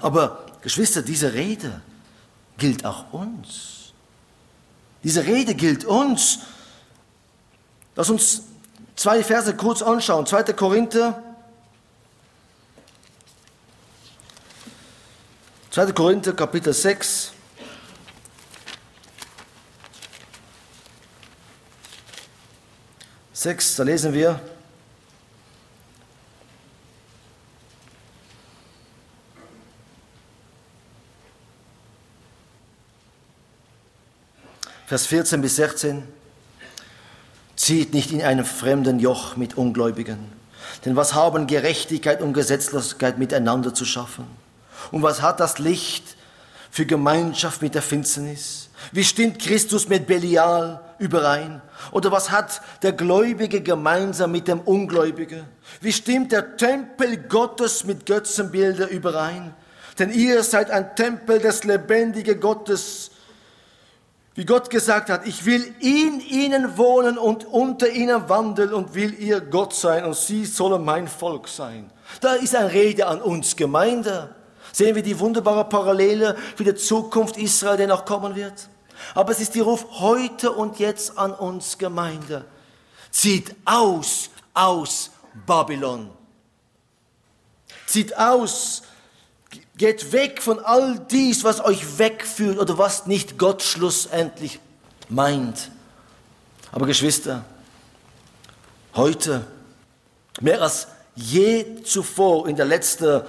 Aber 0.00 0.46
Geschwister, 0.62 1.02
diese 1.02 1.32
Rede 1.32 1.82
gilt 2.58 2.84
auch 2.84 3.12
uns. 3.12 3.92
Diese 5.02 5.24
Rede 5.24 5.54
gilt 5.54 5.84
uns. 5.84 6.40
Lass 7.94 8.10
uns 8.10 8.42
zwei 8.96 9.22
Verse 9.22 9.54
kurz 9.56 9.82
anschauen. 9.82 10.26
2. 10.26 10.42
Korinther. 10.52 11.22
2. 15.70 15.92
Korinther 15.92 16.32
Kapitel 16.32 16.72
6. 16.72 17.32
Sechs, 23.32 23.76
da 23.76 23.82
lesen 23.82 24.12
wir. 24.12 24.40
Vers 34.86 35.06
14 35.06 35.42
bis 35.42 35.56
16. 35.56 36.04
zieht 37.56 37.92
nicht 37.92 38.12
in 38.12 38.22
einem 38.22 38.44
fremden 38.44 39.00
Joch 39.00 39.36
mit 39.36 39.56
Ungläubigen. 39.56 40.18
Denn 40.84 40.94
was 40.94 41.12
haben 41.12 41.48
Gerechtigkeit 41.48 42.22
und 42.22 42.34
Gesetzlosigkeit 42.34 43.18
miteinander 43.18 43.74
zu 43.74 43.84
schaffen? 43.84 44.28
Und 44.92 45.02
was 45.02 45.22
hat 45.22 45.40
das 45.40 45.58
Licht 45.58 46.16
für 46.70 46.86
Gemeinschaft 46.86 47.62
mit 47.62 47.74
der 47.74 47.82
Finsternis? 47.82 48.68
Wie 48.92 49.02
stimmt 49.02 49.40
Christus 49.40 49.88
mit 49.88 50.06
Belial 50.06 50.80
überein? 51.00 51.62
Oder 51.90 52.12
was 52.12 52.30
hat 52.30 52.62
der 52.82 52.92
Gläubige 52.92 53.62
gemeinsam 53.62 54.30
mit 54.30 54.46
dem 54.46 54.60
Ungläubigen? 54.60 55.46
Wie 55.80 55.92
stimmt 55.92 56.30
der 56.30 56.56
Tempel 56.56 57.16
Gottes 57.16 57.82
mit 57.82 58.06
Götzenbilder 58.06 58.88
überein? 58.88 59.52
Denn 59.98 60.12
ihr 60.12 60.44
seid 60.44 60.70
ein 60.70 60.94
Tempel 60.94 61.40
des 61.40 61.64
lebendigen 61.64 62.38
Gottes. 62.38 63.10
Wie 64.36 64.44
Gott 64.44 64.68
gesagt 64.68 65.08
hat, 65.08 65.26
ich 65.26 65.46
will 65.46 65.74
in 65.80 66.20
ihnen 66.20 66.76
wohnen 66.76 67.16
und 67.16 67.46
unter 67.46 67.88
ihnen 67.88 68.28
wandeln 68.28 68.74
und 68.74 68.94
will 68.94 69.18
ihr 69.18 69.40
Gott 69.40 69.74
sein 69.74 70.04
und 70.04 70.14
sie 70.14 70.44
sollen 70.44 70.84
mein 70.84 71.08
Volk 71.08 71.48
sein. 71.48 71.90
Da 72.20 72.34
ist 72.34 72.54
eine 72.54 72.70
Rede 72.70 73.06
an 73.06 73.22
uns 73.22 73.56
Gemeinde. 73.56 74.34
Sehen 74.72 74.94
wir 74.94 75.02
die 75.02 75.18
wunderbare 75.18 75.64
Parallele 75.64 76.36
für 76.54 76.64
die 76.64 76.74
Zukunft 76.74 77.38
Israel, 77.38 77.78
der 77.78 77.86
noch 77.86 78.04
kommen 78.04 78.36
wird? 78.36 78.68
Aber 79.14 79.32
es 79.32 79.40
ist 79.40 79.54
die 79.54 79.60
Ruf 79.60 79.86
heute 80.00 80.52
und 80.52 80.78
jetzt 80.78 81.16
an 81.16 81.32
uns 81.32 81.78
Gemeinde. 81.78 82.44
Zieht 83.10 83.56
aus, 83.64 84.28
aus 84.52 85.12
Babylon. 85.46 86.10
Zieht 87.86 88.14
aus, 88.18 88.82
geht 89.76 90.12
weg 90.12 90.42
von 90.42 90.58
all 90.64 90.98
dies, 91.10 91.44
was 91.44 91.64
euch 91.64 91.98
wegführt 91.98 92.58
oder 92.58 92.78
was 92.78 93.06
nicht 93.06 93.38
Gott 93.38 93.62
schlussendlich 93.62 94.58
meint. 95.08 95.70
Aber 96.72 96.86
Geschwister, 96.86 97.44
heute, 98.94 99.46
mehr 100.40 100.60
als 100.62 100.88
je 101.14 101.82
zuvor 101.82 102.48
in 102.48 102.56
der 102.56 102.66
letzten, 102.66 103.22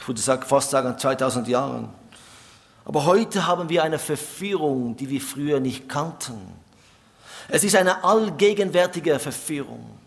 ich 0.00 0.08
würde 0.08 0.20
sagen, 0.20 0.42
fast 0.42 0.70
sagen 0.70 0.98
2000 0.98 1.48
Jahren, 1.48 1.88
aber 2.84 3.04
heute 3.04 3.46
haben 3.46 3.68
wir 3.68 3.84
eine 3.84 3.98
Verführung, 3.98 4.96
die 4.96 5.08
wir 5.08 5.20
früher 5.20 5.60
nicht 5.60 5.88
kannten. 5.88 6.40
Es 7.48 7.62
ist 7.62 7.76
eine 7.76 8.02
allgegenwärtige 8.02 9.18
Verführung. 9.20 10.01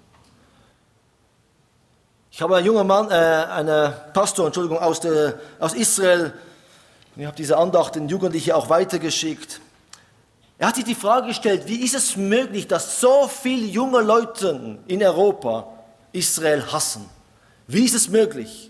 Ich 2.36 2.41
habe 2.41 2.57
einen 2.57 2.65
jungen 2.65 2.86
Mann, 2.86 3.09
äh, 3.11 3.13
einen 3.13 3.93
Pastor, 4.11 4.47
Entschuldigung, 4.47 4.77
aus, 4.77 4.99
der, 4.99 5.39
aus 5.57 5.73
Israel, 5.73 6.33
ich 7.15 7.25
habe 7.25 7.38
diese 7.38 7.55
Andacht 7.55 7.95
den 7.95 8.09
Jugendlichen 8.09 8.51
auch 8.51 8.67
weitergeschickt. 8.67 9.61
Er 10.57 10.67
hat 10.67 10.75
sich 10.75 10.83
die 10.83 10.95
Frage 10.95 11.27
gestellt, 11.27 11.63
wie 11.67 11.81
ist 11.81 11.95
es 11.95 12.17
möglich, 12.17 12.67
dass 12.67 12.99
so 12.99 13.29
viele 13.29 13.65
junge 13.65 14.01
Leute 14.01 14.79
in 14.86 15.01
Europa 15.01 15.65
Israel 16.11 16.61
hassen? 16.73 17.09
Wie 17.67 17.86
ist 17.86 17.95
es 17.95 18.09
möglich? 18.09 18.69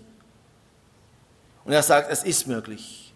Und 1.64 1.72
er 1.72 1.82
sagt, 1.82 2.12
es 2.12 2.22
ist 2.22 2.46
möglich 2.46 3.06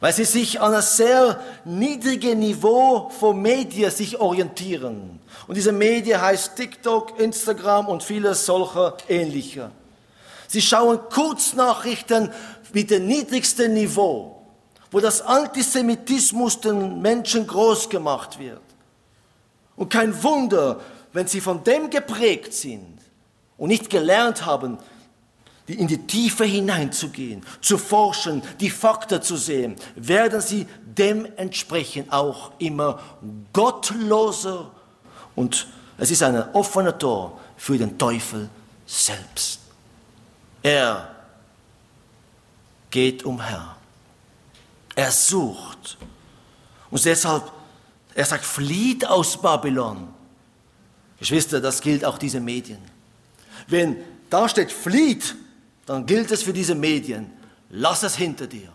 weil 0.00 0.14
sie 0.14 0.24
sich 0.24 0.58
an 0.60 0.72
einem 0.72 0.82
sehr 0.82 1.38
niedrigen 1.66 2.38
Niveau 2.38 3.10
von 3.10 3.40
Medien 3.40 3.90
sich 3.90 4.18
orientieren. 4.18 5.20
Und 5.46 5.56
diese 5.56 5.72
Medien 5.72 6.20
heißt 6.20 6.56
TikTok, 6.56 7.20
Instagram 7.20 7.86
und 7.86 8.02
vieles 8.02 8.46
solcher 8.46 8.96
ähnlicher. 9.08 9.70
Sie 10.50 10.60
schauen 10.60 10.98
Kurznachrichten 11.10 12.28
mit 12.72 12.90
dem 12.90 13.06
niedrigsten 13.06 13.72
Niveau, 13.72 14.42
wo 14.90 14.98
das 14.98 15.22
Antisemitismus 15.22 16.60
den 16.60 17.00
Menschen 17.00 17.46
groß 17.46 17.88
gemacht 17.88 18.36
wird. 18.36 18.60
Und 19.76 19.90
kein 19.90 20.20
Wunder, 20.24 20.80
wenn 21.12 21.28
sie 21.28 21.40
von 21.40 21.62
dem 21.62 21.88
geprägt 21.88 22.52
sind 22.52 22.98
und 23.58 23.68
nicht 23.68 23.88
gelernt 23.88 24.44
haben, 24.44 24.78
in 25.68 25.86
die 25.86 26.04
Tiefe 26.04 26.46
hineinzugehen, 26.46 27.46
zu 27.60 27.78
forschen, 27.78 28.42
die 28.58 28.70
Fakten 28.70 29.22
zu 29.22 29.36
sehen, 29.36 29.76
werden 29.94 30.40
sie 30.40 30.66
dementsprechend 30.84 32.12
auch 32.12 32.50
immer 32.58 32.98
gottloser 33.52 34.72
und 35.36 35.68
es 35.96 36.10
ist 36.10 36.24
ein 36.24 36.42
offener 36.54 36.98
Tor 36.98 37.38
für 37.56 37.78
den 37.78 37.96
Teufel 37.96 38.48
selbst. 38.84 39.60
Er 40.62 41.14
geht 42.90 43.24
umher. 43.24 43.76
Er 44.94 45.10
sucht. 45.10 45.96
Und 46.90 47.04
deshalb, 47.04 47.50
er 48.14 48.24
sagt, 48.24 48.44
flieht 48.44 49.06
aus 49.06 49.40
Babylon. 49.40 50.08
Geschwister, 51.18 51.60
das 51.60 51.80
gilt 51.80 52.04
auch 52.04 52.18
diese 52.18 52.40
Medien. 52.40 52.78
Wenn 53.68 53.96
da 54.28 54.48
steht, 54.48 54.72
flieht, 54.72 55.36
dann 55.86 56.06
gilt 56.06 56.30
es 56.30 56.42
für 56.42 56.52
diese 56.52 56.74
Medien, 56.74 57.30
lass 57.68 58.02
es 58.02 58.16
hinter 58.16 58.46
dir. 58.46 58.68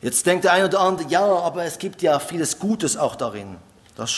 Jetzt 0.00 0.24
denkt 0.26 0.44
der 0.44 0.52
eine 0.52 0.66
oder 0.66 0.80
andere, 0.80 1.08
ja, 1.08 1.24
aber 1.24 1.64
es 1.64 1.78
gibt 1.78 2.02
ja 2.02 2.18
vieles 2.18 2.58
Gutes 2.58 2.96
auch 2.96 3.16
darin. 3.16 3.56
Das 3.96 4.10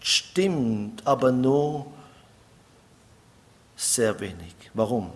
stimmt, 0.00 1.06
aber 1.06 1.30
nur 1.30 1.86
sehr 3.76 4.18
wenig. 4.20 4.54
Warum? 4.74 5.12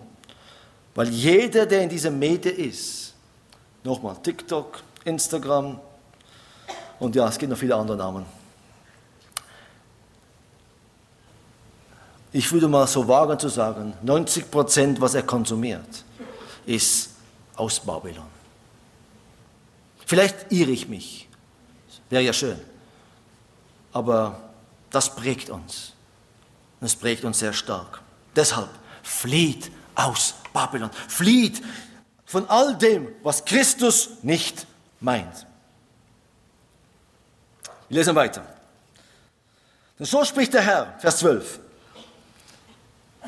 Weil 0.97 1.09
jeder, 1.09 1.67
der 1.67 1.83
in 1.83 1.89
dieser 1.89 2.09
Medien 2.09 2.55
ist, 2.55 3.13
nochmal 3.83 4.15
TikTok, 4.23 4.81
Instagram 5.05 5.79
und 6.97 7.15
ja, 7.15 7.27
es 7.27 7.37
gibt 7.37 7.51
noch 7.51 7.57
viele 7.59 7.75
andere 7.75 7.95
Namen. 7.95 8.25
Ich 12.31 12.51
würde 12.51 12.67
mal 12.67 12.87
so 12.87 13.07
wagen 13.07 13.37
zu 13.37 13.47
sagen, 13.47 13.93
90 14.01 14.49
Prozent, 14.49 14.99
was 14.99 15.13
er 15.13 15.21
konsumiert, 15.21 16.03
ist 16.65 17.11
aus 17.55 17.79
Babylon. 17.79 18.25
Vielleicht 20.03 20.51
irre 20.51 20.71
ich 20.71 20.87
mich, 20.87 21.29
wäre 22.09 22.23
ja 22.23 22.33
schön, 22.33 22.59
aber 23.93 24.49
das 24.89 25.15
prägt 25.15 25.51
uns. 25.51 25.93
Das 26.81 26.95
prägt 26.95 27.23
uns 27.23 27.37
sehr 27.37 27.53
stark. 27.53 28.01
Deshalb 28.35 28.69
flieht 29.03 29.69
aus 29.93 30.33
Babylon, 30.57 30.89
flieht 31.07 31.61
von 32.25 32.49
all 32.49 32.75
dem, 32.75 33.09
was 33.21 33.45
Christus 33.45 34.09
nicht 34.23 34.65
meint. 34.99 35.45
Wir 37.89 37.99
lesen 37.99 38.15
weiter. 38.15 38.41
Und 39.99 40.05
so 40.05 40.25
spricht 40.25 40.53
der 40.53 40.61
Herr, 40.61 40.95
Vers 40.99 41.19
12 41.19 41.59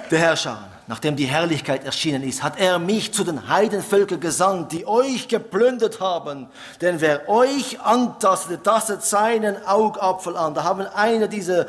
der 0.09 0.19
Herrscher, 0.19 0.69
nachdem 0.87 1.15
die 1.15 1.25
Herrlichkeit 1.25 1.83
erschienen 1.83 2.23
ist, 2.23 2.41
hat 2.41 2.57
er 2.57 2.79
mich 2.79 3.13
zu 3.13 3.23
den 3.23 3.47
Heidenvölkern 3.47 4.19
gesandt, 4.19 4.71
die 4.71 4.87
euch 4.87 5.27
geplündert 5.27 5.99
haben. 5.99 6.47
Denn 6.81 6.99
wer 6.99 7.29
euch 7.29 7.79
antastet, 7.81 8.63
tastet 8.63 9.03
seinen 9.03 9.63
Augapfel 9.67 10.35
an. 10.35 10.55
Da 10.55 10.63
haben 10.63 10.79
wir 10.79 10.95
eine 10.95 11.29
dieser 11.29 11.67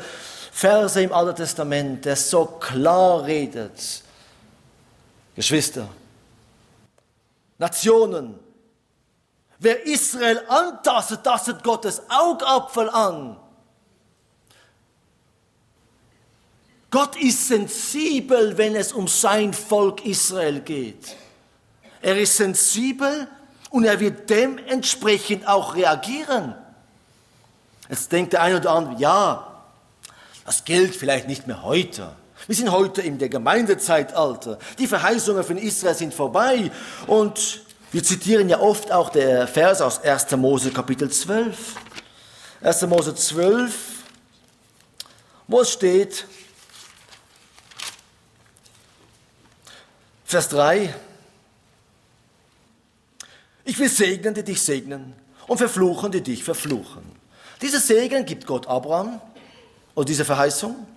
Verse 0.51 0.99
im 1.01 1.13
Alten 1.13 1.35
Testament, 1.35 2.05
der 2.05 2.15
so 2.15 2.45
klar 2.45 3.25
redet. 3.25 4.01
Geschwister, 5.41 5.89
Nationen, 7.57 8.37
wer 9.57 9.87
Israel 9.87 10.39
antastet, 10.47 11.23
tastet 11.23 11.63
Gottes 11.63 12.03
Augapfel 12.09 12.87
an. 12.91 13.37
Gott 16.91 17.15
ist 17.15 17.47
sensibel, 17.47 18.55
wenn 18.55 18.75
es 18.75 18.93
um 18.93 19.07
sein 19.07 19.51
Volk 19.51 20.05
Israel 20.05 20.59
geht. 20.59 21.15
Er 22.03 22.19
ist 22.19 22.37
sensibel 22.37 23.27
und 23.71 23.85
er 23.85 23.99
wird 23.99 24.29
dementsprechend 24.29 25.47
auch 25.47 25.73
reagieren. 25.73 26.53
Jetzt 27.89 28.11
denkt 28.11 28.33
der 28.33 28.43
eine 28.43 28.57
oder 28.57 28.73
andere, 28.73 29.01
ja, 29.01 29.63
das 30.45 30.65
gilt 30.65 30.95
vielleicht 30.95 31.27
nicht 31.27 31.47
mehr 31.47 31.63
heute. 31.63 32.15
Wir 32.47 32.55
sind 32.55 32.71
heute 32.71 33.01
in 33.01 33.17
der 33.19 33.29
Gemeindezeitalter. 33.29 34.57
Die 34.79 34.87
Verheißungen 34.87 35.43
von 35.43 35.57
Israel 35.57 35.95
sind 35.95 36.13
vorbei. 36.13 36.71
Und 37.07 37.63
wir 37.91 38.03
zitieren 38.03 38.49
ja 38.49 38.59
oft 38.59 38.91
auch 38.91 39.09
der 39.09 39.47
Vers 39.47 39.81
aus 39.81 40.01
1. 40.03 40.31
Mose 40.37 40.71
Kapitel 40.71 41.09
12. 41.09 41.75
1. 42.61 42.81
Mose 42.83 43.15
12, 43.15 43.73
wo 45.47 45.61
es 45.61 45.71
steht, 45.71 46.25
Vers 50.23 50.47
3. 50.49 50.93
Ich 53.65 53.77
will 53.77 53.89
segnen, 53.89 54.33
die 54.33 54.43
dich 54.43 54.61
segnen 54.61 55.13
und 55.47 55.57
verfluchen, 55.57 56.11
die 56.11 56.21
dich 56.21 56.43
verfluchen. 56.43 57.03
Dieser 57.61 57.79
Segen 57.79 58.25
gibt 58.25 58.45
Gott 58.47 58.67
Abraham 58.67 59.19
und 59.93 60.07
diese 60.07 60.23
Verheißung 60.23 60.87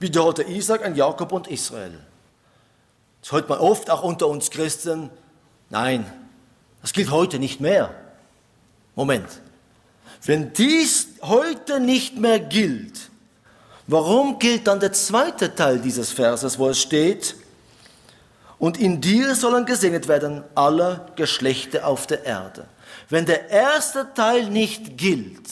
wiederholte 0.00 0.42
Isaac 0.42 0.84
an 0.84 0.96
Jakob 0.96 1.32
und 1.32 1.46
Israel. 1.46 1.98
Das 3.22 3.32
hört 3.32 3.48
man 3.48 3.58
oft 3.58 3.90
auch 3.90 4.02
unter 4.02 4.26
uns 4.26 4.50
Christen. 4.50 5.10
Nein, 5.68 6.10
das 6.82 6.92
gilt 6.92 7.10
heute 7.10 7.38
nicht 7.38 7.60
mehr. 7.60 7.94
Moment. 8.96 9.28
Wenn 10.24 10.52
dies 10.52 11.08
heute 11.22 11.80
nicht 11.80 12.18
mehr 12.18 12.40
gilt, 12.40 13.10
Warum 13.90 14.38
gilt 14.38 14.68
dann 14.68 14.78
der 14.78 14.92
zweite 14.92 15.52
Teil 15.52 15.80
dieses 15.80 16.12
Verses, 16.12 16.60
wo 16.60 16.68
es 16.68 16.80
steht, 16.80 17.34
und 18.56 18.78
in 18.78 19.00
dir 19.00 19.34
sollen 19.34 19.66
gesegnet 19.66 20.06
werden 20.06 20.44
alle 20.54 21.06
Geschlechter 21.16 21.88
auf 21.88 22.06
der 22.06 22.24
Erde. 22.24 22.66
Wenn 23.08 23.26
der 23.26 23.48
erste 23.50 24.06
Teil 24.14 24.48
nicht 24.48 24.96
gilt, 24.96 25.48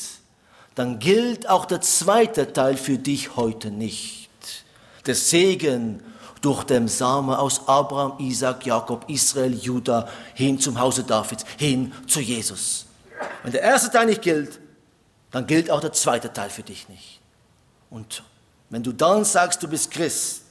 dann 0.76 1.00
gilt 1.00 1.48
auch 1.48 1.64
der 1.64 1.80
zweite 1.80 2.52
Teil 2.52 2.76
für 2.76 2.96
dich 2.96 3.34
heute 3.34 3.72
nicht. 3.72 4.27
Der 5.06 5.14
Segen 5.14 6.02
durch 6.40 6.64
den 6.64 6.88
Samen 6.88 7.34
aus 7.34 7.66
Abraham, 7.66 8.14
Isaac, 8.18 8.66
Jakob, 8.66 9.04
Israel, 9.08 9.54
Juda 9.54 10.08
hin 10.34 10.58
zum 10.58 10.78
Hause 10.78 11.02
Davids, 11.02 11.44
hin 11.56 11.92
zu 12.06 12.20
Jesus. 12.20 12.86
Wenn 13.42 13.52
der 13.52 13.62
erste 13.62 13.90
Teil 13.90 14.06
nicht 14.06 14.22
gilt, 14.22 14.60
dann 15.30 15.46
gilt 15.46 15.70
auch 15.70 15.80
der 15.80 15.92
zweite 15.92 16.32
Teil 16.32 16.50
für 16.50 16.62
dich 16.62 16.88
nicht. 16.88 17.20
Und 17.90 18.22
wenn 18.70 18.82
du 18.82 18.92
dann 18.92 19.24
sagst, 19.24 19.62
du 19.62 19.68
bist 19.68 19.90
Christ, 19.90 20.42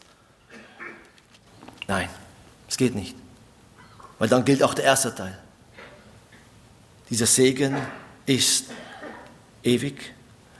nein, 1.87 2.09
es 2.67 2.77
geht 2.77 2.95
nicht. 2.95 3.15
Weil 4.19 4.27
dann 4.27 4.43
gilt 4.43 4.63
auch 4.63 4.73
der 4.73 4.85
erste 4.85 5.13
Teil. 5.13 5.37
Dieser 7.09 7.27
Segen 7.27 7.77
ist 8.25 8.65
ewig. 9.63 10.13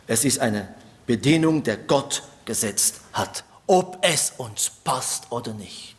Es 0.06 0.24
ist 0.24 0.40
eine 0.40 0.74
Bedienung, 1.06 1.64
der 1.64 1.78
Gott 1.78 2.24
gesetzt 2.46 3.02
hat. 3.12 3.44
Ob 3.68 4.00
es 4.02 4.34
uns 4.38 4.72
passt 4.84 5.30
oder 5.30 5.54
nicht. 5.54 5.96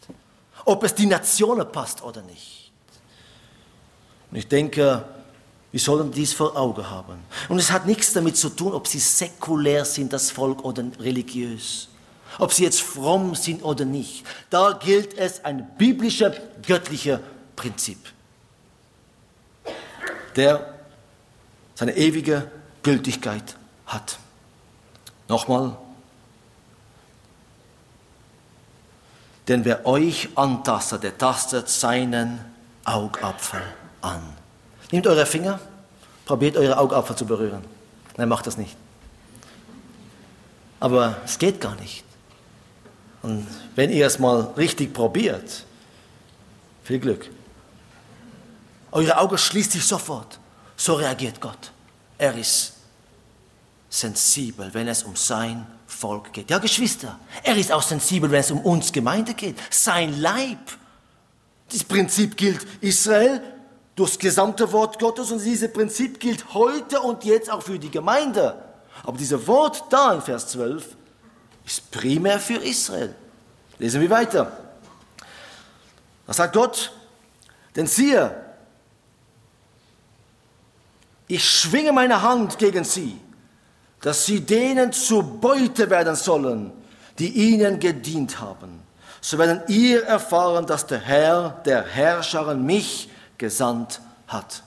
Ob 0.64 0.82
es 0.82 0.94
die 0.94 1.06
Nationen 1.06 1.70
passt 1.70 2.02
oder 2.02 2.22
nicht. 2.22 2.72
Und 4.30 4.38
ich 4.38 4.48
denke, 4.48 5.04
wir 5.70 5.80
sollen 5.80 6.10
dies 6.10 6.32
vor 6.32 6.56
Augen 6.56 6.88
haben. 6.88 7.18
Und 7.48 7.58
es 7.58 7.70
hat 7.70 7.86
nichts 7.86 8.12
damit 8.12 8.36
zu 8.36 8.48
tun, 8.48 8.72
ob 8.72 8.86
sie 8.86 8.98
säkulär 8.98 9.84
sind, 9.84 10.12
das 10.12 10.30
Volk, 10.30 10.64
oder 10.64 10.84
religiös. 10.98 11.88
Ob 12.38 12.52
sie 12.52 12.64
jetzt 12.64 12.80
fromm 12.80 13.34
sind 13.34 13.62
oder 13.62 13.84
nicht. 13.84 14.24
Da 14.50 14.72
gilt 14.72 15.16
es 15.16 15.44
ein 15.44 15.68
biblischer, 15.76 16.34
göttlicher 16.66 17.20
Prinzip, 17.56 17.98
der 20.36 20.74
seine 21.74 21.96
ewige 21.96 22.50
Gültigkeit 22.82 23.56
hat. 23.86 24.18
Nochmal. 25.28 25.76
Denn 29.48 29.64
wer 29.64 29.86
euch 29.86 30.28
antastet, 30.34 31.02
der 31.02 31.16
tastet 31.16 31.70
seinen 31.70 32.38
Augapfel 32.84 33.62
an. 34.02 34.22
Nehmt 34.90 35.06
eure 35.06 35.24
Finger, 35.24 35.58
probiert 36.26 36.56
eure 36.56 36.76
Augapfel 36.76 37.16
zu 37.16 37.24
berühren. 37.24 37.64
Nein, 38.18 38.28
macht 38.28 38.46
das 38.46 38.58
nicht. 38.58 38.76
Aber 40.80 41.16
es 41.24 41.38
geht 41.38 41.60
gar 41.60 41.74
nicht. 41.76 42.04
Und 43.22 43.46
wenn 43.74 43.90
ihr 43.90 44.06
es 44.06 44.18
mal 44.18 44.52
richtig 44.56 44.92
probiert, 44.92 45.64
viel 46.84 46.98
Glück. 46.98 47.30
Eure 48.92 49.18
Augen 49.18 49.36
schließt 49.36 49.72
sich 49.72 49.84
sofort. 49.84 50.38
So 50.76 50.94
reagiert 50.94 51.40
Gott. 51.40 51.72
Er 52.18 52.34
ist 52.36 52.74
sensibel, 53.90 54.72
wenn 54.72 54.88
es 54.88 55.02
um 55.02 55.16
sein 55.16 55.66
Volk 55.88 56.34
geht. 56.34 56.50
Ja, 56.50 56.58
Geschwister, 56.58 57.18
er 57.42 57.56
ist 57.56 57.72
auch 57.72 57.82
sensibel, 57.82 58.30
wenn 58.30 58.40
es 58.40 58.50
um 58.50 58.60
uns 58.60 58.92
Gemeinde 58.92 59.32
geht. 59.34 59.56
Sein 59.70 60.20
Leib. 60.20 60.58
Das 61.72 61.82
Prinzip 61.82 62.36
gilt 62.36 62.64
Israel, 62.82 63.42
durchs 63.96 64.18
gesamte 64.18 64.70
Wort 64.70 64.98
Gottes 64.98 65.32
und 65.32 65.42
dieses 65.42 65.72
Prinzip 65.72 66.20
gilt 66.20 66.54
heute 66.54 67.00
und 67.00 67.24
jetzt 67.24 67.50
auch 67.50 67.62
für 67.62 67.78
die 67.78 67.90
Gemeinde. 67.90 68.62
Aber 69.02 69.16
dieses 69.16 69.46
Wort 69.46 69.84
da 69.90 70.12
in 70.12 70.22
Vers 70.22 70.48
12 70.48 70.94
ist 71.64 71.90
primär 71.90 72.38
für 72.38 72.62
Israel. 72.62 73.14
Lesen 73.78 74.00
wir 74.00 74.10
weiter. 74.10 74.52
Da 76.26 76.32
sagt 76.32 76.52
Gott, 76.52 76.92
denn 77.74 77.86
siehe, 77.86 78.44
ich 81.26 81.48
schwinge 81.48 81.92
meine 81.92 82.20
Hand 82.22 82.58
gegen 82.58 82.84
sie, 82.84 83.18
dass 84.00 84.26
sie 84.26 84.40
denen 84.40 84.92
zur 84.92 85.22
Beute 85.22 85.90
werden 85.90 86.14
sollen, 86.14 86.72
die 87.18 87.28
ihnen 87.28 87.80
gedient 87.80 88.40
haben. 88.40 88.82
So 89.20 89.38
werden 89.38 89.62
ihr 89.68 90.04
erfahren, 90.04 90.66
dass 90.66 90.86
der 90.86 91.00
Herr, 91.00 91.60
der 91.64 91.84
Herrscher, 91.84 92.54
mich 92.54 93.10
gesandt 93.36 94.00
hat. 94.28 94.62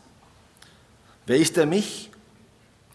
Wer 1.26 1.38
ist 1.38 1.56
der 1.56 1.66
mich? 1.66 2.12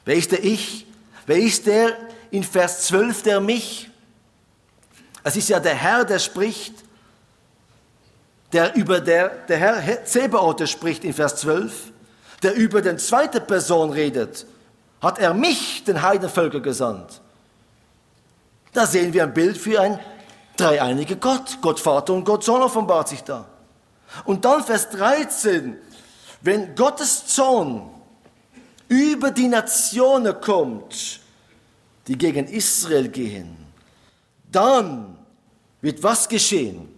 Wer 0.05 0.17
ist 0.17 0.33
der 0.33 0.45
Ich? 0.45 0.87
Wer 1.27 1.39
ist 1.39 1.67
der 1.67 1.97
in 2.31 2.45
Vers 2.45 2.83
12 2.87 3.23
der 3.23 3.41
mich? 3.41 3.91
Es 5.25 5.37
ist 5.37 5.49
ja 5.49 5.59
der 5.59 5.75
Herr, 5.75 6.05
der 6.05 6.19
spricht, 6.19 6.75
der 8.53 8.77
über 8.77 9.01
der, 9.01 9.31
der 9.49 9.57
Herr 9.57 10.05
Zebaoth 10.05 10.69
spricht 10.69 11.03
in 11.03 11.13
Vers 11.13 11.37
12, 11.37 11.93
der 12.43 12.55
über 12.55 12.81
den 12.81 12.99
zweite 12.99 13.41
Person 13.41 13.91
redet. 13.91 14.47
Hat 15.07 15.21
er 15.21 15.35
mich, 15.35 15.85
den 15.85 16.03
Heidenvölker, 16.03 16.59
gesandt? 16.59 17.21
Da 18.73 18.89
sehen 18.89 19.13
wir 19.13 19.23
ein 19.23 19.33
Bild 19.33 19.57
für 19.57 19.81
ein 19.81 20.01
dreieinige 20.57 21.15
Gott. 21.15 21.59
Gott 21.63 21.79
Vater 21.79 22.13
und 22.13 22.25
Gott 22.25 22.43
Sohn 22.43 22.61
offenbart 22.61 23.07
sich 23.07 23.23
da. 23.23 23.47
Und 24.25 24.45
dann 24.45 24.65
Vers 24.65 24.91
13, 24.91 25.77
wenn 26.41 26.75
Gottes 26.75 27.25
Zorn 27.29 27.89
über 28.89 29.31
die 29.31 29.47
Nationen 29.47 30.41
kommt, 30.41 31.21
die 32.09 32.19
gegen 32.19 32.49
Israel 32.49 33.07
gehen, 33.07 33.57
dann 34.51 35.17
wird 35.83 36.03
was 36.03 36.29
geschehen? 36.29 36.93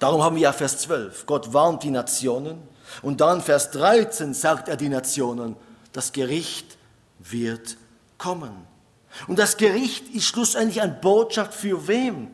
Darum 0.00 0.24
haben 0.24 0.34
wir 0.34 0.42
ja 0.42 0.52
Vers 0.52 0.78
12. 0.78 1.24
Gott 1.26 1.52
warnt 1.52 1.84
die 1.84 1.90
Nationen. 1.92 2.60
Und 3.00 3.20
dann 3.20 3.40
Vers 3.40 3.70
13 3.70 4.34
sagt 4.34 4.66
er 4.66 4.76
die 4.76 4.88
Nationen, 4.88 5.54
das 5.92 6.10
Gericht 6.10 6.78
wird 7.30 7.76
kommen. 8.18 8.66
Und 9.26 9.38
das 9.38 9.56
Gericht 9.56 10.08
ist 10.08 10.24
schlussendlich 10.24 10.80
eine 10.80 10.92
Botschaft 10.92 11.54
für 11.54 11.86
wem? 11.86 12.30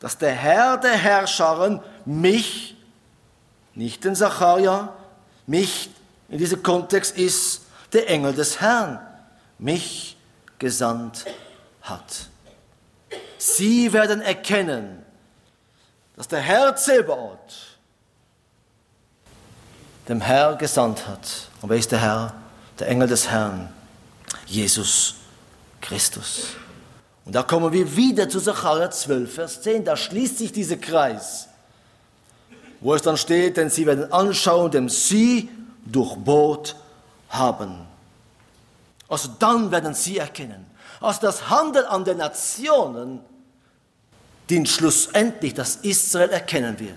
dass 0.00 0.16
der 0.16 0.32
Herr 0.32 0.78
der 0.78 0.96
Herrscharen 0.96 1.80
mich, 2.06 2.76
nicht 3.74 4.02
den 4.04 4.16
Zacharia, 4.16 4.92
mich, 5.46 5.90
in 6.28 6.38
diesem 6.38 6.62
Kontext 6.62 7.16
ist 7.16 7.62
der 7.92 8.08
Engel 8.08 8.32
des 8.32 8.60
Herrn, 8.60 8.98
mich 9.58 10.16
gesandt 10.58 11.26
hat. 11.82 12.28
Sie 13.36 13.92
werden 13.92 14.22
erkennen, 14.22 15.04
dass 16.16 16.28
der 16.28 16.40
Herr 16.40 16.74
Zebaoth 16.76 17.78
dem 20.08 20.20
Herr 20.20 20.56
gesandt 20.56 21.06
hat. 21.06 21.48
Und 21.60 21.68
wer 21.68 21.76
ist 21.76 21.92
der 21.92 22.00
Herr? 22.00 22.34
Der 22.80 22.88
Engel 22.88 23.08
des 23.08 23.28
Herrn, 23.28 23.68
Jesus 24.46 25.16
Christus. 25.80 26.56
Und 27.26 27.34
da 27.34 27.42
kommen 27.42 27.72
wir 27.72 27.94
wieder 27.94 28.28
zu 28.28 28.38
Sacharja 28.38 28.90
12, 28.90 29.34
Vers 29.34 29.62
10. 29.62 29.84
Da 29.84 29.96
schließt 29.96 30.38
sich 30.38 30.50
dieser 30.50 30.78
Kreis, 30.78 31.48
wo 32.80 32.94
es 32.94 33.02
dann 33.02 33.18
steht, 33.18 33.58
denn 33.58 33.68
sie 33.68 33.84
werden 33.84 34.10
anschauen, 34.10 34.70
dem 34.70 34.88
sie 34.88 35.50
durchbohrt 35.84 36.74
haben. 37.28 37.86
Also 39.08 39.28
dann 39.38 39.70
werden 39.70 39.92
sie 39.92 40.18
erkennen, 40.18 40.64
also 41.00 41.20
das 41.20 41.50
Handeln 41.50 41.86
an 41.86 42.04
den 42.04 42.18
Nationen 42.18 43.20
dient 44.48 44.68
schlussendlich, 44.68 45.54
dass 45.54 45.76
Israel 45.76 46.30
erkennen 46.30 46.78
wird. 46.78 46.96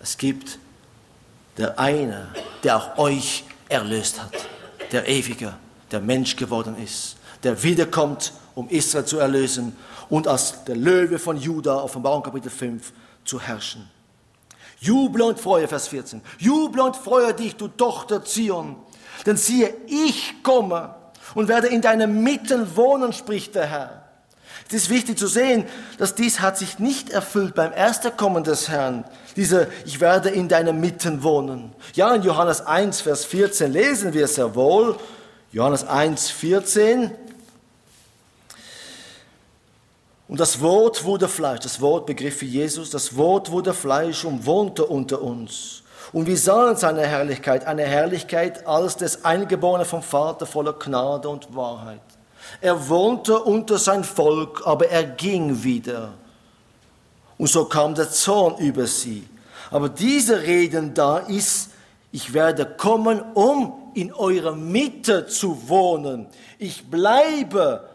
Es 0.00 0.18
gibt 0.18 0.58
der 1.56 1.78
eine, 1.78 2.28
der 2.62 2.76
auch 2.76 2.98
euch 2.98 3.44
erlöst 3.68 4.20
hat, 4.22 4.32
der 4.92 5.08
Ewige, 5.08 5.54
der 5.90 6.00
Mensch 6.00 6.36
geworden 6.36 6.76
ist, 6.82 7.16
der 7.42 7.62
wiederkommt 7.62 8.32
um 8.54 8.68
Israel 8.68 9.04
zu 9.04 9.18
erlösen 9.18 9.76
und 10.08 10.26
als 10.28 10.64
der 10.64 10.76
Löwe 10.76 11.18
von 11.18 11.36
Juda, 11.36 11.82
Offenbarung 11.82 12.22
Kapitel 12.22 12.50
5, 12.50 12.92
zu 13.24 13.40
herrschen. 13.40 13.88
Juble 14.80 15.24
und 15.24 15.40
freue, 15.40 15.66
Vers 15.68 15.88
14. 15.88 16.20
Juble 16.38 16.82
und 16.82 16.96
freue 16.96 17.34
dich, 17.34 17.56
du 17.56 17.68
Tochter 17.68 18.24
Zion. 18.24 18.76
Denn 19.24 19.36
siehe, 19.36 19.74
ich 19.86 20.42
komme 20.42 20.94
und 21.34 21.48
werde 21.48 21.68
in 21.68 21.80
deinem 21.80 22.22
Mitten 22.22 22.76
wohnen, 22.76 23.12
spricht 23.12 23.54
der 23.54 23.66
Herr. 23.66 24.05
Es 24.68 24.74
ist 24.74 24.90
wichtig 24.90 25.16
zu 25.16 25.28
sehen, 25.28 25.64
dass 25.98 26.16
dies 26.16 26.40
hat 26.40 26.58
sich 26.58 26.80
nicht 26.80 27.10
erfüllt 27.10 27.54
beim 27.54 27.72
ersten 27.72 28.16
Kommen 28.16 28.42
des 28.42 28.68
Herrn. 28.68 29.04
Diese, 29.36 29.68
ich 29.84 30.00
werde 30.00 30.30
in 30.30 30.48
deinem 30.48 30.80
Mitten 30.80 31.22
wohnen. 31.22 31.72
Ja, 31.94 32.12
in 32.14 32.22
Johannes 32.22 32.66
1, 32.66 33.02
Vers 33.02 33.24
14 33.24 33.72
lesen 33.72 34.12
wir 34.12 34.26
sehr 34.26 34.54
wohl. 34.56 34.96
Johannes 35.52 35.86
1, 35.86 36.30
14. 36.30 37.12
Und 40.28 40.40
das 40.40 40.60
Wort 40.60 41.04
wurde 41.04 41.28
Fleisch, 41.28 41.60
das 41.60 41.80
Wort 41.80 42.06
begriff 42.06 42.40
wie 42.40 42.46
Jesus, 42.46 42.90
das 42.90 43.16
Wort 43.16 43.52
wurde 43.52 43.72
Fleisch 43.72 44.24
und 44.24 44.44
wohnte 44.44 44.84
unter 44.84 45.22
uns. 45.22 45.82
Und 46.12 46.26
wir 46.26 46.36
sahen 46.36 46.76
seine 46.76 47.06
Herrlichkeit, 47.06 47.64
eine 47.66 47.84
Herrlichkeit 47.84 48.66
als 48.66 48.96
des 48.96 49.24
Eingeborenen 49.24 49.86
vom 49.86 50.02
Vater 50.02 50.46
voller 50.46 50.72
Gnade 50.72 51.28
und 51.28 51.54
Wahrheit. 51.54 52.00
Er 52.60 52.88
wohnte 52.88 53.38
unter 53.38 53.78
sein 53.78 54.04
Volk, 54.04 54.62
aber 54.64 54.88
er 54.88 55.04
ging 55.04 55.62
wieder. 55.62 56.14
Und 57.38 57.48
so 57.48 57.64
kam 57.66 57.94
der 57.94 58.10
Zorn 58.10 58.56
über 58.58 58.86
sie. 58.86 59.28
Aber 59.70 59.88
diese 59.88 60.42
Reden 60.42 60.94
da 60.94 61.18
ist, 61.18 61.70
ich 62.12 62.32
werde 62.32 62.64
kommen, 62.64 63.20
um 63.34 63.90
in 63.94 64.12
eurer 64.12 64.54
Mitte 64.54 65.26
zu 65.26 65.68
wohnen. 65.68 66.28
Ich 66.58 66.90
bleibe, 66.90 67.88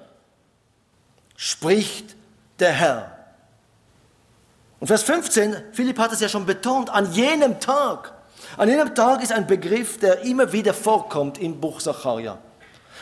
spricht 1.36 2.16
der 2.60 2.72
Herr. 2.72 3.18
Und 4.80 4.88
Vers 4.88 5.04
15, 5.04 5.56
Philipp 5.74 6.00
hat 6.00 6.12
es 6.12 6.20
ja 6.20 6.28
schon 6.28 6.46
betont, 6.46 6.90
an 6.90 7.14
jenem 7.14 7.60
Tag. 7.60 8.14
An 8.58 8.68
jenem 8.68 8.94
Tag 8.96 9.22
ist 9.22 9.32
ein 9.32 9.46
Begriff, 9.46 10.00
der 10.00 10.22
immer 10.22 10.52
wieder 10.52 10.74
vorkommt 10.74 11.38
im 11.38 11.62
Buch 11.62 11.80
Sacharja. 11.80 12.40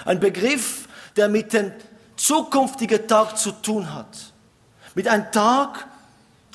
Ein 0.05 0.19
Begriff, 0.19 0.88
der 1.15 1.29
mit 1.29 1.53
dem 1.53 1.71
zukünftigen 2.15 3.07
Tag 3.07 3.37
zu 3.37 3.51
tun 3.51 3.93
hat. 3.93 4.33
Mit 4.95 5.07
einem 5.07 5.31
Tag, 5.31 5.87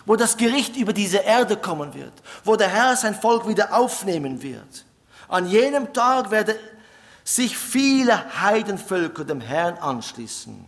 wo 0.06 0.16
das 0.16 0.36
Gericht 0.36 0.76
über 0.76 0.92
diese 0.92 1.18
Erde 1.18 1.56
kommen 1.56 1.94
wird, 1.94 2.12
wo 2.44 2.56
der 2.56 2.68
Herr 2.68 2.96
sein 2.96 3.14
Volk 3.14 3.48
wieder 3.48 3.74
aufnehmen 3.74 4.42
wird. 4.42 4.84
An 5.28 5.48
jenem 5.48 5.92
Tag 5.92 6.30
werden 6.30 6.56
sich 7.24 7.56
viele 7.56 8.40
Heidenvölker 8.42 9.24
dem 9.24 9.40
Herrn 9.40 9.78
anschließen. 9.78 10.66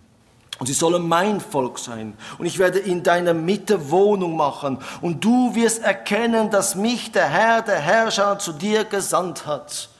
Und 0.59 0.67
sie 0.67 0.73
sollen 0.73 1.07
mein 1.07 1.41
Volk 1.41 1.79
sein. 1.79 2.17
Und 2.39 2.47
ich 2.47 2.59
werde 2.59 2.79
in 2.79 3.03
deiner 3.03 3.35
Mitte 3.35 3.91
Wohnung 3.91 4.37
machen. 4.37 4.79
Und 5.03 5.23
du 5.23 5.55
wirst 5.55 5.83
erkennen, 5.83 6.51
dass 6.51 6.75
mich 6.75 7.13
der 7.13 7.29
Herr, 7.29 7.61
der 7.61 7.79
Herrscher, 7.79 8.39
zu 8.39 8.53
dir 8.53 8.85
gesandt 8.85 9.45
hat. 9.45 9.91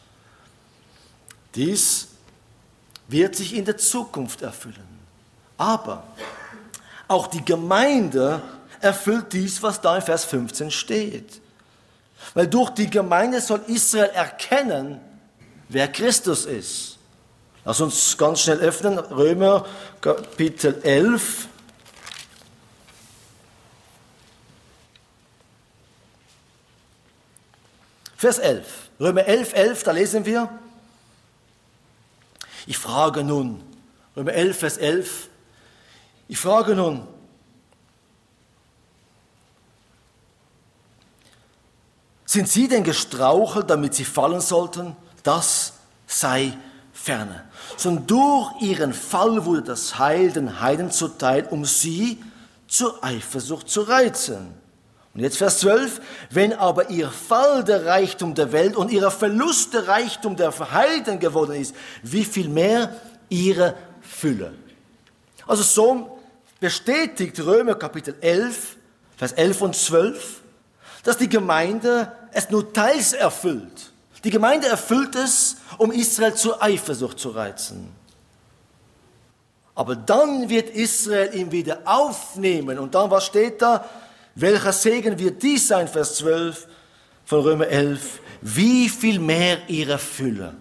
Dies 1.55 2.09
wird 3.09 3.37
sich 3.37 3.55
in 3.55 3.65
der 3.65 3.77
Zukunft 3.77 4.43
erfüllen. 4.43 4.87
Aber 5.57 6.05
auch 7.09 7.29
die 7.29 7.45
Gemeinde 7.45 8.43
erfüllt 8.81 9.33
dies, 9.33 9.63
was 9.63 9.81
da 9.81 9.97
in 9.97 10.03
Vers 10.03 10.25
15 10.25 10.71
steht. 10.71 11.41
Weil 12.35 12.49
durch 12.49 12.71
die 12.71 12.91
Gemeinde 12.91 13.41
soll 13.41 13.63
Israel 13.69 14.11
erkennen, 14.11 15.01
wer 15.69 15.89
Christus 15.89 16.45
ist. 16.45 16.99
Lass 17.65 17.81
uns 17.81 18.17
ganz 18.17 18.41
schnell 18.41 18.59
öffnen, 18.59 18.99
Römer 18.99 19.67
Kapitel 20.01 20.81
11. 20.83 21.49
Vers 28.17 28.39
11. 28.39 28.67
Römer 28.99 29.25
11, 29.25 29.53
11, 29.53 29.83
da 29.83 29.91
lesen 29.93 30.25
wir. 30.25 30.49
Ich 32.67 32.79
frage 32.79 33.23
nun, 33.23 33.63
Römer 34.17 34.33
11, 34.33 34.59
Vers 34.59 34.77
11. 34.77 35.29
Ich 36.29 36.39
frage 36.39 36.75
nun, 36.75 37.07
Sind 42.29 42.49
sie 42.49 42.67
denn 42.67 42.83
gestrauchelt, 42.83 43.71
damit 43.71 43.95
sie 43.95 44.05
fallen 44.05 44.41
sollten? 44.41 44.97
Das 45.23 45.75
sei 46.09 46.59
ferne. 46.93 47.45
Sondern 47.77 48.07
durch 48.09 48.61
ihren 48.61 48.93
Fall 48.93 49.45
wurde 49.45 49.63
das 49.63 49.99
Heil 49.99 50.33
den 50.33 50.61
Heiden 50.61 50.91
zuteil, 50.91 51.47
um 51.49 51.65
sie 51.65 52.23
zur 52.67 53.03
Eifersucht 53.03 53.71
zu 53.71 53.83
reizen. 53.83 54.53
Und 55.17 55.23
jetzt 55.23 55.39
Vers 55.39 55.61
12. 55.61 56.03
Wenn 56.29 56.53
aber 56.53 56.91
ihr 56.91 57.09
Fall 57.09 57.65
der 57.65 57.87
Reichtum 57.87 58.35
der 58.35 58.53
Welt 58.53 58.77
und 58.77 58.93
ihrer 58.93 59.11
Verlust 59.11 59.73
der 59.73 59.89
Reichtum 59.89 60.37
der 60.37 60.53
Verheilten 60.53 61.19
geworden 61.19 61.55
ist, 61.55 61.75
wie 62.03 62.25
viel 62.25 62.51
mehr 62.51 62.95
ihre 63.31 63.75
Fülle. 64.03 64.53
Also 65.47 65.63
so 65.63 66.19
bestätigt 66.61 67.41
Römer 67.41 67.77
Kapitel 67.77 68.15
11, 68.21 68.77
Vers 69.17 69.33
11 69.33 69.63
und 69.63 69.75
12, 69.75 70.43
dass 71.03 71.17
die 71.17 71.31
Gemeinde 71.31 72.13
es 72.33 72.51
nur 72.51 72.71
teils 72.75 73.15
erfüllt. 73.15 73.93
Die 74.23 74.31
Gemeinde 74.31 74.67
erfüllt 74.69 75.15
es, 75.15 75.57
um 75.79 75.93
Israel 75.93 76.35
zur 76.35 76.63
Eifersucht 76.63 77.19
zu 77.19 77.31
reizen. 77.31 77.89
Aber 79.75 79.97
dann 79.97 80.51
wird 80.51 80.69
Israel 80.69 81.35
ihn 81.35 81.53
wieder 81.53 81.81
aufnehmen. 81.87 82.79
Und 82.79 82.95
dann, 82.95 83.11
was 83.11 83.25
steht 83.25 83.63
da? 83.63 83.87
Welcher 84.37 84.73
Segen 84.73 85.19
wird 85.19 85.43
dies 85.43 85.67
sein, 85.67 85.89
Vers 85.89 86.17
12 86.17 86.69
von 87.25 87.41
Römer 87.41 87.69
11? 87.69 88.21
Wie 88.43 88.91
viel 88.91 89.19
mehr 89.19 89.59
ihre 89.67 89.97
Fülle. 89.97 90.55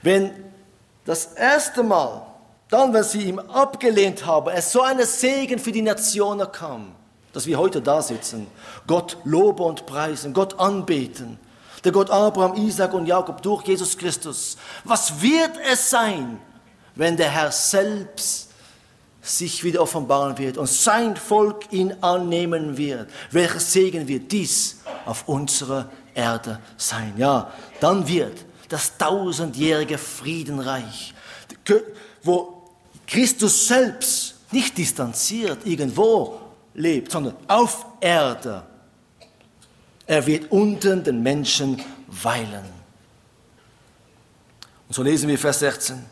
Wenn 0.00 0.30
das 1.04 1.26
erste 1.34 1.82
Mal, 1.82 2.26
dann, 2.70 2.94
wenn 2.94 3.04
sie 3.04 3.24
ihm 3.24 3.38
abgelehnt 3.38 4.24
haben, 4.24 4.50
es 4.54 4.72
so 4.72 4.80
eine 4.80 5.04
Segen 5.04 5.58
für 5.58 5.70
die 5.70 5.82
Nationen 5.82 6.50
kam, 6.50 6.94
dass 7.34 7.46
wir 7.46 7.58
heute 7.58 7.82
da 7.82 8.00
sitzen, 8.00 8.46
Gott 8.86 9.18
loben 9.24 9.64
und 9.64 9.84
preisen, 9.84 10.32
Gott 10.32 10.58
anbeten, 10.58 11.38
der 11.84 11.92
Gott 11.92 12.08
Abraham, 12.08 12.54
Isaac 12.54 12.94
und 12.94 13.04
Jakob 13.04 13.42
durch 13.42 13.64
Jesus 13.64 13.98
Christus. 13.98 14.56
Was 14.82 15.20
wird 15.20 15.52
es 15.70 15.90
sein, 15.90 16.40
wenn 16.94 17.18
der 17.18 17.28
Herr 17.28 17.52
selbst 17.52 18.53
sich 19.24 19.64
wieder 19.64 19.80
offenbaren 19.80 20.36
wird 20.38 20.58
und 20.58 20.68
sein 20.68 21.16
Volk 21.16 21.72
ihn 21.72 21.94
annehmen 22.02 22.76
wird? 22.76 23.10
Welcher 23.30 23.58
Segen 23.60 24.06
wird 24.06 24.30
dies 24.30 24.80
auf 25.06 25.26
unserer 25.26 25.90
Erde 26.14 26.60
sein? 26.76 27.14
Ja, 27.16 27.50
dann 27.80 28.06
wird 28.06 28.44
das 28.68 28.96
tausendjährige 28.96 29.98
Friedenreich, 29.98 31.14
wo 32.22 32.70
Christus 33.06 33.66
selbst 33.66 34.34
nicht 34.52 34.76
distanziert 34.76 35.66
irgendwo 35.66 36.40
lebt, 36.74 37.10
sondern 37.10 37.34
auf 37.48 37.86
Erde. 38.00 38.62
Er 40.06 40.26
wird 40.26 40.50
unten 40.50 41.02
den 41.02 41.22
Menschen 41.22 41.80
weilen. 42.08 42.64
Und 44.86 44.94
so 44.94 45.02
lesen 45.02 45.28
wir 45.28 45.38
Vers 45.38 45.60
16. 45.60 46.04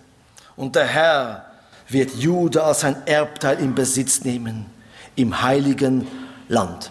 Und 0.57 0.75
der 0.75 0.87
Herr 0.87 1.52
wird 1.93 2.14
Juda 2.14 2.74
sein 2.74 3.07
Erbteil 3.07 3.59
in 3.59 3.74
Besitz 3.74 4.24
nehmen 4.24 4.66
im 5.16 5.43
heiligen 5.43 6.07
Land. 6.49 6.90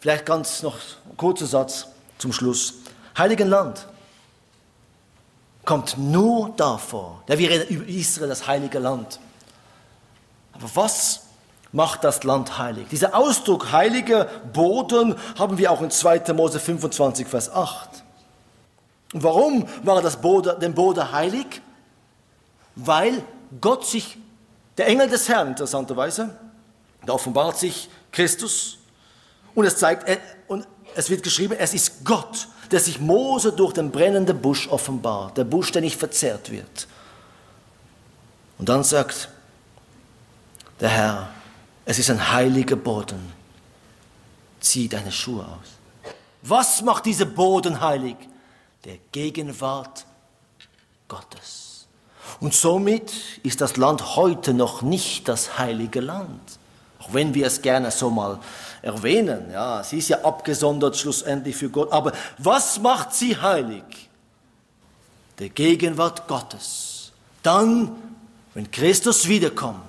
Vielleicht 0.00 0.26
ganz 0.26 0.62
noch 0.62 0.76
ein 1.10 1.16
kurzer 1.16 1.46
Satz 1.46 1.86
zum 2.18 2.32
Schluss. 2.32 2.74
Heiligen 3.16 3.48
Land 3.48 3.86
kommt 5.64 5.96
nur 5.98 6.50
davor. 6.56 7.22
Ja, 7.28 7.38
wir 7.38 7.50
reden 7.50 7.68
über 7.68 7.86
Israel, 7.86 8.28
das 8.28 8.46
heilige 8.46 8.78
Land. 8.78 9.20
Aber 10.52 10.68
was 10.74 11.22
macht 11.72 12.04
das 12.04 12.22
Land 12.22 12.58
heilig. 12.58 12.86
Dieser 12.90 13.16
Ausdruck 13.16 13.72
heiliger 13.72 14.26
Boden 14.52 15.16
haben 15.38 15.58
wir 15.58 15.72
auch 15.72 15.80
in 15.80 15.90
2. 15.90 16.32
Mose 16.34 16.60
25, 16.60 17.26
Vers 17.26 17.50
8. 17.50 17.88
Und 19.14 19.22
warum 19.22 19.66
war 19.82 20.00
das 20.02 20.18
Boden, 20.18 20.60
den 20.60 20.74
Boden 20.74 21.10
heilig? 21.10 21.62
Weil 22.76 23.22
Gott 23.60 23.86
sich, 23.86 24.18
der 24.78 24.86
Engel 24.86 25.08
des 25.08 25.28
Herrn 25.28 25.48
interessanterweise, 25.48 26.38
da 27.04 27.12
offenbart 27.12 27.58
sich 27.58 27.88
Christus 28.10 28.78
und 29.54 29.64
es 29.64 29.76
zeigt, 29.76 30.06
und 30.48 30.66
es 30.94 31.10
wird 31.10 31.22
geschrieben, 31.22 31.54
es 31.58 31.74
ist 31.74 32.04
Gott, 32.04 32.48
der 32.70 32.80
sich 32.80 33.00
Mose 33.00 33.52
durch 33.52 33.74
den 33.74 33.90
brennenden 33.90 34.40
Busch 34.40 34.68
offenbart, 34.68 35.36
der 35.36 35.44
Busch, 35.44 35.72
der 35.72 35.82
nicht 35.82 35.98
verzehrt 35.98 36.50
wird. 36.50 36.86
Und 38.58 38.68
dann 38.68 38.84
sagt 38.84 39.28
der 40.80 40.88
Herr, 40.88 41.30
es 41.84 41.98
ist 41.98 42.10
ein 42.10 42.32
heiliger 42.32 42.76
Boden. 42.76 43.32
Zieh 44.60 44.88
deine 44.88 45.10
Schuhe 45.10 45.44
aus. 45.44 46.12
Was 46.42 46.82
macht 46.82 47.06
dieser 47.06 47.24
Boden 47.24 47.80
heilig? 47.80 48.16
Der 48.84 48.98
Gegenwart 49.10 50.06
Gottes. 51.08 51.71
Und 52.40 52.54
somit 52.54 53.12
ist 53.42 53.60
das 53.60 53.76
Land 53.76 54.16
heute 54.16 54.54
noch 54.54 54.82
nicht 54.82 55.28
das 55.28 55.58
heilige 55.58 56.00
Land. 56.00 56.40
Auch 56.98 57.12
wenn 57.12 57.34
wir 57.34 57.46
es 57.46 57.62
gerne 57.62 57.90
so 57.90 58.10
mal 58.10 58.38
erwähnen. 58.80 59.50
Ja, 59.52 59.82
sie 59.82 59.98
ist 59.98 60.08
ja 60.08 60.24
abgesondert 60.24 60.96
schlussendlich 60.96 61.56
für 61.56 61.68
Gott. 61.68 61.92
Aber 61.92 62.12
was 62.38 62.78
macht 62.80 63.12
sie 63.12 63.36
heilig? 63.36 63.84
Der 65.38 65.48
Gegenwart 65.48 66.28
Gottes. 66.28 67.12
Dann, 67.42 67.96
wenn 68.54 68.70
Christus 68.70 69.26
wiederkommt, 69.26 69.82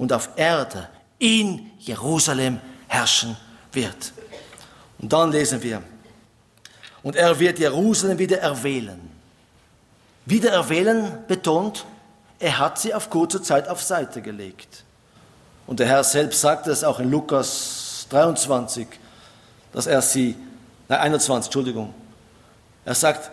und 0.00 0.14
auf 0.14 0.30
Erde 0.36 0.88
in 1.18 1.70
Jerusalem 1.78 2.58
herrschen 2.88 3.36
wird. 3.70 4.14
Und 4.98 5.12
dann 5.12 5.30
lesen 5.30 5.62
wir, 5.62 5.82
und 7.02 7.16
er 7.16 7.38
wird 7.38 7.58
Jerusalem 7.58 8.18
wieder 8.18 8.38
erwählen. 8.38 9.09
Wieder 10.26 10.50
erwählen 10.50 11.24
betont, 11.28 11.84
er 12.38 12.58
hat 12.58 12.78
sie 12.78 12.94
auf 12.94 13.10
kurze 13.10 13.42
Zeit 13.42 13.68
auf 13.68 13.82
Seite 13.82 14.22
gelegt. 14.22 14.84
Und 15.66 15.80
der 15.80 15.86
Herr 15.86 16.04
selbst 16.04 16.40
sagt 16.40 16.66
es 16.66 16.82
auch 16.84 16.98
in 16.98 17.10
Lukas 17.10 18.06
23, 18.10 18.86
dass 19.72 19.86
er 19.86 20.02
sie, 20.02 20.36
nein 20.88 21.00
21, 21.00 21.46
Entschuldigung, 21.48 21.94
er 22.84 22.94
sagt, 22.94 23.30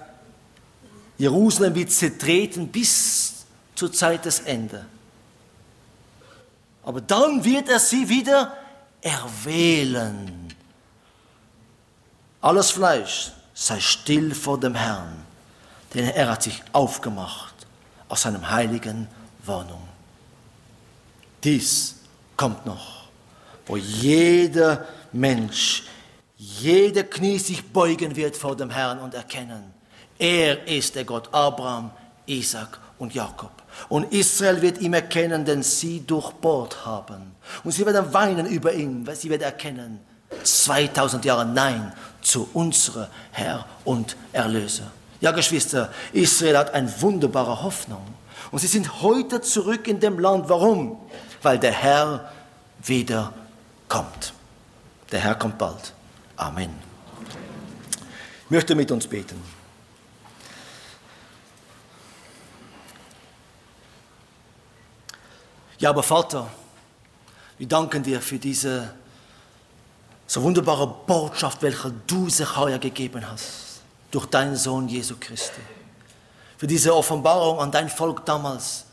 Jerusalem 1.18 1.74
wird 1.74 1.92
zertreten 1.92 2.68
bis 2.68 3.46
zur 3.76 3.92
Zeit 3.92 4.26
des 4.26 4.42
Ende. 4.42 4.86
Aber 6.84 7.02
dann 7.02 7.44
wird 7.44 7.70
er 7.70 7.80
sie 7.80 8.08
wieder 8.08 8.56
erwählen. 9.02 10.54
Alles 12.42 12.72
Fleisch 12.72 13.32
sei 13.54 13.80
still 13.80 14.34
vor 14.34 14.60
dem 14.60 14.76
Herrn, 14.76 15.26
denn 15.94 16.10
er 16.10 16.30
hat 16.30 16.44
sich 16.44 16.62
aufgemacht 16.74 17.54
aus 18.10 18.22
seinem 18.22 18.50
heiligen 18.50 19.08
Wohnung. 19.46 19.82
Dies 21.44 21.96
kommt 22.36 22.66
noch, 22.66 23.04
wo 23.66 23.78
jeder 23.78 24.86
Mensch, 25.12 25.84
jeder 26.38 27.04
Knie 27.04 27.40
sich 27.40 27.64
beugen 27.66 28.16
wird 28.16 28.36
vor 28.36 28.56
dem 28.56 28.70
Herrn 28.70 29.00
und 29.00 29.14
erkennen, 29.14 29.74
er 30.20 30.68
ist 30.68 30.96
der 30.96 31.06
Gott 31.06 31.34
Abraham, 31.34 31.92
Isaac 32.26 32.80
und 32.98 33.14
Jakob. 33.14 33.52
Und 33.90 34.12
Israel 34.12 34.62
wird 34.62 34.82
ihm 34.82 34.94
erkennen, 34.94 35.46
denn 35.46 35.62
sie 35.62 36.02
durchbohrt 36.06 36.86
haben. 36.86 37.36
Und 37.64 37.72
sie 37.72 37.86
werden 37.86 38.12
weinen 38.14 38.48
über 38.48 38.74
ihn, 38.74 39.06
weil 39.06 39.16
sie 39.16 39.30
werden 39.30 39.44
erkennen, 39.44 40.00
2000 40.44 41.24
Jahre 41.26 41.46
Nein 41.46 41.94
zu 42.22 42.50
unserem 42.54 43.08
Herr 43.32 43.66
und 43.86 44.18
Erlöser. 44.34 44.92
Ja, 45.20 45.32
Geschwister, 45.32 45.91
Israel 46.13 46.57
hat 46.57 46.74
eine 46.74 47.01
wunderbare 47.01 47.63
Hoffnung. 47.63 48.05
Und 48.51 48.59
sie 48.59 48.68
sind 48.68 49.01
heute 49.01 49.41
zurück 49.41 49.88
in 49.88 49.99
dem 49.99 50.20
Land. 50.20 50.47
Warum? 50.47 50.99
Weil 51.41 51.59
der 51.59 51.72
Herr 51.72 52.32
wieder 52.84 53.34
kommt. 53.88 54.34
Der 55.11 55.20
Herr 55.20 55.36
kommt 55.36 55.57
bald. 55.57 55.93
Amen. 56.36 56.70
Ich 58.45 58.51
möchte 58.51 58.76
mit 58.76 58.91
uns 58.91 59.07
beten. 59.07 59.41
Ja, 65.80 65.91
aber 65.91 66.01
Vater, 66.01 66.49
wir 67.57 67.68
danken 67.68 68.01
dir 68.01 68.22
für 68.22 68.39
diese 68.39 68.93
so 70.26 70.41
wunderbare 70.41 70.88
Botschaft, 70.88 71.61
welche 71.61 71.91
du 72.07 72.28
Zechariah 72.28 72.78
gegeben 72.78 73.24
hast, 73.30 73.66
durch 74.12 74.26
deinen 74.26 74.55
Sohn 74.55 74.88
Jesu 74.88 75.16
Christi. 75.20 75.62
Für 76.58 76.68
diese 76.68 76.95
Offenbarung 76.95 77.60
an 77.60 77.72
dein 77.72 77.89
Volk 77.89 78.26
damals. 78.26 78.86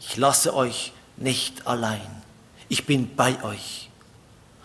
Ich 0.00 0.16
lasse 0.16 0.54
euch 0.54 0.92
nicht 1.16 1.66
allein. 1.66 2.22
Ich 2.68 2.86
bin 2.86 3.14
bei 3.16 3.42
euch. 3.42 3.90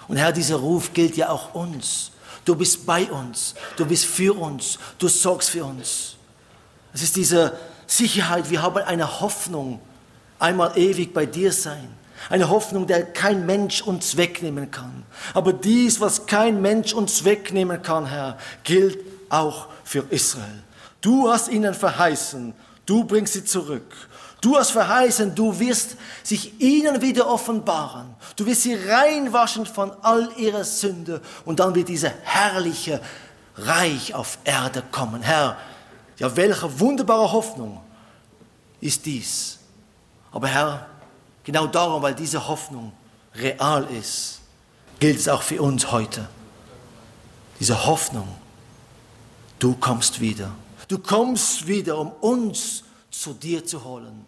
Und 0.07 0.17
Herr, 0.17 0.31
dieser 0.31 0.57
Ruf 0.57 0.93
gilt 0.93 1.15
ja 1.15 1.29
auch 1.29 1.53
uns. 1.53 2.11
Du 2.43 2.55
bist 2.55 2.85
bei 2.85 3.09
uns. 3.09 3.55
Du 3.77 3.85
bist 3.85 4.05
für 4.05 4.37
uns. 4.37 4.77
Du 4.97 5.07
sorgst 5.07 5.51
für 5.51 5.63
uns. 5.63 6.15
Es 6.93 7.03
ist 7.03 7.15
diese 7.15 7.57
Sicherheit. 7.87 8.49
Wir 8.49 8.61
haben 8.61 8.77
eine 8.77 9.21
Hoffnung 9.21 9.79
einmal 10.39 10.77
ewig 10.77 11.13
bei 11.13 11.25
dir 11.25 11.53
sein. 11.53 11.95
Eine 12.29 12.49
Hoffnung, 12.49 12.87
der 12.87 13.05
kein 13.13 13.45
Mensch 13.45 13.81
uns 13.81 14.17
wegnehmen 14.17 14.69
kann. 14.69 15.03
Aber 15.33 15.53
dies, 15.53 15.99
was 16.01 16.25
kein 16.25 16.61
Mensch 16.61 16.93
uns 16.93 17.23
wegnehmen 17.23 17.81
kann, 17.81 18.05
Herr, 18.05 18.37
gilt 18.63 18.99
auch 19.31 19.67
für 19.83 20.05
Israel. 20.09 20.63
Du 21.01 21.29
hast 21.29 21.47
ihnen 21.47 21.73
verheißen, 21.73 22.53
du 22.85 23.03
bringst 23.03 23.33
sie 23.33 23.45
zurück. 23.45 23.93
Du 24.41 24.57
hast 24.57 24.71
verheißen, 24.71 25.35
du 25.35 25.59
wirst 25.59 25.97
sich 26.23 26.59
ihnen 26.59 26.99
wieder 27.01 27.27
offenbaren. 27.27 28.15
Du 28.35 28.45
wirst 28.47 28.63
sie 28.63 28.73
reinwaschen 28.73 29.67
von 29.67 29.91
all 30.01 30.31
ihrer 30.35 30.63
Sünde. 30.63 31.21
Und 31.45 31.59
dann 31.59 31.75
wird 31.75 31.89
dieser 31.89 32.11
herrliche 32.23 32.99
Reich 33.55 34.15
auf 34.15 34.39
Erde 34.43 34.81
kommen. 34.91 35.21
Herr, 35.21 35.57
ja, 36.17 36.35
welche 36.35 36.79
wunderbare 36.79 37.31
Hoffnung 37.31 37.81
ist 38.79 39.05
dies? 39.05 39.59
Aber 40.31 40.47
Herr, 40.47 40.87
genau 41.43 41.67
darum, 41.67 42.01
weil 42.01 42.15
diese 42.15 42.47
Hoffnung 42.47 42.93
real 43.35 43.87
ist, 43.99 44.41
gilt 44.99 45.19
es 45.19 45.27
auch 45.27 45.43
für 45.43 45.61
uns 45.61 45.91
heute. 45.91 46.27
Diese 47.59 47.85
Hoffnung, 47.85 48.27
du 49.61 49.75
kommst 49.79 50.19
wieder. 50.19 50.49
Du 50.87 50.97
kommst 50.97 51.67
wieder, 51.67 51.97
um 51.97 52.11
uns 52.19 52.83
zu 53.09 53.33
dir 53.33 53.63
zu 53.63 53.83
holen. 53.83 54.25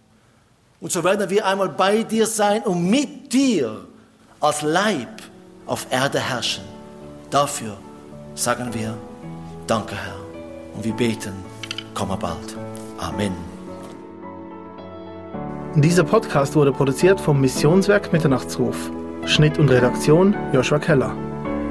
Und 0.79 0.91
so 0.91 1.03
werden 1.03 1.29
wir 1.29 1.45
einmal 1.45 1.69
bei 1.69 2.03
dir 2.03 2.27
sein 2.27 2.61
und 2.63 2.89
mit 2.89 3.33
dir 3.33 3.85
als 4.39 4.61
Leib 4.61 5.21
auf 5.65 5.87
Erde 5.89 6.19
herrschen. 6.19 6.63
Dafür 7.29 7.77
sagen 8.35 8.73
wir 8.73 8.97
Danke, 9.65 9.95
Herr. 9.95 10.15
Und 10.75 10.83
wir 10.83 10.93
beten, 10.93 11.33
komme 11.93 12.17
bald. 12.17 12.57
Amen. 12.97 13.33
Dieser 15.75 16.03
Podcast 16.03 16.55
wurde 16.55 16.71
produziert 16.71 17.19
vom 17.19 17.39
Missionswerk 17.39 18.11
Mitternachtsruf. 18.11 18.91
Schnitt 19.25 19.57
und 19.57 19.69
Redaktion 19.69 20.35
Joshua 20.51 20.79
Keller. 20.79 21.15